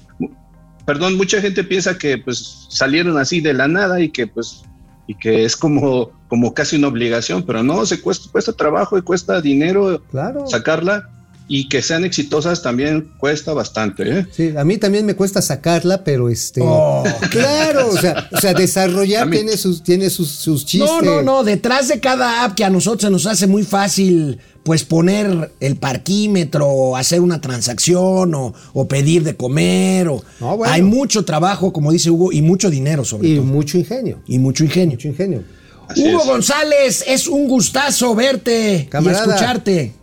perdón, 0.85 1.17
mucha 1.17 1.41
gente 1.41 1.63
piensa 1.63 1.97
que 1.97 2.17
pues 2.17 2.67
salieron 2.69 3.17
así 3.17 3.39
de 3.41 3.53
la 3.53 3.67
nada 3.67 3.99
y 4.01 4.09
que 4.09 4.27
pues 4.27 4.63
y 5.07 5.15
que 5.15 5.43
es 5.45 5.57
como, 5.57 6.11
como 6.29 6.53
casi 6.53 6.77
una 6.77 6.87
obligación, 6.87 7.43
pero 7.45 7.63
no, 7.63 7.85
se 7.85 7.99
cuesta, 7.99 8.29
cuesta 8.31 8.53
trabajo 8.53 8.97
y 8.97 9.01
cuesta 9.01 9.41
dinero 9.41 10.01
Claro. 10.09 10.47
sacarla 10.47 11.09
y 11.47 11.67
que 11.67 11.81
sean 11.81 12.05
exitosas 12.05 12.61
también 12.61 13.11
cuesta 13.17 13.53
bastante, 13.53 14.19
¿eh? 14.19 14.27
Sí, 14.31 14.53
a 14.55 14.63
mí 14.63 14.77
también 14.77 15.05
me 15.05 15.15
cuesta 15.15 15.41
sacarla, 15.41 16.03
pero 16.03 16.29
este. 16.29 16.61
Oh. 16.63 17.03
Claro, 17.29 17.89
o 17.89 17.97
sea, 17.97 18.29
o 18.31 18.39
sea, 18.39 18.53
desarrollar 18.53 19.29
tiene 19.29 19.57
sus, 19.57 19.83
tiene 19.83 20.09
sus, 20.09 20.29
sus 20.29 20.65
chistes. 20.65 20.89
No, 20.89 21.01
no, 21.01 21.21
no, 21.21 21.43
detrás 21.43 21.87
de 21.89 21.99
cada 21.99 22.43
app 22.45 22.55
que 22.55 22.63
a 22.63 22.69
nosotros 22.69 23.01
se 23.01 23.09
nos 23.09 23.25
hace 23.25 23.47
muy 23.47 23.63
fácil, 23.63 24.39
pues 24.63 24.83
poner 24.85 25.51
el 25.59 25.75
parquímetro, 25.75 26.67
o 26.67 26.95
hacer 26.95 27.19
una 27.21 27.41
transacción 27.41 28.33
o, 28.35 28.53
o 28.73 28.87
pedir 28.87 29.23
de 29.23 29.35
comer, 29.35 30.07
o 30.07 30.23
No, 30.39 30.55
bueno. 30.57 30.71
hay 30.73 30.81
mucho 30.81 31.25
trabajo, 31.25 31.73
como 31.73 31.91
dice 31.91 32.09
Hugo, 32.11 32.31
y 32.31 32.41
mucho 32.41 32.69
dinero 32.69 33.03
sobre 33.03 33.27
Y 33.29 33.35
todo. 33.35 33.45
mucho 33.45 33.77
ingenio. 33.77 34.21
Y 34.27 34.39
mucho 34.39 34.63
ingenio. 34.63 34.95
Mucho 34.95 35.07
ingenio. 35.09 35.43
Así 35.89 36.07
Hugo 36.07 36.21
es. 36.21 36.27
González, 36.27 37.03
es 37.07 37.27
un 37.27 37.47
gustazo 37.49 38.15
verte 38.15 38.87
Camarada. 38.89 39.25
y 39.25 39.29
escucharte. 39.29 39.93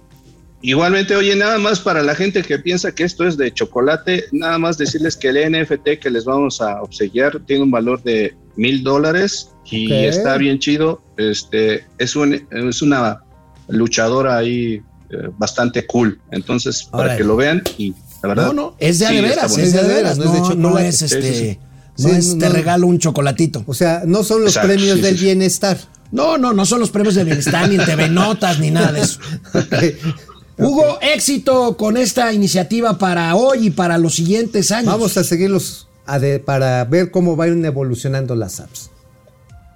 Igualmente, 0.60 1.14
oye, 1.14 1.36
nada 1.36 1.58
más 1.58 1.78
para 1.78 2.02
la 2.02 2.14
gente 2.16 2.42
que 2.42 2.58
piensa 2.58 2.92
que 2.92 3.04
esto 3.04 3.26
es 3.26 3.36
de 3.36 3.52
chocolate, 3.52 4.24
nada 4.32 4.58
más 4.58 4.76
decirles 4.76 5.16
que 5.16 5.28
el 5.28 5.52
NFT 5.52 6.00
que 6.00 6.10
les 6.10 6.24
vamos 6.24 6.60
a 6.60 6.82
obsequiar 6.82 7.38
tiene 7.46 7.62
un 7.62 7.70
valor 7.70 8.02
de 8.02 8.34
mil 8.56 8.82
dólares 8.82 9.50
y 9.70 9.92
está 9.92 10.36
bien 10.36 10.58
chido. 10.58 11.00
Este 11.16 11.84
es 11.98 12.16
un 12.16 12.34
es 12.50 12.82
una 12.82 13.20
luchadora 13.68 14.36
ahí 14.38 14.82
eh, 15.10 15.30
bastante 15.38 15.86
cool. 15.86 16.20
Entonces, 16.32 16.84
para 16.90 17.16
que 17.16 17.22
lo 17.22 17.36
vean 17.36 17.62
y 17.76 17.94
la 18.22 18.28
verdad. 18.30 18.46
No, 18.48 18.52
no, 18.52 18.76
es 18.78 18.98
de 18.98 19.06
sí, 19.06 19.20
veras, 19.20 19.56
es 19.56 19.72
de 19.72 19.78
a 19.78 19.82
de 19.82 19.94
veras, 19.94 20.18
no 20.18 20.24
es 20.24 20.32
de 20.32 20.38
no, 20.40 20.48
no 20.54 20.68
chocolate. 20.70 20.88
es 20.88 20.98
Sí, 20.98 21.08
sí, 21.08 21.14
este, 21.14 21.32
sí. 21.34 21.58
no 21.98 22.08
es 22.08 22.38
te 22.38 22.48
no. 22.48 22.54
regalo 22.54 22.86
un 22.88 22.98
chocolatito. 22.98 23.62
O 23.66 23.74
sea, 23.74 24.02
no 24.04 24.24
son 24.24 24.42
los 24.42 24.50
Exacto, 24.56 24.68
premios 24.74 24.96
sí, 24.96 25.02
del 25.02 25.18
sí, 25.18 25.24
bienestar. 25.24 25.78
No, 26.10 26.36
no, 26.36 26.52
no 26.52 26.66
son 26.66 26.80
los 26.80 26.90
premios 26.90 27.14
de 27.14 27.22
bienestar, 27.22 27.68
ni 27.68 27.76
el 27.76 27.84
TV 27.84 28.08
Notas, 28.08 28.58
ni 28.58 28.70
nada 28.72 28.90
de 28.90 29.02
eso. 29.02 29.20
Hugo, 30.58 30.98
éxito 31.00 31.76
con 31.76 31.96
esta 31.96 32.32
iniciativa 32.32 32.98
para 32.98 33.34
hoy 33.36 33.68
y 33.68 33.70
para 33.70 33.96
los 33.98 34.14
siguientes 34.16 34.72
años. 34.72 34.92
Vamos 34.92 35.16
a 35.16 35.24
seguirlos 35.24 35.86
a 36.06 36.18
de- 36.18 36.38
para 36.40 36.84
ver 36.84 37.10
cómo 37.10 37.36
van 37.36 37.64
evolucionando 37.64 38.34
las 38.34 38.60
apps. 38.60 38.90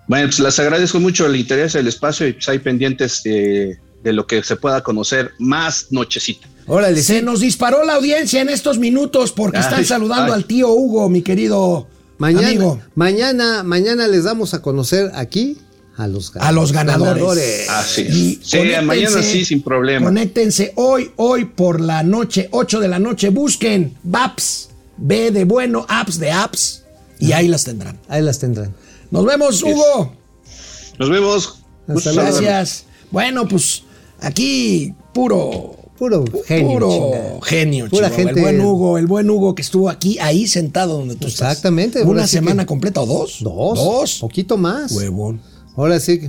Bueno, 0.08 0.26
pues 0.26 0.40
les 0.40 0.58
agradezco 0.58 0.98
mucho 1.00 1.26
el 1.26 1.36
interés, 1.36 1.74
el 1.74 1.86
espacio 1.86 2.26
y 2.26 2.32
pues 2.32 2.48
hay 2.48 2.58
pendientes 2.58 3.22
de, 3.22 3.78
de 4.02 4.12
lo 4.12 4.26
que 4.26 4.42
se 4.42 4.56
pueda 4.56 4.82
conocer 4.82 5.30
más 5.38 5.86
nochecita. 5.90 6.48
Órale, 6.66 7.00
Se 7.02 7.18
sí. 7.20 7.24
nos 7.24 7.40
disparó 7.40 7.84
la 7.84 7.94
audiencia 7.94 8.40
en 8.40 8.48
estos 8.48 8.78
minutos 8.78 9.32
porque 9.32 9.58
Ay, 9.58 9.64
están 9.64 9.84
saludando 9.84 10.32
ay. 10.32 10.38
al 10.40 10.44
tío 10.44 10.68
Hugo, 10.72 11.08
mi 11.08 11.22
querido 11.22 11.86
Mañana, 12.18 12.48
amigo. 12.48 12.80
mañana, 12.94 13.62
mañana 13.62 14.06
les 14.08 14.24
damos 14.24 14.54
a 14.54 14.62
conocer 14.62 15.10
aquí 15.14 15.56
a 15.96 16.06
los, 16.06 16.32
A 16.36 16.52
los 16.52 16.72
ganadores. 16.72 17.68
Así 17.68 18.02
Y. 18.02 18.40
Sí, 18.42 18.58
mañana 18.84 19.22
sí, 19.22 19.44
sin 19.44 19.62
problema. 19.62 20.06
Conéctense 20.06 20.72
hoy, 20.76 21.10
hoy 21.16 21.44
por 21.44 21.80
la 21.80 22.02
noche, 22.02 22.48
8 22.50 22.80
de 22.80 22.88
la 22.88 22.98
noche. 22.98 23.28
Busquen 23.28 23.94
BAPS, 24.02 24.70
B 24.96 25.30
de 25.30 25.44
bueno, 25.44 25.84
apps 25.88 26.18
de 26.18 26.30
apps, 26.30 26.84
y 27.18 27.32
ahí 27.32 27.46
las 27.48 27.64
tendrán. 27.64 27.98
Ahí 28.08 28.22
las 28.22 28.38
tendrán. 28.38 28.74
Nos 29.10 29.24
vemos, 29.26 29.62
Hugo. 29.62 30.12
Nos 30.98 31.10
vemos. 31.10 31.58
Hasta. 31.88 32.12
Gracias. 32.12 32.84
Bueno, 33.10 33.46
pues 33.46 33.82
aquí 34.20 34.94
puro. 35.12 35.76
Puro 35.98 36.24
genio. 36.46 36.68
puro 36.72 36.90
chingada. 36.90 37.38
genio, 37.44 37.88
Pura 37.88 38.10
gente- 38.10 38.32
El 38.32 38.40
buen 38.40 38.60
Hugo, 38.60 38.98
el 38.98 39.06
buen 39.06 39.30
Hugo 39.30 39.54
que 39.54 39.62
estuvo 39.62 39.88
aquí, 39.88 40.18
ahí 40.18 40.48
sentado 40.48 40.98
donde 40.98 41.14
tú 41.14 41.28
estás. 41.28 41.50
Exactamente, 41.52 42.02
Una 42.02 42.26
semana 42.26 42.64
que- 42.64 42.66
completa 42.66 43.02
o 43.02 43.06
dos. 43.06 43.38
Dos. 43.40 43.78
Dos. 43.78 44.18
Poquito 44.18 44.56
más. 44.56 44.90
Huevón. 44.90 45.40
Ahora 45.76 45.98
sí 46.00 46.20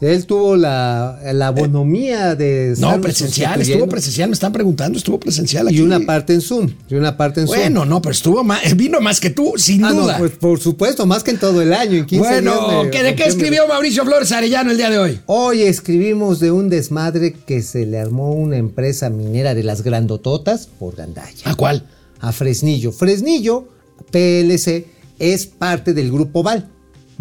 él 0.00 0.26
tuvo 0.26 0.56
la, 0.56 1.20
la 1.32 1.50
bonomía 1.50 2.34
de. 2.34 2.74
No, 2.78 3.00
presencial, 3.00 3.60
estuvo 3.60 3.86
presencial, 3.86 4.28
me 4.28 4.32
están 4.34 4.52
preguntando, 4.52 4.98
estuvo 4.98 5.20
presencial 5.20 5.68
aquí. 5.68 5.76
Y 5.76 5.80
una 5.80 6.00
parte 6.00 6.34
en 6.34 6.40
Zoom. 6.40 6.70
Y 6.90 6.96
una 6.96 7.16
parte 7.16 7.40
en 7.40 7.46
Zoom. 7.46 7.56
Bueno, 7.56 7.84
no, 7.84 8.02
pero 8.02 8.10
estuvo 8.10 8.42
más, 8.42 8.76
vino 8.76 9.00
más 9.00 9.20
que 9.20 9.30
tú, 9.30 9.52
sin 9.56 9.84
Ah, 9.84 9.92
no, 9.92 10.02
duda. 10.02 10.18
pues 10.18 10.32
por 10.32 10.58
supuesto, 10.58 11.06
más 11.06 11.22
que 11.22 11.30
en 11.30 11.38
todo 11.38 11.62
el 11.62 11.72
año. 11.72 11.98
En 11.98 12.06
15 12.06 12.28
bueno, 12.28 12.52
días 12.68 12.84
me- 12.84 12.90
¿qué- 12.90 13.02
¿de 13.04 13.14
qué 13.14 13.26
escribió 13.26 13.68
Mauricio 13.68 14.04
Flores 14.04 14.32
Arellano 14.32 14.72
el 14.72 14.76
día 14.76 14.90
de 14.90 14.98
hoy? 14.98 15.20
Hoy 15.26 15.62
escribimos 15.62 16.40
de 16.40 16.50
un 16.50 16.68
desmadre 16.68 17.32
que 17.34 17.62
se 17.62 17.86
le 17.86 18.00
armó 18.00 18.32
una 18.32 18.56
empresa 18.56 19.08
minera 19.08 19.54
de 19.54 19.62
las 19.62 19.82
grandototas 19.82 20.66
por 20.80 20.96
Gandaya. 20.96 21.42
¿A 21.44 21.54
cuál? 21.54 21.86
A 22.18 22.32
Fresnillo. 22.32 22.90
Fresnillo, 22.90 23.68
PLC, 24.10 24.86
es 25.20 25.46
parte 25.46 25.94
del 25.94 26.10
grupo 26.10 26.42
Val. 26.42 26.68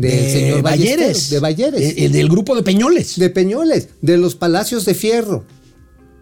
Del 0.01 0.11
De 0.11 0.31
señor 0.33 0.61
Balleres. 0.61 1.29
De 1.29 1.39
Balleres. 1.39 1.93
El, 1.97 2.03
el 2.05 2.11
del 2.11 2.27
grupo 2.29 2.55
de 2.55 2.63
Peñoles. 2.63 3.17
de 3.19 3.29
Peñoles. 3.29 3.89
De 4.01 4.17
los 4.17 4.35
Palacios 4.35 4.85
de 4.85 4.93
Fierro. 4.93 5.45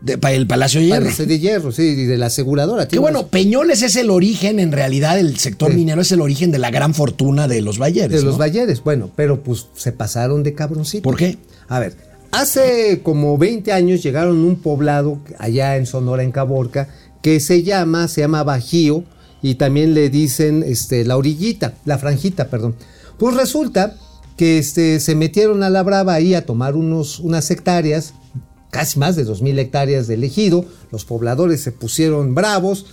de, 0.02 0.18
el 0.34 0.48
Palacio 0.48 0.80
de 0.80 0.88
Hierro. 0.88 1.04
Palacio 1.06 1.26
de 1.26 1.40
Hierro, 1.40 1.72
sí, 1.72 1.84
y 1.84 2.06
de 2.06 2.18
la 2.18 2.28
aseguradora. 2.28 2.88
Que 2.88 3.00
bueno, 3.00 3.20
unos- 3.20 3.32
Peñoles 3.32 3.82
es 3.82 3.96
el 3.96 4.10
origen, 4.10 4.60
en 4.60 4.72
realidad, 4.72 5.20
el 5.20 5.38
sector 5.38 5.72
Sí. 5.72 5.78
minero 5.78 6.02
es 6.02 6.12
el 6.12 6.22
origen 6.22 6.52
de 6.52 6.58
la 6.60 6.72
gran 6.72 6.94
fortuna 6.94 7.48
de 7.48 7.62
los 7.62 7.78
Balleres. 7.78 8.12
De 8.20 8.24
los 8.26 8.34
¿no? 8.36 8.38
Balleres. 8.40 8.84
Bueno, 8.84 9.12
pero 9.16 9.44
pues 9.44 9.68
se 9.76 9.92
pasaron 9.92 10.42
de 10.44 10.54
cabroncito. 10.54 11.04
¿Por 11.04 11.18
qué? 11.18 11.38
A 11.68 11.80
ver, 11.80 11.94
Hace 12.32 13.00
como 13.02 13.40
20 13.40 13.72
años 13.74 14.04
llegaron 14.04 14.38
a 14.44 14.46
un 14.46 14.58
poblado 14.58 15.20
allá 15.40 15.78
en 15.78 15.88
Sonora, 15.88 16.22
en 16.22 16.32
Caborca, 16.32 16.88
que 17.24 17.40
se 17.40 17.64
llama, 17.64 18.08
se 18.08 18.22
llama 18.22 18.44
Bajío, 18.44 19.04
y 19.42 19.56
también 19.56 19.96
le 19.96 20.10
dicen 20.12 20.64
este, 20.66 21.06
la 21.06 21.18
orillita, 21.18 21.74
la 21.86 21.98
franjita, 21.98 22.48
perdón. 22.48 22.76
Pues 23.20 23.36
resulta 23.36 23.96
que 24.38 24.58
este, 24.58 25.02
se 25.02 25.14
metieron 25.14 25.62
a 25.64 25.70
la 25.70 25.84
brava 25.84 26.14
ahí 26.14 26.34
a 26.34 26.46
tomar 26.46 26.76
unos, 26.76 27.20
unas 27.20 27.52
hectáreas, 27.52 28.14
casi 28.72 28.98
más 28.98 29.18
de 29.18 29.28
2.000 29.28 29.60
hectáreas 29.60 30.08
de 30.08 30.16
ejido, 30.26 30.66
los 30.92 31.04
pobladores 31.04 31.62
se 31.62 31.74
pusieron 31.74 32.34
bravos, 32.34 32.86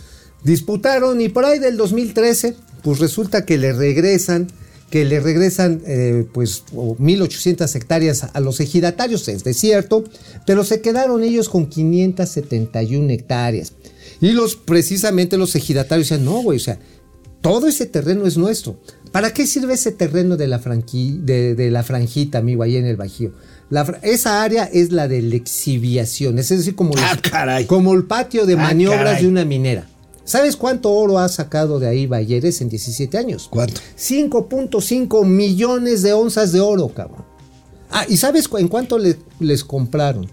disputaron 0.43 1.20
y 1.20 1.29
por 1.29 1.45
ahí 1.45 1.61
del 1.61 1.77
2013, 1.77 2.57
pues 2.83 2.99
resulta 2.99 3.45
que 3.45 3.57
le 3.59 3.72
regresan 3.72 4.49
que 4.91 5.05
le 5.05 5.18
regresan 5.18 5.83
eh, 5.85 6.27
pues 6.33 6.64
1.800 6.72 7.74
hectáreas 7.74 8.27
a 8.33 8.41
los 8.41 8.61
ejidatarios, 8.61 9.27
es 9.29 9.43
desierto, 9.43 10.05
pero 10.47 10.64
se 10.64 10.81
quedaron 10.81 11.24
ellos 11.24 11.49
con 11.49 11.66
571 11.66 13.11
hectáreas. 13.11 13.72
Y 14.20 14.31
los, 14.31 14.55
precisamente 14.55 15.37
los 15.37 15.57
ejidatarios 15.57 16.09
decían, 16.09 16.24
no, 16.24 16.41
güey, 16.41 16.59
o 16.59 16.61
sea, 16.62 16.79
todo 17.41 17.66
ese 17.66 17.87
terreno 17.87 18.27
es 18.27 18.37
nuestro. 18.37 18.79
¿Para 19.17 19.33
qué 19.33 19.47
sirve 19.47 19.73
ese 19.73 19.93
terreno 19.93 20.37
de 20.37 20.47
la, 20.47 20.59
de, 20.59 21.71
la 21.71 21.83
franjita, 21.83 22.37
amigo, 22.37 22.62
ahí 22.62 22.77
en 22.77 22.85
el 22.85 22.97
Bajío? 22.97 23.33
esa 24.03 24.43
área 24.43 24.64
es 24.64 24.93
la 24.93 25.09
de 25.09 25.23
la 25.23 25.37
exhibiación, 25.37 26.39
es 26.39 26.51
decir, 26.51 26.75
como, 26.75 26.93
ah, 26.99 27.61
como 27.67 27.95
el 27.95 28.05
patio 28.05 28.45
de 28.45 28.53
Ah, 28.53 28.57
maniobras 28.59 29.05
caray. 29.05 29.23
de 29.23 29.29
una 29.29 29.47
minera. 29.47 29.87
¿Sabes 30.25 30.55
cuánto 30.57 30.93
oro 30.93 31.19
ha 31.19 31.31
sacado 31.31 31.79
de 31.79 31.89
ahí 31.89 32.07
Bayeres 32.07 32.61
en 32.61 32.69
17 32.69 33.17
años? 33.17 33.49
¿Cuánto? 33.49 33.81
5.5 33.97 35.25
millones 35.25 36.03
de 36.03 36.12
onzas 36.12 36.53
de 36.53 36.61
oro, 36.61 36.89
cabrón. 36.89 37.25
Ah, 37.91 38.05
¿y 38.07 38.19
sabes 38.19 38.49
cu- 38.49 38.59
en 38.59 38.69
cuánto 38.69 38.99
le- 38.99 39.17
les 39.41 39.64
compraron? 39.64 40.29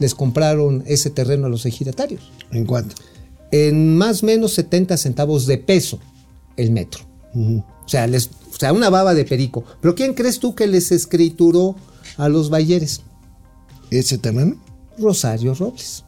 Les 0.00 0.12
compraron 0.16 0.82
ese 0.88 1.10
terreno 1.10 1.46
a 1.46 1.50
los 1.50 1.64
ejidatarios. 1.66 2.32
¿En 2.50 2.66
cuánto? 2.66 2.96
En 3.52 3.96
más 3.96 4.24
o 4.24 4.26
menos 4.26 4.54
70 4.54 4.96
centavos 4.96 5.46
de 5.46 5.58
peso 5.58 6.00
el 6.56 6.72
metro. 6.72 7.02
O 7.88 7.90
sea, 7.90 8.06
les, 8.06 8.26
o 8.26 8.58
sea, 8.60 8.74
una 8.74 8.90
baba 8.90 9.14
de 9.14 9.24
perico. 9.24 9.64
Pero 9.80 9.94
¿quién 9.94 10.12
crees 10.12 10.40
tú 10.40 10.54
que 10.54 10.66
les 10.66 10.92
escrituró 10.92 11.74
a 12.18 12.28
los 12.28 12.50
Bayeres? 12.50 13.00
¿Ese 13.90 14.18
terreno? 14.18 14.56
Rosario 14.98 15.54
Robles. 15.54 16.04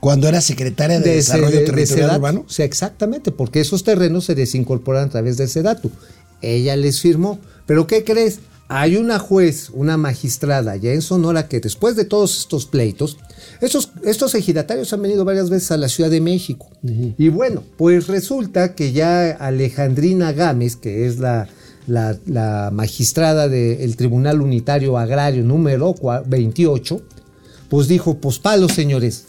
Cuando 0.00 0.28
era 0.28 0.40
secretaria 0.40 1.00
de, 1.00 1.16
Desarrollo 1.16 1.58
de- 1.60 1.66
Territorial. 1.66 2.16
Urbano. 2.16 2.44
O 2.46 2.50
sea, 2.50 2.64
exactamente, 2.64 3.32
porque 3.32 3.60
esos 3.60 3.84
terrenos 3.84 4.24
se 4.24 4.34
desincorporan 4.34 5.08
a 5.08 5.10
través 5.10 5.36
del 5.36 5.50
Sedatu. 5.50 5.90
Ella 6.40 6.74
les 6.74 7.02
firmó. 7.02 7.38
Pero 7.66 7.86
¿qué 7.86 8.02
crees? 8.02 8.38
Hay 8.68 8.96
una 8.96 9.18
juez, 9.18 9.68
una 9.72 9.96
magistrada 9.98 10.72
allá 10.72 10.92
en 10.94 11.02
Sonora 11.02 11.48
que 11.48 11.60
después 11.60 11.96
de 11.96 12.04
todos 12.06 12.38
estos 12.38 12.64
pleitos, 12.66 13.18
estos, 13.60 13.90
estos 14.04 14.34
ejidatarios 14.34 14.92
han 14.92 15.02
venido 15.02 15.24
varias 15.24 15.50
veces 15.50 15.70
a 15.70 15.76
la 15.76 15.88
Ciudad 15.88 16.10
de 16.10 16.20
México. 16.22 16.68
Y 16.82 17.28
bueno, 17.28 17.62
pues 17.76 18.06
resulta 18.06 18.74
que 18.74 18.92
ya 18.92 19.30
Alejandrina 19.32 20.32
Gámez, 20.32 20.76
que 20.76 21.06
es 21.06 21.18
la, 21.18 21.46
la- 21.86 22.16
la 22.26 22.70
magistrada 22.72 23.48
del 23.48 23.96
Tribunal 23.96 24.40
Unitario 24.40 24.96
Agrario 24.96 25.44
número 25.44 25.94
cua- 25.94 26.22
28, 26.26 27.02
pues 27.68 27.86
dijo, 27.86 28.16
pues 28.18 28.38
palos 28.38 28.72
señores, 28.72 29.26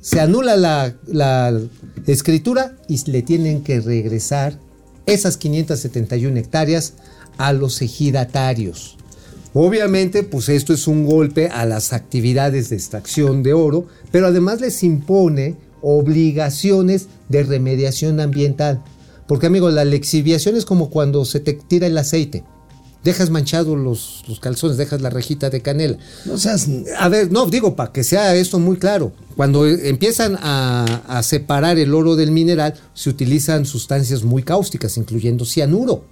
se 0.00 0.20
anula 0.20 0.56
la, 0.56 0.94
la 1.06 1.60
escritura 2.06 2.76
y 2.88 2.98
le 3.10 3.20
tienen 3.22 3.62
que 3.62 3.80
regresar 3.80 4.58
esas 5.04 5.36
571 5.36 6.38
hectáreas 6.38 6.94
a 7.40 7.52
los 7.54 7.80
ejidatarios. 7.80 8.96
Obviamente, 9.54 10.22
pues 10.22 10.48
esto 10.48 10.72
es 10.72 10.86
un 10.86 11.06
golpe 11.06 11.48
a 11.48 11.64
las 11.64 11.92
actividades 11.92 12.68
de 12.68 12.76
extracción 12.76 13.42
de 13.42 13.54
oro, 13.54 13.86
pero 14.12 14.26
además 14.26 14.60
les 14.60 14.82
impone 14.84 15.56
obligaciones 15.82 17.06
de 17.28 17.42
remediación 17.42 18.20
ambiental. 18.20 18.84
Porque, 19.26 19.46
amigo, 19.46 19.70
la 19.70 19.84
lexiviación 19.84 20.56
es 20.56 20.64
como 20.64 20.90
cuando 20.90 21.24
se 21.24 21.40
te 21.40 21.54
tira 21.54 21.86
el 21.86 21.96
aceite. 21.96 22.44
Dejas 23.02 23.30
manchados 23.30 23.78
los, 23.78 24.22
los 24.28 24.40
calzones, 24.40 24.76
dejas 24.76 25.00
la 25.00 25.08
rejita 25.08 25.48
de 25.48 25.62
canela. 25.62 25.96
No 26.26 26.36
seas. 26.36 26.68
A 26.98 27.08
ver, 27.08 27.32
no, 27.32 27.46
digo, 27.46 27.74
para 27.74 27.92
que 27.92 28.04
sea 28.04 28.34
esto 28.34 28.58
muy 28.58 28.76
claro. 28.76 29.12
Cuando 29.36 29.66
empiezan 29.66 30.36
a, 30.38 31.02
a 31.08 31.22
separar 31.22 31.78
el 31.78 31.94
oro 31.94 32.14
del 32.14 32.30
mineral, 32.30 32.74
se 32.92 33.08
utilizan 33.08 33.64
sustancias 33.64 34.22
muy 34.22 34.42
cáusticas, 34.42 34.98
incluyendo 34.98 35.46
cianuro. 35.46 36.04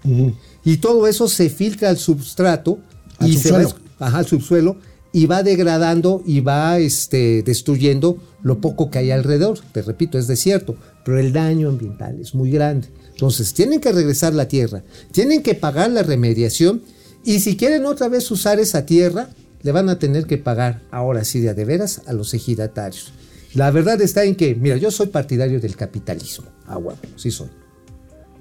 Y 0.65 0.79
todo 0.79 1.07
eso 1.07 1.29
se 1.29 1.49
filtra 1.51 1.89
al 1.89 1.99
substrato 1.99 2.79
Al 3.19 3.31
y 3.31 3.39
se 3.39 3.53
va, 3.53 3.65
ajá, 3.99 4.19
al 4.19 4.27
subsuelo 4.27 4.77
y 5.13 5.27
va 5.27 5.43
degradando 5.43 6.23
y 6.27 6.41
va 6.41 6.79
este, 6.79 7.43
destruyendo 7.43 8.19
lo 8.43 8.61
poco 8.61 8.91
que 8.91 8.99
hay 8.99 9.11
alrededor. 9.11 9.59
Te 9.73 9.83
repito, 9.83 10.19
es 10.19 10.27
desierto, 10.27 10.77
pero 11.05 11.19
el 11.19 11.33
daño 11.33 11.69
ambiental 11.69 12.21
es 12.21 12.35
muy 12.35 12.51
grande. 12.51 12.89
Entonces, 13.11 13.55
tienen 13.55 13.81
que 13.81 13.93
regresar 13.93 14.35
la 14.35 14.49
tierra, 14.49 14.85
tienen 15.11 15.43
que 15.43 15.55
pagar 15.55 15.91
la 15.91 16.03
remediación 16.03 16.83
y 17.25 17.41
si 17.41 17.57
quieren 17.57 17.87
otra 17.87 18.09
vez 18.09 18.31
usar 18.31 18.61
esa 18.61 18.87
tierra, 18.87 19.31
le 19.63 19.73
van 19.73 19.89
a 19.89 19.99
tener 19.99 20.27
que 20.27 20.39
pagar 20.39 20.83
ahora 20.91 21.25
sí 21.25 21.41
de 21.41 21.51
a 21.51 21.55
de 21.55 21.65
veras 21.65 22.03
a 22.07 22.13
los 22.13 22.33
ejidatarios. 22.35 23.13
La 23.55 23.71
verdad 23.71 24.01
está 24.01 24.25
en 24.25 24.37
que, 24.37 24.55
mira, 24.55 24.77
yo 24.77 24.91
soy 24.91 25.09
partidario 25.09 25.59
del 25.59 25.75
capitalismo. 25.75 26.47
Ah, 26.67 26.77
bueno, 26.77 27.01
sí 27.17 27.31
soy. 27.31 27.49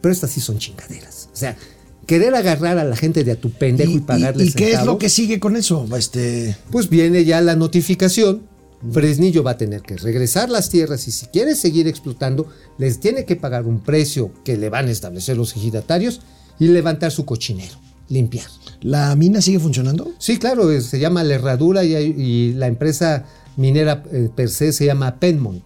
Pero 0.01 0.13
estas 0.13 0.32
sí 0.32 0.41
son 0.41 0.59
chingaderas. 0.59 1.30
O 1.34 1.36
sea, 1.36 1.57
querer 2.08 2.34
agarrar 2.34 2.80
a 2.80 2.84
la 2.84 2.95
gente 2.95 3.24
de 3.24 3.34
a 3.34 3.36
tu 3.36 3.51
pendejo 3.51 3.91
y, 3.91 3.95
¿Y, 3.97 3.99
pagarles 3.99 4.49
y 4.49 4.53
qué 4.53 4.72
es 4.72 4.84
lo 4.84 4.97
que 4.97 5.10
sigue 5.10 5.39
con 5.39 5.55
eso? 5.55 5.88
Este. 5.95 6.58
Pues 6.72 6.89
viene 6.89 7.24
ya 7.26 7.39
la 7.41 7.55
notificación. 7.55 8.41
Fresnillo 8.91 9.41
va 9.43 9.51
a 9.51 9.58
tener 9.58 9.82
que 9.82 9.97
regresar 9.97 10.49
las 10.49 10.70
tierras 10.70 11.08
y 11.08 11.12
si 11.12 11.26
quiere 11.28 11.55
seguir 11.55 11.88
explotando, 11.88 12.47
les 12.78 12.99
tiene 12.99 13.26
que 13.26 13.36
pagar 13.36 13.66
un 13.66 13.80
precio 13.80 14.32
que 14.43 14.55
le 14.55 14.70
van 14.70 14.88
a 14.88 14.91
establecer 14.91 15.36
los 15.36 15.55
ejidatarios 15.55 16.22
y 16.60 16.68
levantar 16.68 17.12
su 17.12 17.26
cochinero, 17.26 17.76
limpiar. 18.08 18.45
¿La 18.82 19.16
mina 19.16 19.41
sigue 19.41 19.60
funcionando? 19.60 20.14
Sí, 20.20 20.38
claro, 20.38 20.80
se 20.80 20.99
llama 20.99 21.24
La 21.24 21.34
Herradura 21.36 21.84
y, 21.84 21.95
hay- 21.95 22.14
y 22.18 22.53
la 22.53 22.68
empresa 22.68 23.26
minera 23.58 24.03
eh, 24.12 24.30
per 24.36 24.49
se 24.49 24.72
se 24.72 24.86
llama 24.86 25.20
Penmont. 25.20 25.64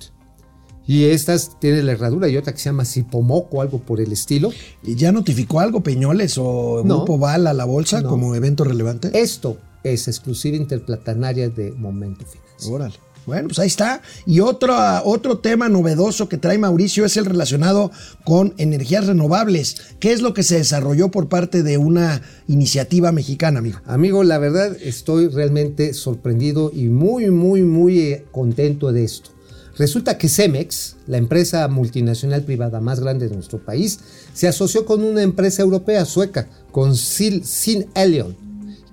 Y 0.88 1.06
estas 1.06 1.60
tiene 1.60 1.84
la 1.84 1.94
herradura 1.94 2.28
y 2.28 2.38
otra 2.38 2.54
que 2.54 2.60
se 2.60 2.66
llama 2.66 2.86
Sipomoco, 2.86 3.62
algo 3.62 3.80
por 3.80 4.02
el 4.02 4.12
estilo. 4.12 4.52
¿Y 4.84 4.96
ya 4.96 5.12
notificó 5.12 5.60
algo 5.60 5.82
Peñoles 5.82 6.38
o 6.38 6.82
No. 6.84 6.98
Grupo 6.98 7.18
Val 7.18 7.48
a 7.48 7.54
la 7.54 7.66
bolsa 7.66 8.02
No. 8.02 8.10
como 8.10 8.36
evento 8.36 8.64
relevante? 8.64 9.12
Esto 9.14 9.58
es 9.84 10.08
exclusiva 10.08 10.58
interplatanaria 10.58 11.50
de 11.50 11.72
Momento 11.72 12.26
Financiero. 12.26 12.76
Órale. 12.76 12.96
Bueno, 13.28 13.50
pues 13.50 13.60
ahí 13.60 13.68
está. 13.68 14.02
Y 14.26 14.40
otro, 14.40 14.76
otro 15.06 15.38
tema 15.38 15.70
novedoso 15.70 16.28
que 16.28 16.38
trae 16.38 16.58
Mauricio 16.58 17.06
es 17.06 17.18
el 17.18 17.26
relacionado 17.26 17.92
con 18.26 18.56
energías 18.58 19.06
renovables. 19.06 19.76
¿Qué 20.00 20.12
es 20.12 20.24
lo 20.24 20.34
que 20.34 20.42
se 20.42 20.58
desarrolló 20.58 21.12
por 21.12 21.30
parte 21.30 21.62
de 21.62 21.78
una 21.78 22.24
iniciativa 22.48 23.12
mexicana, 23.12 23.60
amigo? 23.60 23.80
Amigo, 23.86 24.24
la 24.24 24.40
verdad 24.40 24.76
estoy 24.82 25.28
realmente 25.28 25.94
sorprendido 25.94 26.72
y 26.74 26.86
muy, 26.88 27.30
muy, 27.30 27.62
muy 27.62 28.00
eh, 28.00 28.26
contento 28.32 28.92
de 28.92 29.04
esto. 29.04 29.30
Resulta 29.78 30.18
que 30.18 30.30
Cemex, 30.30 30.98
la 31.08 31.18
empresa 31.18 31.68
multinacional 31.68 32.44
privada 32.44 32.82
más 32.82 33.00
grande 33.00 33.30
de 33.30 33.36
nuestro 33.36 33.60
país, 33.60 34.00
se 34.34 34.48
asoció 34.48 34.86
con 34.86 35.04
una 35.04 35.22
empresa 35.22 35.62
europea 35.62 36.06
sueca, 36.06 36.48
con 36.72 36.96
Synelion, 36.96 38.36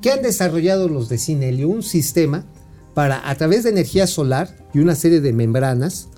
que 0.00 0.12
han 0.12 0.22
desarrollado 0.22 0.88
los 0.88 1.08
de 1.08 1.18
Synelion 1.18 1.70
un 1.70 1.82
sistema 1.82 2.44
para, 2.94 3.28
a 3.28 3.34
través 3.34 3.64
de 3.64 3.70
energía 3.70 4.06
solar 4.06 4.56
y 4.72 4.78
una 4.78 4.94
serie 4.94 5.20
de 5.20 5.32
membranas 5.32 6.08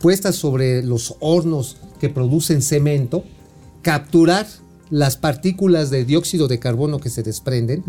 puestas 0.00 0.36
sobre 0.36 0.82
los 0.82 1.16
hornos 1.20 1.76
que 2.00 2.08
producen 2.08 2.62
cemento, 2.62 3.24
capturar 3.82 4.46
las 4.90 5.16
partículas 5.16 5.90
de 5.90 6.04
dióxido 6.04 6.48
de 6.48 6.58
carbono 6.58 7.00
que 7.00 7.10
se 7.10 7.22
desprenden. 7.22 7.82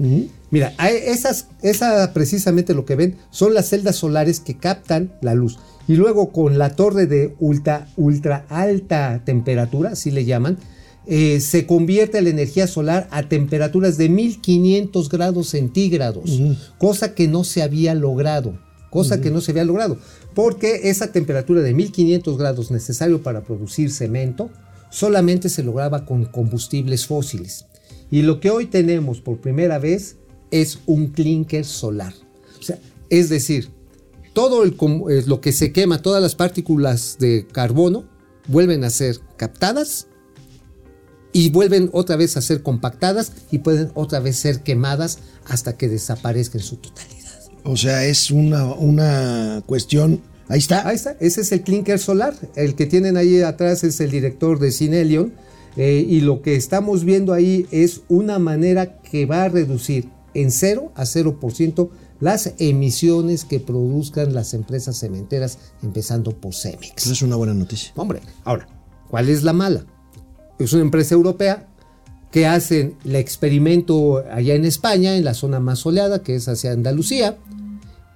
Mira, 0.49 0.73
esas, 0.79 1.47
esa 1.61 2.13
precisamente 2.13 2.73
lo 2.73 2.85
que 2.85 2.95
ven 2.95 3.17
son 3.29 3.53
las 3.53 3.69
celdas 3.69 3.97
solares 3.97 4.39
que 4.39 4.57
captan 4.57 5.13
la 5.21 5.35
luz. 5.35 5.59
Y 5.87 5.95
luego 5.95 6.31
con 6.31 6.57
la 6.57 6.75
torre 6.75 7.05
de 7.05 7.35
ultra, 7.39 7.87
ultra 7.95 8.45
alta 8.49 9.21
temperatura, 9.25 9.91
así 9.91 10.11
le 10.11 10.25
llaman, 10.25 10.57
eh, 11.05 11.39
se 11.39 11.65
convierte 11.65 12.21
la 12.21 12.29
energía 12.29 12.67
solar 12.67 13.07
a 13.11 13.23
temperaturas 13.23 13.97
de 13.97 14.09
1500 14.09 15.07
grados 15.07 15.47
centígrados, 15.47 16.41
cosa 16.77 17.15
que 17.15 17.29
no 17.29 17.45
se 17.45 17.63
había 17.63 17.95
logrado, 17.95 18.59
cosa 18.89 19.21
que 19.21 19.31
no 19.31 19.39
se 19.39 19.51
había 19.51 19.63
logrado, 19.63 19.97
porque 20.33 20.89
esa 20.89 21.13
temperatura 21.13 21.61
de 21.61 21.73
1500 21.73 22.37
grados 22.37 22.71
necesario 22.71 23.23
para 23.23 23.43
producir 23.43 23.89
cemento 23.89 24.49
solamente 24.89 25.47
se 25.47 25.63
lograba 25.63 26.05
con 26.05 26.25
combustibles 26.25 27.05
fósiles. 27.05 27.65
Y 28.11 28.23
lo 28.23 28.41
que 28.41 28.49
hoy 28.49 28.65
tenemos 28.65 29.21
por 29.21 29.39
primera 29.39 29.79
vez 29.79 30.17
es 30.51 30.79
un 30.85 31.07
clinker 31.07 31.65
solar. 31.65 32.13
O 32.59 32.63
sea, 32.63 32.79
es 33.09 33.29
decir, 33.29 33.69
todo 34.37 34.61
el 34.61 34.77
lo 35.25 35.41
que 35.41 35.51
se 35.51 35.71
quema, 35.71 36.03
todas 36.03 36.21
las 36.21 36.35
partículas 36.35 37.17
de 37.19 37.47
carbono, 37.51 38.05
vuelven 38.47 38.83
a 38.83 38.91
ser 38.91 39.17
captadas 39.35 40.05
y 41.33 41.49
vuelven 41.49 41.89
otra 41.91 42.17
vez 42.17 42.37
a 42.37 42.43
ser 42.43 42.61
compactadas 42.61 43.31
y 43.49 43.57
pueden 43.57 43.89
otra 43.95 44.19
vez 44.19 44.35
ser 44.35 44.61
quemadas 44.61 45.17
hasta 45.47 45.75
que 45.75 45.89
desaparezca 45.89 46.59
en 46.59 46.63
su 46.63 46.75
totalidad. 46.75 47.33
O 47.63 47.75
sea, 47.77 48.05
es 48.05 48.29
una, 48.29 48.65
una 48.75 49.63
cuestión. 49.65 50.21
Ahí 50.49 50.59
está. 50.59 50.87
Ahí 50.87 50.97
está, 50.97 51.17
ese 51.19 51.41
es 51.41 51.51
el 51.51 51.63
clinker 51.63 51.97
solar. 51.97 52.35
El 52.55 52.75
que 52.75 52.85
tienen 52.85 53.17
ahí 53.17 53.41
atrás 53.41 53.83
es 53.83 53.99
el 54.01 54.11
director 54.11 54.59
de 54.59 54.71
Cinelion. 54.71 55.33
eh, 55.77 56.05
y 56.07 56.21
lo 56.21 56.43
que 56.43 56.55
estamos 56.55 57.05
viendo 57.05 57.33
ahí 57.33 57.65
es 57.71 58.01
una 58.07 58.37
manera 58.37 59.01
que 59.01 59.25
va 59.25 59.45
a 59.45 59.49
reducir 59.49 60.09
en 60.35 60.51
0 60.51 60.91
a 60.93 61.05
0% 61.05 61.89
las 62.19 62.53
emisiones 62.57 63.45
que 63.45 63.59
produzcan 63.59 64.33
las 64.33 64.53
empresas 64.53 64.97
cementeras, 64.97 65.59
empezando 65.83 66.31
por 66.31 66.53
Cemex. 66.53 67.03
Esa 67.03 67.11
es 67.11 67.21
una 67.21 67.35
buena 67.35 67.53
noticia. 67.53 67.91
Hombre, 67.95 68.21
ahora, 68.43 68.67
¿cuál 69.09 69.29
es 69.29 69.43
la 69.43 69.53
mala? 69.53 69.85
Es 70.59 70.73
una 70.73 70.81
empresa 70.81 71.15
europea 71.15 71.67
que 72.31 72.45
hacen 72.47 72.97
el 73.05 73.15
experimento 73.15 74.23
allá 74.31 74.55
en 74.55 74.65
España, 74.65 75.15
en 75.15 75.23
la 75.23 75.33
zona 75.33 75.59
más 75.59 75.79
soleada, 75.79 76.23
que 76.23 76.35
es 76.35 76.47
hacia 76.47 76.71
Andalucía. 76.71 77.37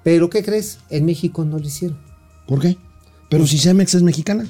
Pero, 0.03 0.29
¿qué 0.29 0.43
crees? 0.43 0.79
En 0.89 1.05
México 1.05 1.45
no 1.45 1.59
lo 1.59 1.65
hicieron. 1.65 1.99
¿Por 2.47 2.59
qué? 2.59 2.77
Pero 3.29 3.47
si 3.47 3.57
Cemex 3.57 3.93
es 3.93 4.03
mexicana. 4.03 4.47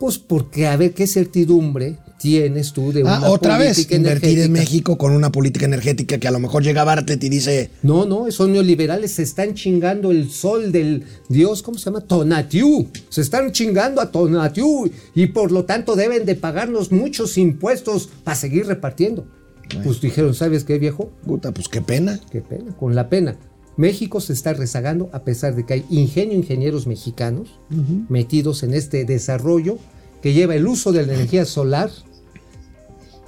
Pues 0.00 0.18
porque 0.18 0.66
a 0.66 0.76
ver 0.76 0.94
qué 0.94 1.06
certidumbre 1.06 1.98
tienes 2.18 2.72
tú 2.72 2.92
de 2.92 3.02
una 3.02 3.16
Ah, 3.16 3.30
otra 3.30 3.56
vez, 3.58 3.76
política 3.76 3.96
invertir 3.96 4.38
en? 4.40 4.52
México 4.52 4.98
con 4.98 5.12
una 5.12 5.30
política 5.32 5.64
energética 5.66 6.18
que 6.18 6.28
a 6.28 6.30
lo 6.30 6.38
mejor 6.40 6.62
llega 6.62 6.84
Bartlett 6.84 7.22
y 7.24 7.28
dice, 7.28 7.70
No, 7.82 8.04
no, 8.06 8.30
son 8.30 8.52
neoliberales, 8.52 9.12
se 9.12 9.22
están 9.22 9.54
chingando 9.54 10.10
el 10.10 10.30
sol 10.30 10.72
del 10.72 11.04
dios, 11.28 11.62
¿cómo 11.62 11.78
se 11.78 11.86
llama? 11.86 12.00
Tonatiuh. 12.00 12.88
Se 13.08 13.20
están 13.20 13.52
chingando 13.52 14.00
a 14.00 14.10
Tonatiuh 14.10 14.90
y 15.14 15.26
por 15.28 15.52
lo 15.52 15.64
tanto 15.64 15.96
deben 15.96 16.26
de 16.26 16.34
pagarnos 16.34 16.92
muchos 16.92 17.38
impuestos 17.38 18.08
para 18.24 18.34
seguir 18.36 18.66
repartiendo. 18.66 19.26
Pues 19.84 20.00
dijeron, 20.00 20.34
¿sabes 20.34 20.64
qué, 20.64 20.78
viejo? 20.78 21.12
puta, 21.26 21.52
pues 21.52 21.68
qué 21.68 21.82
pena. 21.82 22.18
Qué 22.30 22.40
pena, 22.40 22.74
con 22.76 22.94
la 22.94 23.08
pena. 23.08 23.36
México 23.76 24.20
se 24.20 24.32
está 24.32 24.54
rezagando 24.54 25.08
a 25.12 25.22
pesar 25.22 25.54
de 25.54 25.64
que 25.64 25.74
hay 25.74 25.84
ingenio 25.88 26.34
ingenieros 26.36 26.86
mexicanos 26.88 27.48
metidos 28.08 28.62
en 28.64 28.74
este 28.74 29.04
desarrollo 29.04 29.78
que 30.22 30.32
lleva 30.32 30.56
el 30.56 30.66
uso 30.66 30.90
de 30.90 31.06
la 31.06 31.14
energía 31.14 31.44
solar. 31.44 31.90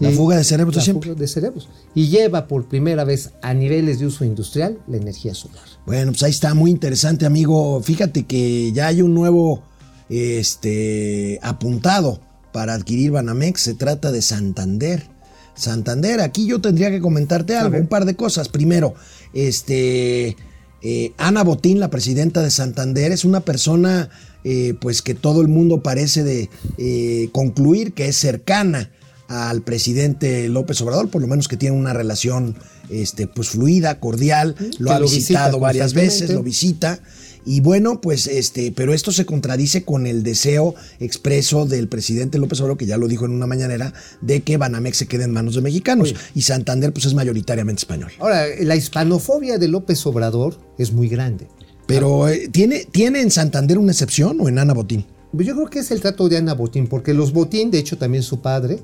La 0.00 0.10
fuga 0.10 0.36
de 0.36 0.44
cerebros 0.44 0.76
la 0.76 0.82
siempre. 0.82 1.10
fuga 1.10 1.20
de 1.20 1.28
cerebros. 1.28 1.68
Y 1.94 2.08
lleva 2.08 2.48
por 2.48 2.66
primera 2.66 3.04
vez 3.04 3.30
a 3.42 3.52
niveles 3.54 3.98
de 4.00 4.06
uso 4.06 4.24
industrial 4.24 4.78
la 4.88 4.96
energía 4.96 5.34
solar. 5.34 5.62
Bueno, 5.86 6.12
pues 6.12 6.22
ahí 6.22 6.30
está, 6.30 6.54
muy 6.54 6.70
interesante, 6.70 7.26
amigo. 7.26 7.80
Fíjate 7.82 8.24
que 8.24 8.72
ya 8.72 8.86
hay 8.86 9.02
un 9.02 9.14
nuevo 9.14 9.62
este, 10.08 11.38
apuntado 11.42 12.20
para 12.52 12.74
adquirir 12.74 13.10
Banamex. 13.10 13.60
Se 13.60 13.74
trata 13.74 14.10
de 14.10 14.22
Santander. 14.22 15.06
Santander, 15.54 16.20
aquí 16.20 16.46
yo 16.46 16.60
tendría 16.60 16.90
que 16.90 17.00
comentarte 17.00 17.56
algo, 17.56 17.76
un 17.76 17.86
par 17.86 18.06
de 18.06 18.16
cosas. 18.16 18.48
Primero, 18.48 18.94
este, 19.34 20.36
eh, 20.82 21.12
Ana 21.18 21.44
Botín, 21.44 21.80
la 21.80 21.90
presidenta 21.90 22.42
de 22.42 22.50
Santander, 22.50 23.12
es 23.12 23.26
una 23.26 23.40
persona 23.40 24.08
eh, 24.42 24.74
pues 24.80 25.02
que 25.02 25.14
todo 25.14 25.42
el 25.42 25.48
mundo 25.48 25.82
parece 25.82 26.24
de 26.24 26.48
eh, 26.78 27.28
concluir 27.32 27.92
que 27.92 28.08
es 28.08 28.16
cercana 28.16 28.90
al 29.30 29.62
presidente 29.62 30.48
López 30.48 30.80
Obrador, 30.80 31.08
por 31.08 31.22
lo 31.22 31.28
menos 31.28 31.46
que 31.46 31.56
tiene 31.56 31.76
una 31.76 31.92
relación 31.92 32.56
este, 32.88 33.28
pues 33.28 33.50
fluida, 33.50 34.00
cordial, 34.00 34.56
lo 34.80 34.90
ha 34.90 34.98
lo 34.98 35.04
visita 35.04 35.18
visitado 35.18 35.60
varias 35.60 35.94
veces, 35.94 36.30
lo 36.30 36.42
visita. 36.42 36.98
Y 37.46 37.60
bueno, 37.60 38.00
pues 38.00 38.26
este, 38.26 38.72
pero 38.74 38.92
esto 38.92 39.12
se 39.12 39.24
contradice 39.24 39.84
con 39.84 40.08
el 40.08 40.24
deseo 40.24 40.74
expreso 40.98 41.64
del 41.64 41.86
presidente 41.86 42.38
López 42.38 42.60
Obrador, 42.60 42.76
que 42.76 42.86
ya 42.86 42.96
lo 42.96 43.06
dijo 43.06 43.24
en 43.24 43.30
una 43.30 43.46
mañanera, 43.46 43.94
de 44.20 44.40
que 44.40 44.56
Banamex 44.56 44.96
se 44.96 45.06
quede 45.06 45.24
en 45.24 45.30
manos 45.30 45.54
de 45.54 45.60
mexicanos. 45.60 46.12
Y 46.34 46.42
Santander, 46.42 46.92
pues 46.92 47.06
es 47.06 47.14
mayoritariamente 47.14 47.80
español. 47.80 48.10
Ahora, 48.18 48.46
la 48.60 48.74
hispanofobia 48.74 49.58
de 49.58 49.68
López 49.68 50.04
Obrador 50.06 50.58
es 50.76 50.92
muy 50.92 51.08
grande. 51.08 51.46
Pero, 51.86 52.28
eh, 52.28 52.48
¿tiene, 52.50 52.84
¿tiene 52.90 53.20
en 53.20 53.30
Santander 53.30 53.78
una 53.78 53.92
excepción 53.92 54.40
o 54.40 54.48
en 54.48 54.58
Ana 54.58 54.74
Botín? 54.74 55.06
Pues 55.32 55.46
Yo 55.46 55.54
creo 55.54 55.70
que 55.70 55.78
es 55.78 55.92
el 55.92 56.00
trato 56.00 56.28
de 56.28 56.36
Ana 56.36 56.54
Botín, 56.54 56.88
porque 56.88 57.14
los 57.14 57.32
Botín, 57.32 57.70
de 57.70 57.78
hecho 57.78 57.96
también 57.96 58.24
su 58.24 58.40
padre, 58.40 58.80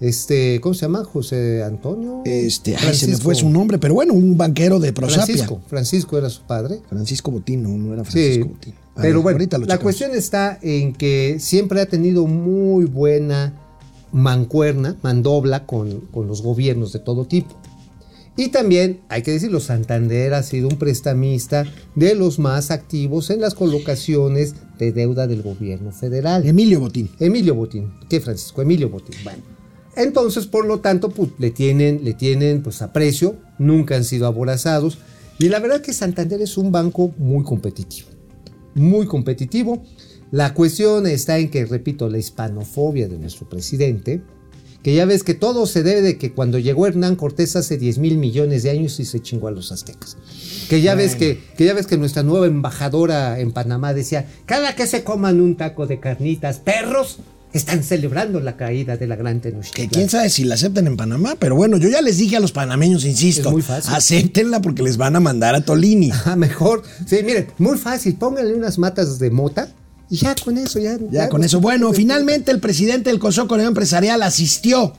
este, 0.00 0.60
¿cómo 0.60 0.74
se 0.74 0.82
llama? 0.82 1.04
José 1.04 1.62
Antonio. 1.62 2.22
Este, 2.24 2.76
ay, 2.76 2.94
se 2.94 3.08
me 3.08 3.16
fue 3.16 3.34
su 3.34 3.48
nombre, 3.50 3.78
pero 3.78 3.94
bueno, 3.94 4.14
un 4.14 4.36
banquero 4.36 4.78
de 4.80 4.92
Prosapia. 4.92 5.24
Francisco, 5.26 5.62
Francisco 5.66 6.18
era 6.18 6.30
su 6.30 6.42
padre. 6.42 6.80
Francisco 6.88 7.30
Botín, 7.30 7.62
no, 7.62 7.70
no 7.70 7.94
era 7.94 8.04
Sí, 8.04 8.10
Francisco 8.10 8.48
Botín. 8.48 8.74
A 8.96 9.02
pero 9.02 9.22
ver, 9.22 9.22
bueno, 9.22 9.38
la 9.38 9.46
checamos. 9.58 9.78
cuestión 9.82 10.14
está 10.14 10.58
en 10.62 10.92
que 10.92 11.36
siempre 11.40 11.80
ha 11.80 11.86
tenido 11.86 12.26
muy 12.26 12.84
buena 12.84 13.60
mancuerna, 14.12 14.96
mandobla 15.02 15.66
con, 15.66 16.00
con 16.12 16.28
los 16.28 16.42
gobiernos 16.42 16.92
de 16.92 17.00
todo 17.00 17.24
tipo. 17.24 17.54
Y 18.36 18.48
también, 18.48 19.00
hay 19.08 19.22
que 19.22 19.30
decirlo, 19.30 19.60
Santander 19.60 20.34
ha 20.34 20.42
sido 20.42 20.68
un 20.68 20.76
prestamista 20.76 21.64
de 21.94 22.16
los 22.16 22.40
más 22.40 22.72
activos 22.72 23.30
en 23.30 23.40
las 23.40 23.54
colocaciones 23.54 24.54
de 24.78 24.90
deuda 24.92 25.28
del 25.28 25.42
gobierno 25.42 25.92
federal. 25.92 26.44
Emilio 26.46 26.80
Botín. 26.80 27.08
Emilio 27.20 27.54
Botín. 27.54 27.92
¿Qué 28.08 28.20
Francisco? 28.20 28.60
Emilio 28.62 28.88
Botín. 28.90 29.14
Bueno. 29.22 29.53
Entonces, 29.96 30.46
por 30.46 30.66
lo 30.66 30.80
tanto, 30.80 31.10
pues, 31.10 31.30
le 31.38 31.50
tienen, 31.50 32.04
le 32.04 32.14
tienen 32.14 32.62
pues, 32.62 32.82
aprecio, 32.82 33.36
nunca 33.58 33.96
han 33.96 34.04
sido 34.04 34.26
aborazados. 34.26 34.98
Y 35.38 35.48
la 35.48 35.58
verdad 35.58 35.80
que 35.80 35.92
Santander 35.92 36.40
es 36.40 36.56
un 36.56 36.72
banco 36.72 37.12
muy 37.18 37.44
competitivo. 37.44 38.08
Muy 38.74 39.06
competitivo. 39.06 39.82
La 40.30 40.54
cuestión 40.54 41.06
está 41.06 41.38
en 41.38 41.50
que, 41.50 41.64
repito, 41.64 42.08
la 42.08 42.18
hispanofobia 42.18 43.08
de 43.08 43.18
nuestro 43.18 43.48
presidente, 43.48 44.22
que 44.82 44.94
ya 44.94 45.06
ves 45.06 45.22
que 45.22 45.34
todo 45.34 45.66
se 45.66 45.82
debe 45.82 46.02
de 46.02 46.18
que 46.18 46.32
cuando 46.32 46.58
llegó 46.58 46.86
Hernán 46.86 47.16
Cortés 47.16 47.56
hace 47.56 47.78
10 47.78 47.98
mil 47.98 48.18
millones 48.18 48.62
de 48.64 48.70
años 48.70 49.00
y 49.00 49.06
se 49.06 49.20
chingó 49.20 49.48
a 49.48 49.50
los 49.50 49.72
aztecas. 49.72 50.18
Que 50.68 50.82
ya, 50.82 50.94
ves 50.94 51.16
que, 51.16 51.40
que 51.56 51.64
ya 51.64 51.72
ves 51.72 51.86
que 51.86 51.96
nuestra 51.96 52.22
nueva 52.22 52.46
embajadora 52.46 53.40
en 53.40 53.52
Panamá 53.52 53.94
decía, 53.94 54.26
cada 54.44 54.76
que 54.76 54.86
se 54.86 55.02
coman 55.02 55.40
un 55.40 55.56
taco 55.56 55.86
de 55.86 56.00
carnitas, 56.00 56.58
perros, 56.58 57.18
están 57.54 57.82
celebrando 57.82 58.40
la 58.40 58.56
caída 58.56 58.96
de 58.96 59.06
la 59.06 59.16
gran 59.16 59.40
Que 59.40 59.50
Tenochtitlan. 59.50 59.88
quién 59.88 60.10
sabe 60.10 60.28
si 60.28 60.44
la 60.44 60.54
acepten 60.56 60.86
en 60.86 60.96
Panamá, 60.96 61.36
pero 61.38 61.54
bueno, 61.56 61.76
yo 61.76 61.88
ya 61.88 62.02
les 62.02 62.18
dije 62.18 62.36
a 62.36 62.40
los 62.40 62.52
panameños, 62.52 63.04
insisto, 63.04 63.48
Es 63.48 63.52
muy 63.52 63.62
fácil. 63.62 63.94
acéptenla 63.94 64.60
porque 64.60 64.82
les 64.82 64.96
van 64.96 65.16
a 65.16 65.20
mandar 65.20 65.54
a 65.54 65.60
Tolini. 65.64 66.10
Ah, 66.26 66.36
mejor. 66.36 66.82
Sí, 67.06 67.18
miren, 67.24 67.46
muy 67.58 67.78
fácil. 67.78 68.16
Pónganle 68.16 68.54
unas 68.54 68.78
matas 68.78 69.18
de 69.18 69.30
mota 69.30 69.68
y 70.10 70.16
ya 70.16 70.34
con 70.34 70.58
eso, 70.58 70.78
ya. 70.78 70.98
Ya 71.10 71.28
con 71.28 71.42
eso. 71.44 71.60
Bueno, 71.60 71.92
finalmente 71.92 72.50
el 72.50 72.60
presidente 72.60 73.10
del 73.10 73.18
Consejo 73.18 73.46
Coordinador 73.48 73.70
Empresarial 73.72 74.22
asistió 74.22 74.92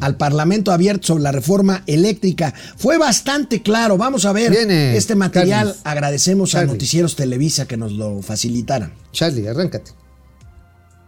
al 0.00 0.16
Parlamento 0.16 0.72
abierto 0.72 1.08
sobre 1.08 1.22
la 1.22 1.32
reforma 1.32 1.82
eléctrica. 1.86 2.54
Fue 2.76 2.96
bastante 2.98 3.62
claro. 3.62 3.98
Vamos 3.98 4.24
a 4.24 4.32
ver 4.32 4.50
Viene, 4.50 4.96
este 4.96 5.14
material. 5.14 5.66
Carlos. 5.66 5.80
Agradecemos 5.84 6.50
a 6.54 6.58
Charlie. 6.60 6.72
Noticieros 6.72 7.16
Televisa 7.16 7.66
que 7.66 7.76
nos 7.76 7.92
lo 7.92 8.22
facilitaran. 8.22 8.92
Charlie, 9.12 9.46
arráncate. 9.48 9.90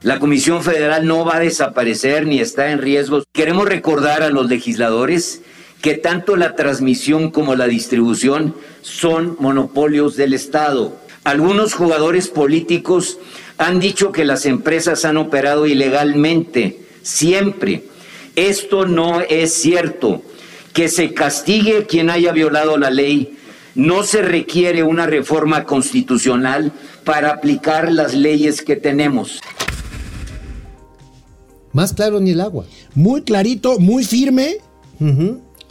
La 0.04 0.18
Comisión 0.18 0.62
Federal 0.62 1.06
no 1.06 1.24
va 1.24 1.36
a 1.36 1.40
desaparecer 1.40 2.26
ni 2.26 2.38
está 2.38 2.70
en 2.70 2.78
riesgo. 2.78 3.24
Queremos 3.32 3.66
recordar 3.66 4.22
a 4.22 4.28
los 4.28 4.50
legisladores 4.50 5.40
que 5.80 5.94
tanto 5.94 6.36
la 6.36 6.56
transmisión 6.56 7.30
como 7.30 7.54
la 7.54 7.66
distribución 7.66 8.54
son 8.82 9.34
monopolios 9.40 10.14
del 10.14 10.34
Estado. 10.34 10.94
Algunos 11.24 11.72
jugadores 11.72 12.28
políticos 12.28 13.16
han 13.56 13.80
dicho 13.80 14.12
que 14.12 14.26
las 14.26 14.44
empresas 14.44 15.06
han 15.06 15.16
operado 15.16 15.66
ilegalmente, 15.66 16.80
siempre. 17.00 17.84
Esto 18.36 18.84
no 18.84 19.22
es 19.22 19.54
cierto. 19.54 20.20
Que 20.74 20.90
se 20.90 21.14
castigue 21.14 21.86
quien 21.86 22.10
haya 22.10 22.32
violado 22.32 22.76
la 22.76 22.90
ley. 22.90 23.38
No 23.74 24.02
se 24.02 24.20
requiere 24.20 24.82
una 24.82 25.06
reforma 25.06 25.64
constitucional 25.64 26.72
para 27.04 27.30
aplicar 27.30 27.90
las 27.90 28.12
leyes 28.12 28.60
que 28.60 28.76
tenemos. 28.76 29.40
Más 31.74 31.92
claro 31.92 32.20
ni 32.20 32.30
el 32.30 32.40
agua. 32.40 32.64
Muy 32.94 33.22
clarito, 33.22 33.78
muy 33.78 34.04
firme. 34.04 34.56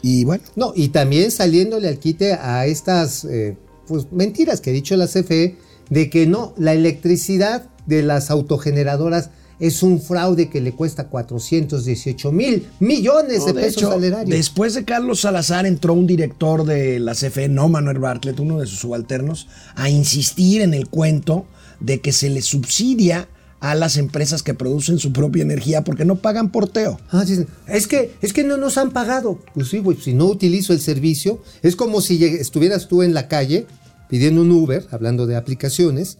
Y 0.03 0.25
bueno, 0.25 0.43
No, 0.55 0.73
y 0.75 0.89
también 0.89 1.31
saliéndole 1.31 1.87
al 1.87 1.97
quite 1.97 2.33
a 2.33 2.65
estas 2.67 3.25
eh, 3.25 3.57
pues, 3.87 4.11
mentiras 4.11 4.61
que 4.61 4.69
ha 4.69 4.73
dicho 4.73 4.95
la 4.95 5.07
CFE 5.07 5.55
de 5.89 6.09
que 6.09 6.27
no, 6.27 6.53
la 6.57 6.73
electricidad 6.73 7.69
de 7.85 8.03
las 8.03 8.29
autogeneradoras 8.29 9.29
es 9.59 9.81
un 9.81 10.01
fraude 10.01 10.49
que 10.49 10.59
le 10.61 10.73
cuesta 10.73 11.07
418 11.07 12.31
mil 12.31 12.67
millones 12.79 13.39
no, 13.39 13.45
de 13.45 13.53
de 13.53 13.61
pesos 13.61 13.77
hecho, 13.77 13.91
salarios. 13.91 14.29
después 14.29 14.73
de 14.73 14.83
Carlos 14.83 15.21
Salazar 15.21 15.65
entró 15.65 15.93
un 15.93 16.05
director 16.07 16.65
de 16.65 16.99
la 16.99 17.13
CFE, 17.13 17.47
no 17.49 17.69
Manuel 17.69 17.99
Bartlett, 17.99 18.39
uno 18.39 18.59
de 18.59 18.65
sus 18.65 18.79
subalternos, 18.79 19.47
a 19.75 19.89
insistir 19.89 20.61
en 20.61 20.73
el 20.73 20.89
cuento 20.89 21.45
de 21.79 22.01
que 22.01 22.11
se 22.11 22.29
le 22.29 22.41
subsidia 22.41 23.29
a 23.64 23.76
las 23.76 23.95
empresas 23.95 24.43
que 24.43 24.53
producen 24.53 24.99
su 24.99 25.14
propia 25.14 25.41
energía 25.41 25.86
porque 25.86 26.03
no 26.03 26.18
pagan 26.18 26.51
porteo. 26.51 26.99
Ah, 27.09 27.26
es 27.68 27.88
que, 27.88 28.14
es 28.22 28.34
que 28.34 28.43
no 28.43 28.57
nos 28.57 28.78
han 28.78 28.91
pagado. 28.91 29.39
Pues 29.53 29.70
sí, 29.70 29.78
güey, 29.80 29.97
si 29.97 30.14
no 30.14 30.26
utilizo 30.26 30.74
el 30.74 30.82
servicio, 30.82 31.41
es 31.61 31.78
como 31.78 32.01
si 32.01 32.22
estuvieras 32.26 32.89
tú 32.89 33.03
en 33.03 33.14
la 33.14 33.30
calle 33.30 33.66
pidiendo 34.09 34.41
un 34.41 34.51
Uber, 34.51 34.86
hablando 34.91 35.28
de 35.28 35.38
aplicaciones, 35.38 36.18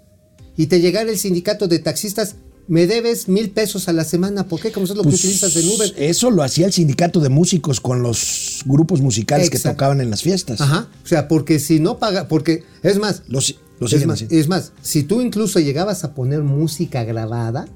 y 0.56 0.68
te 0.68 0.80
llegara 0.80 1.12
el 1.12 1.20
sindicato 1.20 1.68
de 1.68 1.80
taxistas 1.80 2.38
me 2.70 2.88
debes 2.88 3.28
mil 3.28 3.50
pesos 3.50 3.90
a 3.90 3.94
la 3.94 4.06
semana. 4.06 4.48
¿Por 4.48 4.62
qué? 4.62 4.72
Como 4.72 4.86
eso 4.86 4.94
es 4.94 4.98
lo 4.98 5.04
Pues, 5.04 5.20
que 5.20 5.28
utilizas 5.28 5.54
en 5.58 5.68
Uber. 5.68 5.94
Eso 5.98 6.32
lo 6.32 6.44
hacía 6.44 6.66
el 6.66 6.72
sindicato 6.72 7.20
de 7.20 7.28
músicos 7.28 7.82
con 7.82 8.02
los 8.02 8.62
grupos 8.66 9.02
musicales 9.02 9.50
que 9.50 9.60
tocaban 9.60 10.00
en 10.00 10.10
las 10.10 10.22
fiestas. 10.22 10.62
Ajá. 10.62 10.88
O 11.04 11.08
sea, 11.08 11.28
porque 11.28 11.60
si 11.60 11.82
no 11.82 12.00
paga, 12.00 12.30
porque 12.30 12.64
es 12.82 13.00
más, 13.00 13.24
Los, 13.28 13.60
lo 13.84 13.98
es 13.98 14.06
más, 14.06 14.22
es 14.22 14.48
más, 14.48 14.72
si 14.82 15.04
tú 15.04 15.22
incluso 15.22 15.60
llegabas 15.60 16.04
a 16.04 16.14
poner 16.14 16.42
música 16.42 17.04
grabada, 17.04 17.68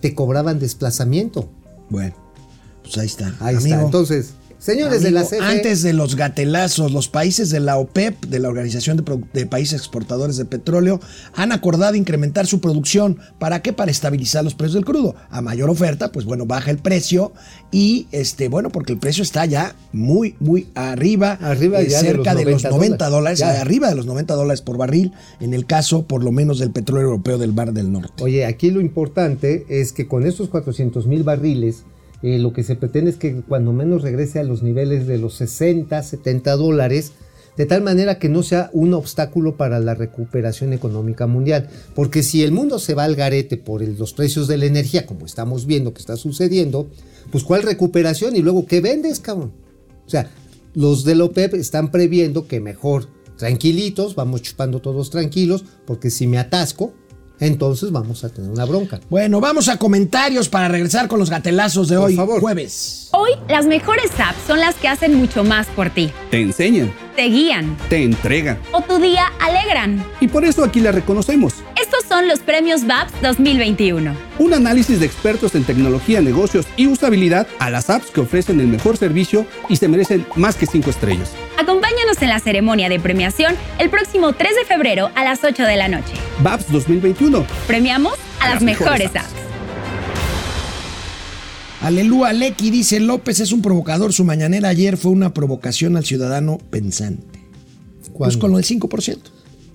te 0.00 0.14
cobraban 0.14 0.58
desplazamiento. 0.58 1.48
Bueno, 1.90 2.14
pues 2.82 2.98
ahí 2.98 3.06
está. 3.06 3.34
Ahí 3.40 3.56
está. 3.56 3.80
Entonces, 3.80 4.34
señores 4.66 5.02
de 5.02 5.12
la 5.12 5.24
CFE, 5.24 5.38
Antes 5.40 5.82
de 5.82 5.92
los 5.92 6.16
gatelazos, 6.16 6.92
los 6.92 7.08
países 7.08 7.50
de 7.50 7.60
la 7.60 7.78
OPEP, 7.78 8.26
de 8.26 8.40
la 8.40 8.48
Organización 8.48 9.02
de, 9.32 9.46
Países 9.46 9.78
Exportadores 9.80 10.36
de 10.36 10.44
Petróleo, 10.44 11.00
han 11.34 11.52
acordado 11.52 11.94
incrementar 11.94 12.46
su 12.46 12.60
producción. 12.60 13.18
¿Para 13.38 13.62
qué? 13.62 13.72
Para 13.72 13.90
estabilizar 13.90 14.42
los 14.42 14.54
precios 14.54 14.74
del 14.74 14.84
crudo. 14.84 15.14
A 15.30 15.40
mayor 15.40 15.70
oferta, 15.70 16.10
pues 16.10 16.26
bueno, 16.26 16.46
baja 16.46 16.70
el 16.70 16.78
precio 16.78 17.32
y, 17.70 18.08
este, 18.10 18.48
bueno, 18.48 18.70
porque 18.70 18.92
el 18.92 18.98
precio 18.98 19.22
está 19.22 19.46
ya 19.46 19.76
muy, 19.92 20.34
muy 20.40 20.66
arriba. 20.74 21.38
Arriba 21.40 21.80
eh, 21.80 21.88
ya 21.88 22.02
de 22.02 22.08
cerca 22.08 22.34
de 22.34 22.44
los 22.44 22.64
90 22.64 22.76
90 22.76 23.08
dólares, 23.08 23.38
Ya. 23.38 23.60
arriba 23.60 23.88
de 23.88 23.94
los 23.94 24.06
90 24.06 24.34
dólares 24.34 24.62
por 24.62 24.76
barril, 24.76 25.12
en 25.40 25.54
el 25.54 25.66
caso, 25.66 26.02
por 26.02 26.24
lo 26.24 26.32
menos, 26.32 26.58
del 26.58 26.72
petróleo 26.72 27.06
europeo 27.06 27.38
del 27.38 27.52
Mar 27.52 27.72
del 27.72 27.92
Norte. 27.92 28.24
Oye, 28.24 28.44
aquí 28.44 28.70
lo 28.70 28.80
importante 28.80 29.64
es 29.68 29.92
que 29.92 30.08
con 30.08 30.26
estos 30.26 30.48
400 30.48 31.06
mil 31.06 31.22
barriles, 31.22 31.84
eh, 32.22 32.38
lo 32.38 32.52
que 32.52 32.62
se 32.62 32.76
pretende 32.76 33.10
es 33.10 33.16
que 33.16 33.42
cuando 33.42 33.72
menos 33.72 34.02
regrese 34.02 34.38
a 34.38 34.44
los 34.44 34.62
niveles 34.62 35.06
de 35.06 35.18
los 35.18 35.34
60, 35.34 36.02
70 36.02 36.56
dólares, 36.56 37.12
de 37.56 37.66
tal 37.66 37.82
manera 37.82 38.18
que 38.18 38.28
no 38.28 38.42
sea 38.42 38.70
un 38.72 38.92
obstáculo 38.94 39.56
para 39.56 39.80
la 39.80 39.94
recuperación 39.94 40.72
económica 40.72 41.26
mundial. 41.26 41.68
Porque 41.94 42.22
si 42.22 42.42
el 42.42 42.52
mundo 42.52 42.78
se 42.78 42.94
va 42.94 43.04
al 43.04 43.16
garete 43.16 43.56
por 43.56 43.82
los 43.82 44.12
precios 44.12 44.46
de 44.46 44.58
la 44.58 44.66
energía, 44.66 45.06
como 45.06 45.26
estamos 45.26 45.66
viendo 45.66 45.94
que 45.94 46.00
está 46.00 46.16
sucediendo, 46.16 46.88
pues 47.30 47.44
¿cuál 47.44 47.62
recuperación? 47.62 48.36
Y 48.36 48.42
luego, 48.42 48.66
¿qué 48.66 48.80
vendes, 48.80 49.20
cabrón? 49.20 49.52
O 50.06 50.10
sea, 50.10 50.30
los 50.74 51.04
de 51.04 51.14
la 51.14 51.24
OPEP 51.24 51.54
están 51.54 51.90
previendo 51.90 52.46
que 52.46 52.60
mejor 52.60 53.08
tranquilitos, 53.38 54.14
vamos 54.14 54.42
chupando 54.42 54.80
todos 54.80 55.10
tranquilos, 55.10 55.64
porque 55.86 56.10
si 56.10 56.26
me 56.26 56.38
atasco, 56.38 56.92
entonces 57.40 57.90
vamos 57.92 58.24
a 58.24 58.28
tener 58.28 58.50
una 58.50 58.64
bronca. 58.64 59.00
Bueno, 59.10 59.40
vamos 59.40 59.68
a 59.68 59.76
comentarios 59.78 60.48
para 60.48 60.68
regresar 60.68 61.08
con 61.08 61.18
los 61.18 61.30
gatelazos 61.30 61.88
de 61.88 61.96
Por 61.96 62.06
hoy, 62.06 62.16
favor. 62.16 62.40
jueves. 62.40 63.08
Hoy, 63.12 63.30
las 63.48 63.66
mejores 63.66 64.10
apps 64.18 64.38
son 64.46 64.60
las 64.60 64.74
que 64.76 64.88
hacen 64.88 65.14
mucho 65.14 65.44
más 65.44 65.66
por 65.68 65.90
ti. 65.90 66.10
Te 66.30 66.40
enseñan, 66.40 66.92
Te 67.16 67.30
guían 67.30 67.76
te 67.88 68.04
entregan. 68.04 68.58
o 68.72 68.82
tu 68.82 68.98
día 68.98 69.32
alegran. 69.40 70.04
Y 70.20 70.28
por 70.28 70.44
eso 70.44 70.62
aquí 70.62 70.80
la 70.80 70.92
reconocemos. 70.92 71.54
Estos 71.80 72.04
son 72.06 72.28
los 72.28 72.40
premios 72.40 72.86
VAPS 72.86 73.14
2021. 73.22 74.14
Un 74.38 74.52
análisis 74.52 75.00
de 75.00 75.06
expertos 75.06 75.54
en 75.54 75.64
tecnología, 75.64 76.20
negocios 76.20 76.66
y 76.76 76.86
usabilidad 76.88 77.46
a 77.58 77.70
las 77.70 77.88
apps 77.88 78.10
que 78.10 78.20
ofrecen 78.20 78.60
el 78.60 78.66
mejor 78.66 78.98
servicio 78.98 79.46
y 79.70 79.76
se 79.76 79.88
merecen 79.88 80.26
más 80.36 80.56
que 80.56 80.66
5 80.66 80.90
estrellas. 80.90 81.32
Acompáñanos 81.58 82.20
en 82.20 82.28
la 82.28 82.38
ceremonia 82.38 82.90
de 82.90 83.00
premiación 83.00 83.54
el 83.78 83.88
próximo 83.88 84.34
3 84.34 84.54
de 84.54 84.64
febrero 84.66 85.10
a 85.14 85.24
las 85.24 85.42
8 85.42 85.62
de 85.62 85.76
la 85.76 85.88
noche. 85.88 86.12
VAPS 86.40 86.70
2021. 86.70 87.46
Premiamos 87.66 88.14
a, 88.40 88.50
las, 88.50 88.62
mejores, 88.62 89.16
apps. 89.16 89.45
Aleluya, 91.86 92.32
Lecky 92.32 92.70
dice 92.72 92.98
López 92.98 93.38
es 93.38 93.52
un 93.52 93.62
provocador. 93.62 94.12
Su 94.12 94.24
mañanera 94.24 94.68
ayer 94.70 94.96
fue 94.96 95.12
una 95.12 95.32
provocación 95.32 95.96
al 95.96 96.04
ciudadano 96.04 96.58
pensante. 96.70 97.38
Pues 98.00 98.12
¿Cuándo? 98.12 98.38
con 98.40 98.50
lo 98.50 98.56
del 98.56 98.66
5%. 98.66 99.18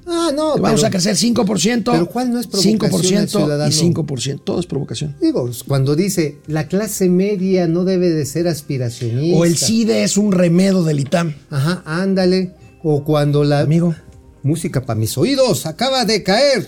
Ah, 0.07 0.29
no, 0.35 0.57
Vamos 0.57 0.81
pero- 0.81 0.87
a 0.87 0.89
crecer 0.89 1.15
5%. 1.15 1.91
pero 1.93 2.07
¿cuál 2.09 2.33
no 2.33 2.39
es 2.41 2.47
provocación 2.47 2.81
al 3.21 3.29
5% 3.29 3.39
ciudadano? 3.39 3.69
y 3.71 3.73
5%. 3.73 4.41
Todo 4.43 4.59
es 4.59 4.65
provocación. 4.65 5.15
Digo, 5.21 5.49
cuando 5.67 5.95
dice 5.95 6.39
la 6.47 6.67
clase 6.67 7.07
media 7.07 7.67
no 7.67 7.85
debe 7.85 8.09
de 8.09 8.25
ser 8.25 8.49
aspiracionista. 8.49 9.37
O 9.37 9.45
el 9.45 9.55
CIDE 9.57 10.03
es 10.03 10.17
un 10.17 10.33
remedo 10.33 10.83
del 10.83 10.99
ITAM. 10.99 11.33
Ajá, 11.49 11.81
ándale. 11.85 12.51
O 12.83 13.05
cuando 13.05 13.45
la 13.45 13.61
Amigo. 13.61 13.95
música 14.43 14.85
para 14.85 14.99
mis 14.99 15.17
oídos 15.17 15.65
acaba 15.65 16.03
de 16.03 16.23
caer. 16.23 16.67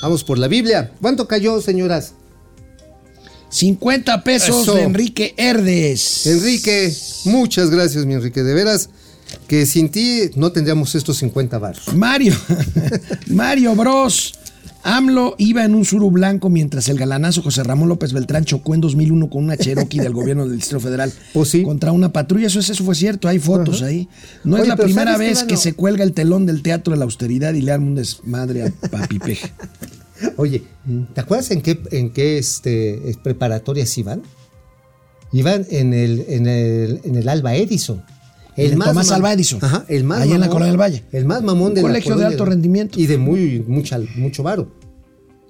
Vamos 0.00 0.24
por 0.24 0.38
la 0.38 0.48
Biblia. 0.48 0.92
¿Cuánto 1.02 1.28
cayó, 1.28 1.60
señoras? 1.60 2.14
50 3.50 4.24
pesos 4.24 4.62
Eso. 4.62 4.74
de 4.74 4.82
Enrique 4.82 5.34
Herdes. 5.36 6.26
Enrique, 6.26 6.94
muchas 7.24 7.70
gracias, 7.70 8.06
mi 8.06 8.14
Enrique. 8.14 8.42
De 8.42 8.54
veras 8.54 8.88
que 9.46 9.66
sin 9.66 9.90
ti 9.90 10.30
no 10.36 10.52
tendríamos 10.52 10.94
estos 10.94 11.18
50 11.18 11.58
baros. 11.58 11.94
Mario. 11.94 12.34
Mario 13.28 13.74
Bros. 13.74 14.34
AMLO 14.82 15.34
iba 15.36 15.62
en 15.66 15.74
un 15.74 15.84
suru 15.84 16.10
blanco 16.10 16.48
mientras 16.48 16.88
el 16.88 16.96
galanazo 16.98 17.42
José 17.42 17.62
Ramón 17.62 17.90
López 17.90 18.14
Beltrán 18.14 18.46
chocó 18.46 18.74
en 18.74 18.80
2001 18.80 19.28
con 19.28 19.44
una 19.44 19.58
Cherokee 19.58 19.98
del 19.98 20.14
gobierno 20.14 20.46
del 20.46 20.56
Distrito 20.56 20.80
Federal 20.80 21.12
Pues 21.34 21.50
sí. 21.50 21.62
contra 21.62 21.92
una 21.92 22.12
patrulla. 22.12 22.46
Eso, 22.46 22.60
eso 22.60 22.82
fue 22.82 22.94
cierto, 22.94 23.28
hay 23.28 23.38
fotos 23.38 23.82
ahí. 23.82 24.08
No 24.42 24.56
es 24.56 24.66
la 24.66 24.76
primera 24.76 25.12
¿sabes 25.12 25.28
qué, 25.28 25.34
vez 25.34 25.44
que 25.44 25.56
se 25.58 25.74
cuelga 25.74 26.02
el 26.02 26.12
telón 26.12 26.46
del 26.46 26.62
teatro 26.62 26.92
de 26.94 26.98
la 26.98 27.04
austeridad 27.04 27.52
y 27.52 27.60
le 27.60 27.72
arma 27.72 27.88
un 27.88 27.94
desmadre 27.96 28.62
a 28.68 28.70
Papi 28.88 29.18
Peje. 29.18 29.52
Oye, 30.36 30.62
¿te 31.14 31.20
acuerdas 31.20 31.50
en 31.50 31.60
qué, 31.62 31.80
en 31.90 32.10
qué 32.10 32.38
este, 32.38 33.00
preparatorias 33.22 33.96
iban? 33.98 34.22
Iban 35.32 35.66
en 35.70 35.94
el, 35.94 36.24
en 36.28 36.46
el, 36.46 37.00
en 37.04 37.16
el 37.16 37.28
Alba 37.28 37.54
Edison. 37.54 38.02
En 38.56 38.72
el 38.72 38.78
Tomás 38.78 39.08
mam- 39.10 39.14
Alva 39.14 39.32
Edison. 39.32 39.60
Ajá, 39.62 39.84
el 39.88 40.04
más 40.04 40.22
Allá 40.22 40.34
en 40.34 40.40
la 40.40 40.48
Colonia 40.48 40.72
del 40.72 40.80
Valle. 40.80 41.04
El 41.12 41.24
más 41.24 41.42
mamón 41.42 41.72
de 41.74 41.82
Un 41.82 41.88
la 41.92 41.92
colegio 42.00 42.16
de 42.16 42.26
alto 42.26 42.44
del- 42.44 42.52
rendimiento. 42.52 42.98
Y 43.00 43.06
de 43.06 43.16
muy, 43.16 43.64
mucha, 43.66 43.98
mucho 44.16 44.42
varo. 44.42 44.72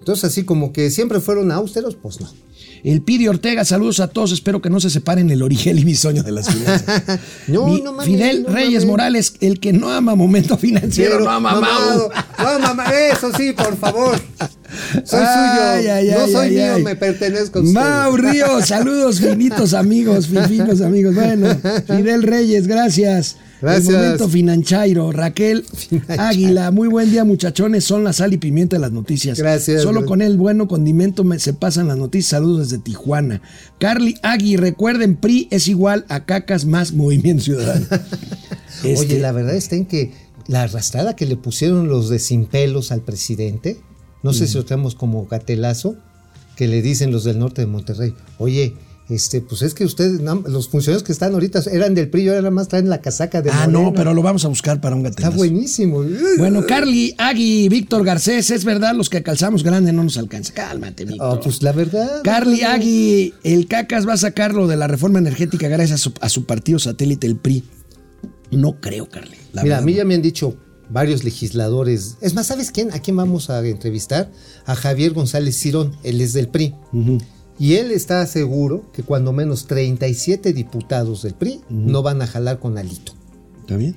Entonces, 0.01 0.25
así 0.25 0.43
como 0.45 0.73
que 0.73 0.91
siempre 0.91 1.21
fueron 1.21 1.53
austeros, 1.53 1.95
pues 1.95 2.21
no. 2.21 2.29
El 2.83 3.03
Pidi 3.03 3.29
Ortega, 3.29 3.67
saludos 3.67 4.01
a 4.01 4.09
todos. 4.09 4.33
Espero 4.33 4.63
que 4.63 4.71
no 4.71 4.81
se 4.81 4.89
separen 4.89 5.31
el 5.31 5.43
Origel 5.43 5.79
y 5.79 5.85
Bisoño 5.85 6.23
de 6.23 6.33
las 6.33 6.49
finanzas. 6.51 7.21
No, 7.47 7.67
Mi- 7.67 7.83
no 7.83 7.93
mames, 7.93 8.07
Fidel 8.07 8.43
no 8.45 8.49
Reyes 8.49 8.73
mames. 8.85 8.87
Morales, 8.87 9.35
el 9.41 9.61
que 9.61 9.75
no 9.75 9.91
ama 9.91 10.15
momento 10.15 10.57
financiero, 10.57 11.13
Pero, 11.13 11.25
no 11.25 11.31
ama 11.31 11.53
mamado, 11.61 12.11
no, 12.39 12.59
mamá, 12.61 12.85
eso 13.13 13.31
sí, 13.37 13.53
por 13.53 13.77
favor. 13.77 14.19
Soy 15.05 15.21
Ay, 15.23 15.83
suyo. 15.83 15.95
ay, 15.95 16.09
no 16.09 16.25
ay, 16.25 16.33
soy 16.33 16.51
mío, 16.53 16.79
me 16.83 16.97
pertenezco 16.97 17.59
a. 17.59 17.63
Mau 17.63 18.17
Ríos, 18.17 18.67
saludos, 18.69 19.21
finitos 19.21 19.75
amigos, 19.75 20.29
finos 20.29 20.81
amigos. 20.81 21.15
Bueno, 21.15 21.49
Fidel 21.87 22.23
Reyes, 22.23 22.67
gracias. 22.67 23.37
Gracias. 23.61 23.89
El 23.89 23.95
momento 23.95 24.29
financhairo. 24.29 25.13
Raquel 25.13 25.65
Financhairo. 25.65 26.23
Águila, 26.23 26.71
muy 26.71 26.89
buen 26.89 27.11
día, 27.11 27.25
muchachones. 27.25 27.85
Son 27.85 28.05
la 28.05 28.13
sal 28.13 28.33
y 28.33 28.39
pimienta 28.39 28.77
de 28.77 28.81
las 28.81 28.93
noticias. 28.93 29.39
Gracias, 29.39 29.83
Solo 29.83 30.07
con 30.07 30.23
el 30.23 30.37
bueno 30.37 30.69
condimento 30.69 31.25
me, 31.25 31.39
se 31.39 31.53
pasan 31.53 31.89
las 31.89 31.99
noticias. 31.99 32.31
Saludos 32.31 32.71
desde 32.71 32.83
Tijuana. 32.83 33.43
Carly 33.79 34.17
Agui, 34.23 34.57
recuerden, 34.57 35.17
PRI 35.17 35.49
es 35.51 35.69
igual 35.69 36.07
a 36.09 36.25
cacas 36.25 36.65
más 36.65 36.93
Movimiento 36.93 37.45
Ciudadano. 37.45 37.87
Este, 38.85 38.99
Oye, 38.99 39.21
la 39.21 39.33
verdad 39.33 39.57
está 39.57 39.77
en 39.77 39.85
que 39.85 40.13
la 40.47 40.63
arrastrada 40.63 41.15
que 41.15 41.27
le 41.27 41.37
pusieron 41.37 41.89
los 41.89 42.09
de 42.09 42.19
sin 42.19 42.47
pelos 42.47 42.93
al 42.93 43.03
presidente, 43.03 43.79
no 44.23 44.33
sé 44.33 44.47
si 44.47 44.55
lo 44.55 44.65
tenemos 44.65 44.95
como 44.95 45.27
gatelazo, 45.27 45.97
que 46.57 46.67
le 46.67 46.81
dicen 46.81 47.13
los 47.13 47.25
del 47.25 47.39
norte 47.39 47.61
de 47.61 47.67
Monterrey, 47.67 48.15
oye, 48.39 48.75
este, 49.11 49.41
pues 49.41 49.63
es 49.63 49.75
que 49.75 49.85
ustedes, 49.85 50.21
los 50.21 50.69
funcionarios 50.69 51.03
que 51.03 51.13
están 51.13 51.33
ahorita 51.35 51.61
eran 51.71 51.95
del 51.95 52.09
PRI 52.09 52.29
ahora 52.29 52.51
más 52.51 52.69
traen 52.69 52.89
la 52.89 53.01
casaca 53.01 53.43
de 53.43 53.51
Ah, 53.51 53.67
no, 53.67 53.93
pero 53.93 54.15
lo 54.15 54.23
vamos 54.23 54.45
a 54.45 54.49
buscar 54.49 54.81
para 54.81 54.95
un 54.97 55.05
Está 55.05 55.23
gatelazo. 55.23 55.37
buenísimo. 55.37 56.05
Bueno, 56.39 56.65
Carly, 56.67 57.15
Agui, 57.19 57.69
Víctor 57.69 58.05
Garcés, 58.05 58.51
es 58.51 58.65
verdad, 58.65 58.95
los 58.95 59.11
que 59.11 59.23
calzamos 59.23 59.63
grande 59.65 59.93
no 59.93 60.05
nos 60.05 60.17
alcanza. 60.17 60.55
Cálmate, 60.55 61.05
Víctor. 61.05 61.39
Ah, 61.39 61.41
pues 61.43 61.63
la 61.63 61.73
verdad. 61.73 62.23
Carly 62.23 62.63
Agui, 62.63 63.35
el 63.43 63.67
Cacas 63.67 64.07
va 64.09 64.13
a 64.15 64.17
sacarlo 64.17 64.67
de 64.69 64.77
la 64.77 64.87
reforma 64.87 65.19
energética 65.19 65.69
gracias 65.69 66.01
a 66.01 66.03
su, 66.03 66.13
a 66.21 66.29
su 66.29 66.45
partido 66.47 66.79
satélite, 66.79 67.27
el 67.27 67.37
PRI. 67.37 67.65
No 68.53 68.81
creo, 68.81 69.09
Carly. 69.09 69.37
la 69.53 69.63
Mira, 69.63 69.79
a 69.79 69.81
mí 69.81 69.93
no. 69.93 69.99
ya 69.99 70.05
me 70.05 70.15
han 70.15 70.23
dicho 70.23 70.57
varios 70.89 71.23
legisladores. 71.23 72.17
Es 72.21 72.35
más, 72.35 72.49
¿sabes 72.49 72.71
quién? 72.73 72.93
¿A 72.93 72.99
quién 72.99 73.17
vamos 73.17 73.49
a 73.49 73.65
entrevistar? 73.67 74.31
A 74.67 74.75
Javier 74.75 75.13
González 75.13 75.57
Cirón, 75.57 75.97
él 76.03 76.21
es 76.21 76.33
del 76.33 76.49
PRI. 76.49 76.75
Y 77.61 77.75
él 77.75 77.91
está 77.93 78.27
seguro 78.27 78.91
que 78.93 79.03
cuando 79.05 79.33
menos 79.33 79.67
37 79.67 80.53
diputados 80.53 81.23
del 81.23 81.35
PRI 81.35 81.61
no 81.69 82.03
van 82.03 82.23
a 82.23 82.27
jalar 82.27 82.59
con 82.59 82.77
Alito. 82.79 83.13
¿Está 83.61 83.77
bien? 83.77 83.95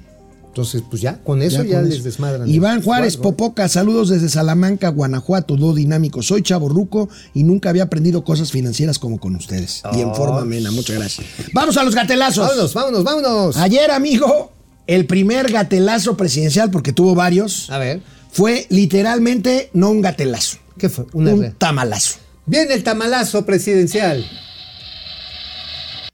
Entonces, 0.48 0.84
pues 0.88 1.02
ya, 1.02 1.18
con 1.24 1.42
eso 1.42 1.64
ya, 1.64 1.78
con 1.78 1.86
les 1.86 1.96
eso. 1.96 2.04
desmadran. 2.04 2.48
Iván 2.48 2.84
Juárez 2.84 3.18
cuadro. 3.18 3.36
Popoca, 3.38 3.68
saludos 3.70 4.10
desde 4.10 4.30
Salamanca, 4.30 4.90
Guanajuato, 4.90 5.56
do 5.56 5.74
dinámico. 5.74 6.22
Soy 6.22 6.44
chavo 6.44 6.70
ruco 6.70 7.10
y 7.34 7.42
nunca 7.44 7.70
había 7.70 7.84
aprendido 7.84 8.24
cosas 8.24 8.52
financieras 8.52 9.00
como 9.00 9.18
con 9.20 9.36
ustedes. 9.36 9.82
Y 9.94 10.02
en 10.02 10.14
forma 10.14 10.42
amena, 10.42 10.70
muchas 10.70 10.98
gracias. 10.98 11.26
Vamos 11.54 11.76
a 11.78 11.84
los 11.84 11.96
gatelazos. 11.96 12.46
Vámonos, 12.48 12.74
vámonos, 12.76 13.04
vámonos. 13.04 13.58
Ayer, 13.58 13.90
amigo, 13.90 14.52
el 14.86 15.08
primer 15.08 15.52
gatelazo 15.52 16.16
presidencial, 16.18 16.70
porque 16.70 16.94
tuvo 16.94 17.16
varios, 17.16 17.70
A 17.72 17.80
ver, 17.80 18.02
fue 18.32 18.68
literalmente 18.70 19.72
no 19.74 19.90
un 19.90 20.02
gatelazo, 20.02 20.58
¿qué 20.78 20.88
fue? 20.90 21.06
Una 21.14 21.34
un 21.34 21.42
re- 21.42 21.56
tamalazo. 21.58 22.18
Viene 22.46 22.74
el 22.74 22.84
tamalazo 22.84 23.46
presidencial. 23.46 24.26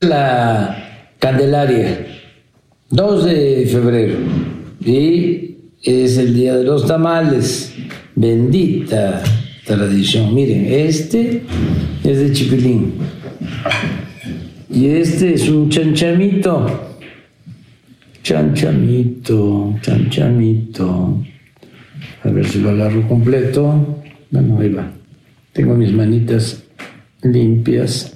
la 0.02 1.10
Candelaria, 1.18 2.06
2 2.92 3.26
de 3.26 3.68
febrero, 3.70 4.18
y 4.80 5.58
es 5.84 6.18
el 6.18 6.36
día 6.36 6.56
de 6.56 6.64
los 6.64 6.86
tamales. 6.86 7.74
Bendita 8.16 9.24
tradición. 9.66 10.36
Miren, 10.36 10.68
este 10.72 11.44
es 12.04 12.20
de 12.20 12.32
chipilín. 12.32 12.94
Y 14.70 14.88
este 14.88 15.34
es 15.34 15.50
un 15.50 15.70
chanchamito. 15.70 16.98
Chanchamito, 18.22 19.76
chanchamito. 19.82 21.24
A 22.24 22.30
ver 22.30 22.48
si 22.48 22.60
lo 22.60 22.70
agarro 22.70 23.08
completo. 23.08 24.04
Bueno, 24.30 24.60
ahí 24.60 24.70
va. 24.70 24.99
Tengo 25.60 25.76
mis 25.76 25.92
manitas 25.92 26.64
limpias. 27.22 28.14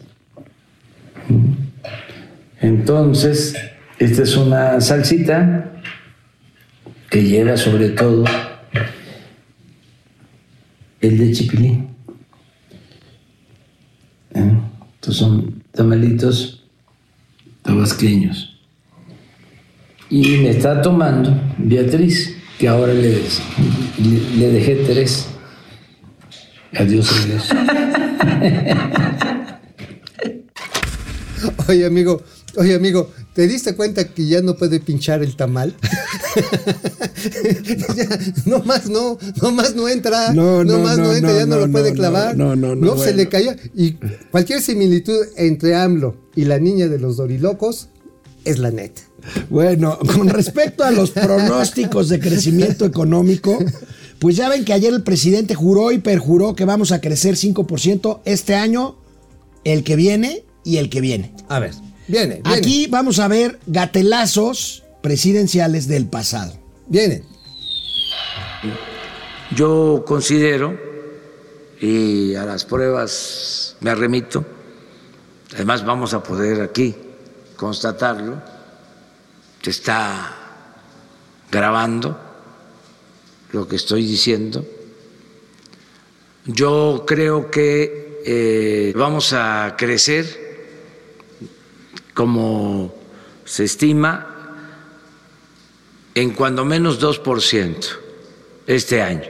Entonces, 2.61 3.53
esta 3.99 4.23
es 4.23 4.37
una 4.37 4.79
salsita 4.79 5.73
que 7.09 7.21
lleva 7.21 7.57
sobre 7.57 7.89
todo 7.89 8.23
el 11.01 11.17
de 11.17 11.31
chipilín. 11.33 11.89
¿Eh? 14.35 14.57
Estos 14.95 15.17
son 15.17 15.63
tamalitos 15.73 16.63
tabasqueños. 17.61 18.57
Y 20.09 20.37
me 20.37 20.51
está 20.51 20.81
tomando 20.81 21.37
Beatriz, 21.57 22.37
que 22.57 22.69
ahora 22.69 22.93
le, 22.93 23.17
le, 23.97 24.37
le 24.37 24.47
dejé 24.47 24.75
tres. 24.87 25.32
Adiós, 26.75 27.07
adiós. 27.23 27.49
Oye, 31.67 31.85
amigo, 31.85 32.21
oye, 32.57 32.75
amigo, 32.75 33.09
¿te 33.33 33.47
diste 33.47 33.75
cuenta 33.75 34.05
que 34.07 34.25
ya 34.27 34.41
no 34.41 34.55
puede 34.55 34.79
pinchar 34.79 35.23
el 35.23 35.35
tamal? 35.35 35.75
Ya, 37.95 38.07
no 38.45 38.59
más 38.63 38.89
no, 38.89 39.17
no 39.41 39.51
más 39.51 39.75
no 39.75 39.87
entra. 39.87 40.33
No, 40.33 40.63
No, 40.63 40.77
no, 40.77 40.83
más 40.83 40.97
no, 40.97 41.03
no, 41.05 41.13
entra, 41.13 41.31
no, 41.31 41.37
ya 41.39 41.45
no, 41.45 41.55
no, 41.57 41.65
lo 41.67 41.71
puede 41.71 41.91
no, 41.91 41.95
clavar. 41.95 42.35
no, 42.35 42.55
no, 42.55 42.75
no, 42.75 42.91
se 42.91 42.95
bueno. 42.97 43.17
le 43.17 43.29
caía. 43.29 43.55
Y 43.75 43.93
cualquier 44.31 44.61
similitud 44.61 45.17
entre 45.37 45.75
AMLO 45.75 46.15
y 46.35 46.45
la 46.45 46.59
niña 46.59 46.87
de 46.89 46.99
los 46.99 47.17
dorilocos 47.17 47.89
es 48.45 48.57
la 48.59 48.71
neta. 48.71 49.01
Bueno, 49.49 49.97
con 49.99 50.27
respecto 50.29 50.83
a 50.83 50.91
los 50.91 51.11
pronósticos 51.11 52.09
de 52.09 52.19
crecimiento 52.19 52.85
económico, 52.85 53.57
pues 54.23 54.37
ya 54.37 54.47
ven 54.47 54.63
que 54.63 54.71
ayer 54.71 54.93
el 54.93 55.03
presidente 55.03 55.53
juró 55.53 55.91
y 55.91 55.97
perjuró 55.97 56.55
que 56.55 56.63
vamos 56.63 56.93
a 56.93 57.01
crecer 57.01 57.35
5% 57.35 58.21
este 58.23 58.55
año, 58.55 58.95
el 59.65 59.83
que 59.83 59.97
viene 59.97 60.45
y 60.63 60.77
el 60.77 60.89
que 60.89 61.01
viene. 61.01 61.33
A 61.49 61.59
ver, 61.59 61.73
viene, 62.07 62.35
viene. 62.35 62.57
Aquí 62.57 62.87
vamos 62.87 63.19
a 63.19 63.27
ver 63.27 63.59
gatelazos 63.67 64.85
presidenciales 65.01 65.89
del 65.89 66.05
pasado. 66.07 66.53
Viene. 66.87 67.23
Yo 69.57 70.05
considero, 70.07 70.79
y 71.81 72.33
a 72.35 72.45
las 72.45 72.63
pruebas 72.63 73.75
me 73.81 73.93
remito, 73.93 74.45
además 75.53 75.83
vamos 75.83 76.13
a 76.13 76.23
poder 76.23 76.61
aquí 76.61 76.95
constatarlo, 77.57 78.41
se 79.61 79.69
está 79.69 80.33
grabando 81.51 82.32
lo 83.53 83.67
que 83.67 83.77
estoy 83.77 84.05
diciendo. 84.05 84.65
Yo 86.45 87.05
creo 87.07 87.49
que 87.49 88.21
eh, 88.25 88.93
vamos 88.95 89.31
a 89.31 89.75
crecer 89.77 90.43
como 92.13 92.93
se 93.45 93.63
estima 93.63 94.29
en 96.15 96.31
cuando 96.31 96.65
menos 96.65 96.99
2% 97.01 97.97
este 98.67 99.01
año. 99.01 99.29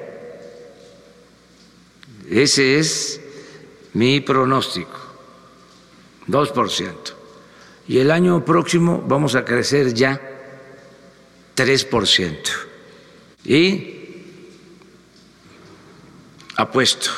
Ese 2.30 2.80
es 2.80 3.20
mi 3.94 4.22
pronóstico, 4.22 4.98
2%. 6.28 6.94
Y 7.88 8.00
el 8.00 8.10
año 8.10 8.44
próximo 8.46 9.04
vamos 9.06 9.36
a 9.36 9.44
crecer 9.44 9.94
ya 9.94 10.20
3%. 11.56 12.38
Y 13.46 14.03
apuesto, 16.56 17.10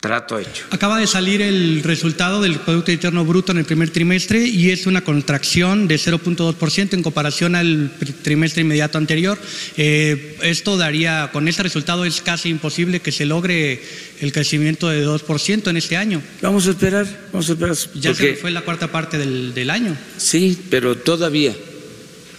trato 0.00 0.38
hecho. 0.38 0.64
Acaba 0.70 0.98
de 0.98 1.06
salir 1.06 1.40
el 1.40 1.82
resultado 1.82 2.42
del 2.42 2.58
Producto 2.58 2.92
Interno 2.92 3.24
Bruto 3.24 3.52
en 3.52 3.58
el 3.58 3.64
primer 3.64 3.88
trimestre 3.88 4.46
y 4.46 4.70
es 4.70 4.86
una 4.86 5.02
contracción 5.02 5.88
de 5.88 5.94
0.2% 5.96 6.92
en 6.92 7.02
comparación 7.02 7.54
al 7.54 7.90
trimestre 8.22 8.60
inmediato 8.60 8.98
anterior. 8.98 9.38
Eh, 9.78 10.36
esto 10.42 10.76
daría, 10.76 11.30
con 11.32 11.48
este 11.48 11.62
resultado 11.62 12.04
es 12.04 12.20
casi 12.20 12.50
imposible 12.50 13.00
que 13.00 13.12
se 13.12 13.24
logre 13.24 13.80
el 14.20 14.30
crecimiento 14.30 14.90
de 14.90 15.06
2% 15.06 15.68
en 15.70 15.76
este 15.78 15.96
año. 15.96 16.20
Vamos 16.42 16.66
a 16.66 16.70
esperar, 16.72 17.06
vamos 17.32 17.48
a 17.48 17.52
esperar. 17.54 17.74
Ya 17.94 18.10
porque- 18.10 18.34
se 18.34 18.36
fue 18.36 18.50
la 18.50 18.60
cuarta 18.60 18.92
parte 18.92 19.16
del, 19.16 19.54
del 19.54 19.70
año. 19.70 19.96
Sí, 20.18 20.58
pero 20.68 20.98
todavía 20.98 21.54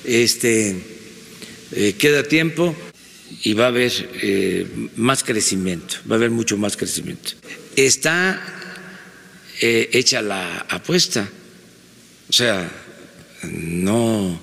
este, 0.04 0.84
eh, 1.72 1.96
queda 1.98 2.22
tiempo 2.22 2.76
y 3.46 3.54
va 3.54 3.66
a 3.66 3.68
haber 3.68 3.92
eh, 4.24 4.90
más 4.96 5.24
crecimiento, 5.24 5.98
va 6.10 6.16
a 6.16 6.18
haber 6.18 6.32
mucho 6.32 6.58
más 6.58 6.76
crecimiento. 6.76 7.34
Está 7.76 8.42
eh, 9.62 9.88
hecha 9.94 10.24
la 10.24 10.66
apuesta, 10.68 11.30
o 12.28 12.34
sea, 12.34 12.68
no 13.44 14.42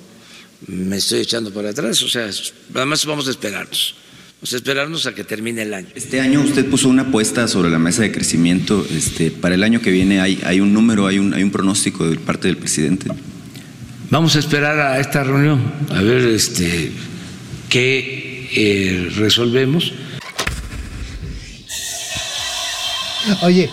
me 0.68 0.96
estoy 0.98 1.18
echando 1.18 1.52
para 1.52 1.70
atrás, 1.70 2.00
o 2.02 2.08
sea, 2.08 2.30
además 2.72 3.04
vamos 3.04 3.26
a 3.26 3.32
esperarnos, 3.32 3.96
vamos 4.36 4.52
a 4.52 4.56
esperarnos 4.56 5.06
a 5.06 5.14
que 5.16 5.24
termine 5.24 5.62
el 5.62 5.74
año. 5.74 5.88
Este 5.96 6.20
año 6.20 6.40
usted 6.40 6.64
puso 6.66 6.88
una 6.88 7.02
apuesta 7.02 7.48
sobre 7.48 7.70
la 7.70 7.80
mesa 7.80 8.02
de 8.02 8.12
crecimiento. 8.12 8.86
Este, 8.88 9.32
para 9.32 9.56
el 9.56 9.64
año 9.64 9.80
que 9.80 9.90
viene 9.90 10.20
hay, 10.20 10.40
hay 10.44 10.60
un 10.60 10.72
número, 10.72 11.08
hay 11.08 11.18
un, 11.18 11.34
hay 11.34 11.42
un 11.42 11.50
pronóstico 11.50 12.08
de 12.08 12.18
parte 12.18 12.46
del 12.46 12.56
presidente. 12.56 13.10
Vamos 14.10 14.36
a 14.36 14.38
esperar 14.38 14.78
a 14.78 15.00
esta 15.00 15.24
reunión, 15.24 15.60
a 15.90 16.02
ver 16.02 16.24
este, 16.26 16.92
qué 17.68 18.21
eh, 18.54 19.08
resolvemos. 19.16 19.92
Oye, 23.42 23.70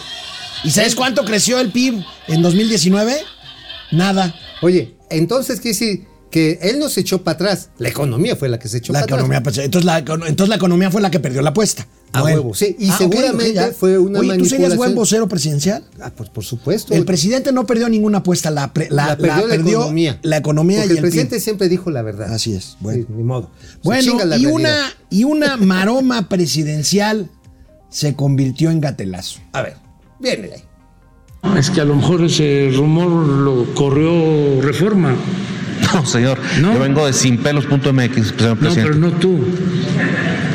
¿Y 0.64 0.72
sabes 0.72 0.96
cuánto 0.96 1.24
creció 1.24 1.60
el 1.60 1.72
PIB 1.72 2.04
en 2.28 2.42
2019? 2.42 3.22
Nada. 3.92 4.36
oye, 4.62 4.96
entonces 5.10 5.62
quiere 5.62 5.78
decir 5.78 6.08
que 6.32 6.60
él 6.62 6.78
no 6.80 6.90
se 6.90 7.02
echó 7.02 7.24
para 7.24 7.36
atrás. 7.36 7.70
La 7.80 7.90
economía 7.90 8.36
fue 8.36 8.50
la 8.50 8.60
que 8.60 8.68
se 8.68 8.78
echó 8.78 8.94
para 8.94 9.04
atrás. 9.06 9.20
economía, 9.20 9.42
pues, 9.42 9.58
entonces, 9.58 9.86
la, 9.86 9.98
entonces 10.00 10.48
la 10.50 10.56
economía 10.56 10.92
fue 10.92 11.02
la 11.02 11.10
que 11.10 11.20
perdió 11.20 11.42
la 11.42 11.50
apuesta. 11.50 11.88
A 12.12 12.20
no 12.20 12.28
él. 12.28 12.36
huevo, 12.36 12.54
sí. 12.56 12.76
Y 12.80 12.90
Ah, 12.90 12.96
seguramente 12.98 13.50
ok, 13.50 13.56
ya. 13.56 13.72
fue 13.72 13.98
una 13.98 14.20
Oye, 14.20 14.38
¿tú 14.38 14.46
serías 14.46 14.76
buen 14.76 14.96
vocero 14.96 15.28
presidencial? 15.28 15.86
Ah, 16.02 16.12
pues 16.16 16.30
por 16.30 16.44
supuesto. 16.44 16.94
El 16.94 17.06
presidente 17.06 17.52
no 17.52 17.66
perdió 17.66 17.88
ninguna 17.90 18.20
apuesta, 18.20 18.50
la, 18.52 18.74
pre- 18.74 18.90
la- 18.90 19.08
La 19.08 19.18
perdió 19.18 19.36
la 19.36 19.42
la 19.42 19.48
perdió 19.50 19.78
economía. 19.80 20.20
la 20.24 20.38
economía 20.38 20.78
Porque 20.80 20.88
y 20.88 20.92
el 20.92 20.98
el 20.98 21.02
presidente 21.04 21.36
PIB. 21.36 21.44
siempre 21.44 21.70
dijo 21.70 21.92
la 21.92 22.02
verdad. 22.02 22.34
Así 22.34 22.54
es, 22.56 22.78
bueno. 22.80 23.06
Sí, 23.08 23.14
ni 23.16 23.24
modo. 23.24 23.52
Bueno, 23.84 24.14
y 24.14 24.18
realidad. 24.18 24.52
una, 24.52 24.94
y 25.10 25.24
una 25.24 25.58
maroma 25.58 26.30
presidencial 26.30 27.30
se 27.90 28.16
convirtió 28.16 28.70
en 28.72 28.82
gatelazo. 28.82 29.40
A 29.54 29.62
ver, 29.64 29.76
viene 30.20 30.48
de 30.48 30.54
ahí. 30.56 30.64
Es 31.58 31.70
que 31.72 31.80
a 31.82 31.86
lo 31.86 31.96
mejor 31.96 32.24
ese 32.24 32.70
rumor 32.76 33.10
lo 33.10 33.74
corrió 33.74 34.62
reforma. 34.62 35.16
No, 35.94 36.06
señor. 36.06 36.38
¿No? 36.62 36.74
Yo 36.74 36.80
vengo 36.80 37.06
de 37.06 37.14
sinpelos.mx, 37.14 37.80
señor 37.84 38.42
No, 38.42 38.56
presidente. 38.56 38.82
pero 38.84 38.96
no 38.96 39.12
tú. 39.14 39.40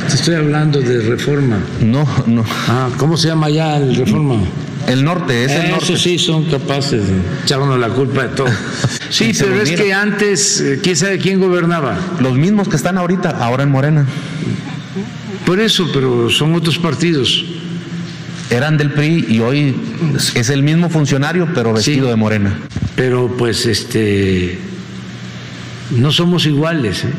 Te 0.09 0.15
estoy 0.15 0.35
hablando 0.35 0.81
de 0.81 1.01
reforma. 1.01 1.59
No, 1.81 2.07
no. 2.27 2.45
Ah, 2.69 2.89
¿cómo 2.99 3.17
se 3.17 3.29
llama 3.29 3.49
ya 3.51 3.77
el 3.79 3.97
reforma? 3.97 4.37
El 4.87 5.03
norte, 5.03 5.45
es 5.45 5.53
el 5.53 5.71
norte. 5.71 5.85
Eso 5.85 5.97
sí, 5.97 6.19
son 6.19 6.45
capaces 6.45 7.07
de 7.09 7.15
echarnos 7.45 7.79
la 7.79 7.89
culpa 7.89 8.23
de 8.25 8.29
todo. 8.29 8.49
Sí, 9.11 9.31
pero 9.39 9.63
es 9.63 9.71
que 9.71 9.93
antes, 9.95 10.61
eh, 10.61 10.81
¿quién 10.83 10.97
sabe 10.97 11.19
quién 11.19 11.39
gobernaba? 11.39 11.97
Los 12.19 12.37
mismos 12.37 12.69
que 12.69 12.75
están 12.75 12.99
ahorita, 12.99 13.31
ahora 13.31 13.63
en 13.63 13.71
Morena. 13.71 14.07
Por 15.47 15.61
eso, 15.61 15.89
pero 15.95 16.29
son 16.31 16.53
otros 16.55 16.79
partidos. 16.79 17.45
Eran 18.51 18.77
del 18.77 18.91
PRI 18.91 19.27
y 19.29 19.39
hoy 19.39 19.77
es 20.35 20.51
el 20.51 20.65
mismo 20.65 20.91
funcionario, 20.91 21.47
pero 21.55 21.73
vestido 21.73 22.07
Sí. 22.07 22.11
de 22.11 22.17
Morena. 22.17 22.59
Pero 22.97 23.33
pues 23.39 23.67
este 23.67 24.59
no 25.93 26.11
somos 26.13 26.45
iguales. 26.47 27.05
¿eh? 27.05 27.13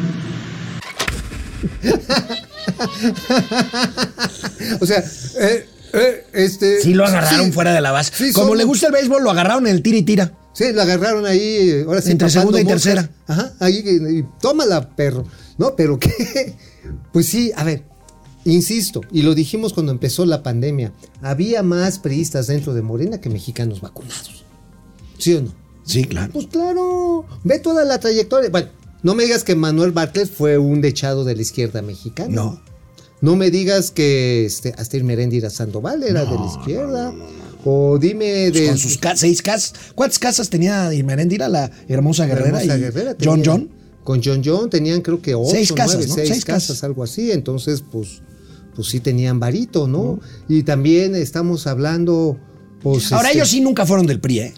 o 4.81 4.85
sea, 4.85 5.03
eh, 5.39 5.67
eh, 5.93 6.25
este. 6.33 6.81
Sí 6.81 6.93
lo 6.93 7.05
agarraron 7.05 7.47
sí, 7.47 7.51
fuera 7.51 7.73
de 7.73 7.81
la 7.81 7.91
base. 7.91 8.11
sí, 8.15 8.33
Como 8.33 8.47
somos- 8.47 8.57
le 8.57 8.63
gusta 8.63 8.87
el 8.87 8.93
béisbol, 8.93 9.23
lo 9.23 9.31
agarraron 9.31 9.67
en 9.67 9.75
el 9.75 9.81
tira 9.81 9.97
y 9.97 10.03
tira. 10.03 10.33
Sí, 10.53 10.71
lo 10.73 10.81
agarraron 10.81 11.25
ahí, 11.25 11.83
ahora 11.85 12.01
sí. 12.01 12.11
Entre 12.11 12.29
segunda 12.29 12.61
y 12.61 12.63
moscas. 12.63 12.83
tercera. 12.83 13.09
Ajá, 13.27 13.53
ahí, 13.59 13.83
y, 13.85 14.19
y 14.19 14.25
tómala, 14.41 14.89
perro. 14.95 15.25
No, 15.57 15.75
pero 15.75 15.99
qué. 15.99 16.55
Pues 17.11 17.25
sí, 17.25 17.51
a 17.55 17.63
ver, 17.63 17.83
insisto, 18.43 19.01
y 19.11 19.23
lo 19.23 19.33
dijimos 19.33 19.73
cuando 19.73 19.91
empezó 19.91 20.23
la 20.27 20.43
pandemia, 20.43 20.91
había 21.23 21.63
más 21.63 21.97
priistas 21.97 22.45
dentro 22.45 22.75
de 22.75 22.83
Morena 22.83 23.19
que 23.19 23.27
mexicanos 23.29 23.81
vacunados. 23.81 24.43
¿Sí 25.17 25.33
o 25.33 25.41
no? 25.41 25.51
Sí, 25.85 26.03
claro. 26.05 26.33
Pues 26.33 26.47
claro, 26.47 27.25
ve 27.43 27.59
toda 27.59 27.85
la 27.85 27.99
trayectoria. 27.99 28.49
Bueno, 28.49 28.69
no 29.03 29.13
me 29.15 29.23
digas 29.23 29.43
que 29.43 29.55
Manuel 29.55 29.91
Bartlett 29.91 30.29
fue 30.31 30.57
un 30.57 30.81
dechado 30.81 31.23
de 31.23 31.35
la 31.35 31.41
izquierda 31.41 31.81
mexicana. 31.81 32.29
No. 32.33 32.61
No 33.21 33.35
me 33.35 33.49
digas 33.51 33.91
que 33.91 34.45
este, 34.45 34.73
Astir 34.77 35.03
Meréndira 35.03 35.49
Sandoval 35.49 36.03
era 36.03 36.25
de 36.25 36.35
la 36.35 36.45
izquierda. 36.45 37.13
O 37.63 37.97
dime 37.97 38.51
de. 38.51 38.67
Con 38.67 38.77
sus 38.77 38.99
seis 39.15 39.41
casas. 39.41 39.73
¿Cuántas 39.95 40.19
casas 40.19 40.49
tenía 40.49 40.93
Irmeréndira, 40.93 41.47
la 41.49 41.71
hermosa 41.87 42.25
guerrera? 42.25 42.61
Hermosa 42.61 42.77
y 42.77 42.81
Guerrera 42.81 43.15
John 43.23 43.41
tenía- 43.41 43.51
John. 43.51 43.69
Con 44.03 44.21
John 44.23 44.41
John 44.45 44.69
tenían 44.69 45.01
creo 45.01 45.19
que 45.19 45.33
ocho, 45.33 45.49
Seis 45.51 45.71
casas, 45.71 45.95
nueve, 45.95 46.07
¿no? 46.09 46.15
seis, 46.15 46.29
Seis 46.29 46.45
casas, 46.45 46.67
casas. 46.67 46.83
algo 46.83 47.03
así. 47.03 47.31
Entonces, 47.31 47.83
pues, 47.91 48.21
pues 48.75 48.87
sí 48.89 48.99
tenían 48.99 49.39
varito, 49.39 49.87
¿no? 49.87 50.19
Y 50.47 50.61
también 50.61 51.15
estamos 51.15 51.65
hablando. 51.65 52.37
Pues, 52.83 53.11
Ahora, 53.11 53.29
este, 53.29 53.39
ellos 53.39 53.49
sí 53.49 53.61
nunca 53.61 53.83
fueron 53.87 54.05
del 54.05 54.19
PRI, 54.19 54.39
¿eh? 54.41 54.53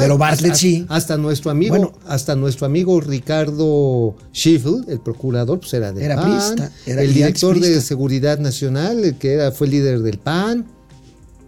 Pero 0.00 0.18
Bartlett 0.18 0.52
hasta- 0.52 0.60
sí. 0.60 0.86
Hasta 0.88 1.16
nuestro 1.16 1.50
amigo, 1.50 1.76
Bueno. 1.76 1.92
hasta 2.06 2.34
nuestro 2.36 2.66
amigo 2.66 3.00
Ricardo 3.00 4.16
Schiffel, 4.34 4.84
el 4.88 5.00
procurador, 5.00 5.60
pues 5.60 5.72
era 5.74 5.92
del 5.92 6.04
Era 6.04 6.16
PAN. 6.16 6.70
era- 6.86 7.02
el 7.02 7.14
director 7.14 7.58
de. 7.58 7.80
Seguridad 7.80 8.38
Nacional, 8.38 9.04
el 9.04 9.14
que 9.16 9.32
era, 9.34 9.52
fue 9.52 9.68
líder 9.68 10.00
del 10.00 10.18
PAN. 10.18 10.66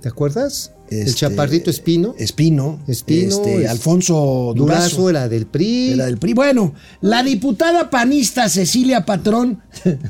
¿Te 0.01 0.09
acuerdas? 0.09 0.73
el 0.91 0.99
Este, 1.07 1.13
chaparrito 1.15 1.71
Espino. 1.71 2.15
Espino. 2.19 2.79
Espino, 2.87 3.29
este, 3.37 3.63
es- 3.65 3.71
Alfonso 3.71 4.53
Durazo 4.55 4.97
Durazo. 4.97 5.11
era 5.11 5.29
del 5.29 5.47
PRI. 5.47 5.93
Era 5.93 6.05
del 6.05 6.19
PRI. 6.19 6.35
Bueno, 6.35 6.75
la 7.01 7.23
diputada 7.23 7.89
panista 7.89 8.47
Cecilia 8.51 9.07
Patrón 9.07 9.63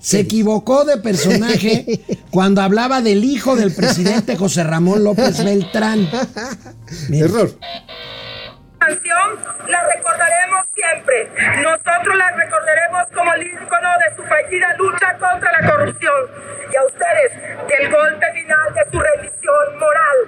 se 0.00 0.20
equivocó 0.20 0.84
de 0.84 0.96
personaje 0.98 2.00
cuando 2.30 2.60
hablaba 2.62 3.00
del 3.00 3.24
hijo 3.24 3.56
del 3.56 3.74
presidente 3.74 4.36
José 4.36 4.64
Ramón 4.64 5.04
López 5.04 5.44
Beltrán. 5.44 6.08
Mira. 7.08 7.26
Error. 7.26 7.50
canción 8.78 9.38
la 9.68 9.82
recordaremos 9.94 10.66
siempre. 10.74 11.30
Nosotros 11.62 12.16
la 12.16 12.30
recordaremos 12.32 13.06
como 13.14 13.32
el 13.34 13.42
ícono 13.46 13.88
de 14.02 14.16
su 14.16 14.22
fallida 14.24 14.74
lucha 14.76 15.16
contra 15.18 15.52
la 15.52 15.70
corrupción. 15.70 16.20
Y 16.72 16.76
a 16.76 16.84
ustedes, 16.84 17.68
del 17.68 17.90
golpe 17.90 18.26
final 18.32 18.74
de 18.74 18.90
su 18.90 18.98
rendición 18.98 19.78
moral. 19.78 20.18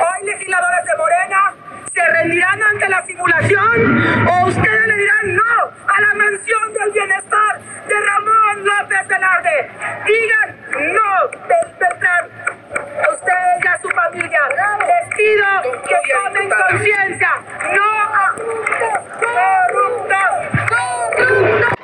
Hoy, 0.00 0.26
legisladores 0.26 0.84
de 0.84 0.96
Morena, 0.98 1.54
¿se 1.94 2.00
rendirán 2.12 2.62
ante 2.62 2.88
la 2.88 3.04
simulación 3.06 4.02
o 4.28 4.46
ustedes 4.46 4.86
le 4.86 4.96
dirán 4.96 5.34
no 5.36 5.42
a 5.86 6.00
la 6.00 6.14
mansión 6.14 6.72
del 6.72 6.90
bienestar 6.92 7.60
de 7.88 7.94
Ramón 7.94 8.64
López 8.64 9.08
Velarde? 9.08 9.70
Digan 10.06 10.56
no, 10.94 11.10
Beltrán. 11.80 12.24
A 12.72 13.14
ustedes 13.14 13.56
y 13.62 13.66
a 13.68 13.78
su 13.82 13.88
familia 13.90 14.40
les 14.80 15.04
pido 15.16 15.46
que 15.86 15.96
tomen 16.12 16.48
conciencia. 16.50 17.30
No 17.74 17.88
a 18.14 18.34
corruptos, 19.20 20.30
corruptos. 21.16 21.78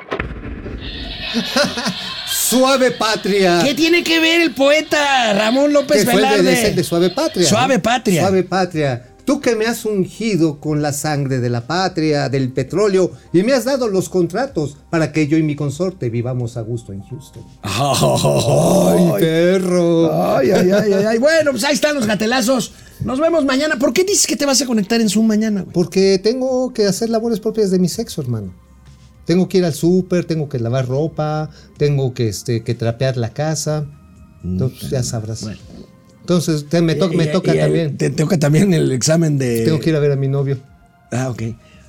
Suave 2.25 2.91
Patria. 2.91 3.61
¿Qué 3.63 3.75
tiene 3.75 4.03
que 4.03 4.19
ver 4.19 4.41
el 4.41 4.51
poeta 4.55 5.33
Ramón 5.33 5.71
López 5.71 6.03
que 6.03 6.11
fue 6.11 6.21
el 6.21 6.29
de, 6.29 6.35
Velarde? 6.37 6.63
de- 6.69 6.71
de 6.75 6.83
Suave 6.83 7.09
Patria. 7.11 7.47
Suave 7.47 7.75
¿no? 7.77 7.81
Patria. 7.83 8.21
Suave 8.21 8.43
Patria. 8.43 9.01
Tú 9.29 9.39
que 9.39 9.55
me 9.55 9.67
has 9.67 9.85
ungido 9.85 10.59
con 10.59 10.81
la 10.81 10.91
sangre 10.91 11.39
de 11.39 11.51
la 11.51 11.67
patria, 11.67 12.29
del 12.29 12.51
petróleo, 12.51 13.11
y 13.31 13.43
me 13.43 13.53
has 13.53 13.63
dado 13.63 13.87
los 13.87 14.09
contratos 14.09 14.75
para 14.89 15.11
que 15.11 15.27
yo 15.27 15.37
y 15.37 15.43
mi 15.43 15.55
consorte 15.55 16.09
vivamos 16.09 16.57
a 16.57 16.61
gusto 16.61 16.93
en 16.93 17.03
Houston. 17.03 17.43
¡Ay, 17.61 19.11
perro! 19.19 20.11
Ay, 20.35 20.49
ay, 20.49 20.71
ay, 20.71 20.93
ay, 20.93 21.03
ay. 21.09 21.19
Bueno, 21.19 21.51
pues 21.51 21.63
ahí 21.63 21.75
están 21.75 21.93
los 21.93 22.07
gatelazos. 22.07 22.73
Nos 23.01 23.19
vemos 23.19 23.45
mañana. 23.45 23.77
¿Por 23.77 23.93
qué 23.93 24.03
dices 24.03 24.25
que 24.25 24.35
te 24.35 24.47
vas 24.47 24.63
a 24.63 24.65
conectar 24.65 24.99
en 24.99 25.09
Zoom 25.09 25.27
mañana? 25.27 25.61
güey? 25.61 25.73
Porque 25.73 26.19
tengo 26.23 26.73
que 26.73 26.87
hacer 26.87 27.11
labores 27.11 27.39
propias 27.39 27.69
de 27.69 27.77
mi 27.77 27.87
sexo, 27.87 28.23
hermano. 28.23 28.55
Tengo 29.25 29.47
que 29.47 29.59
ir 29.59 29.65
al 29.65 29.75
súper, 29.75 30.25
tengo 30.25 30.49
que 30.49 30.57
lavar 30.57 30.87
ropa, 30.87 31.51
tengo 31.77 32.15
que, 32.15 32.29
este, 32.29 32.63
que 32.63 32.73
trapear 32.73 33.15
la 33.15 33.31
casa. 33.31 33.85
Entonces, 34.43 34.89
ya 34.89 35.03
sabrás. 35.03 35.45
Entonces, 36.29 36.69
te- 36.69 36.83
me, 36.83 36.93
to- 36.93 37.09
me 37.09 37.23
Y- 37.23 37.27
y- 37.27 37.31
toca 37.31 37.55
y- 37.55 37.57
también. 37.57 37.97
Te 37.97 38.11
toca 38.11 38.37
también 38.37 38.71
el 38.75 38.91
examen 38.91 39.39
de. 39.39 39.65
Tengo 39.65 39.79
que 39.79 39.89
ir 39.89 39.95
a 39.95 39.99
ver 39.99 40.11
a 40.11 40.15
mi 40.15 40.27
novio. 40.27 40.59
Ah, 41.11 41.27
ok. 41.31 41.41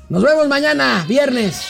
Nos 0.08 0.22
vemos 0.22 0.48
mañana, 0.48 1.04
viernes. 1.06 1.60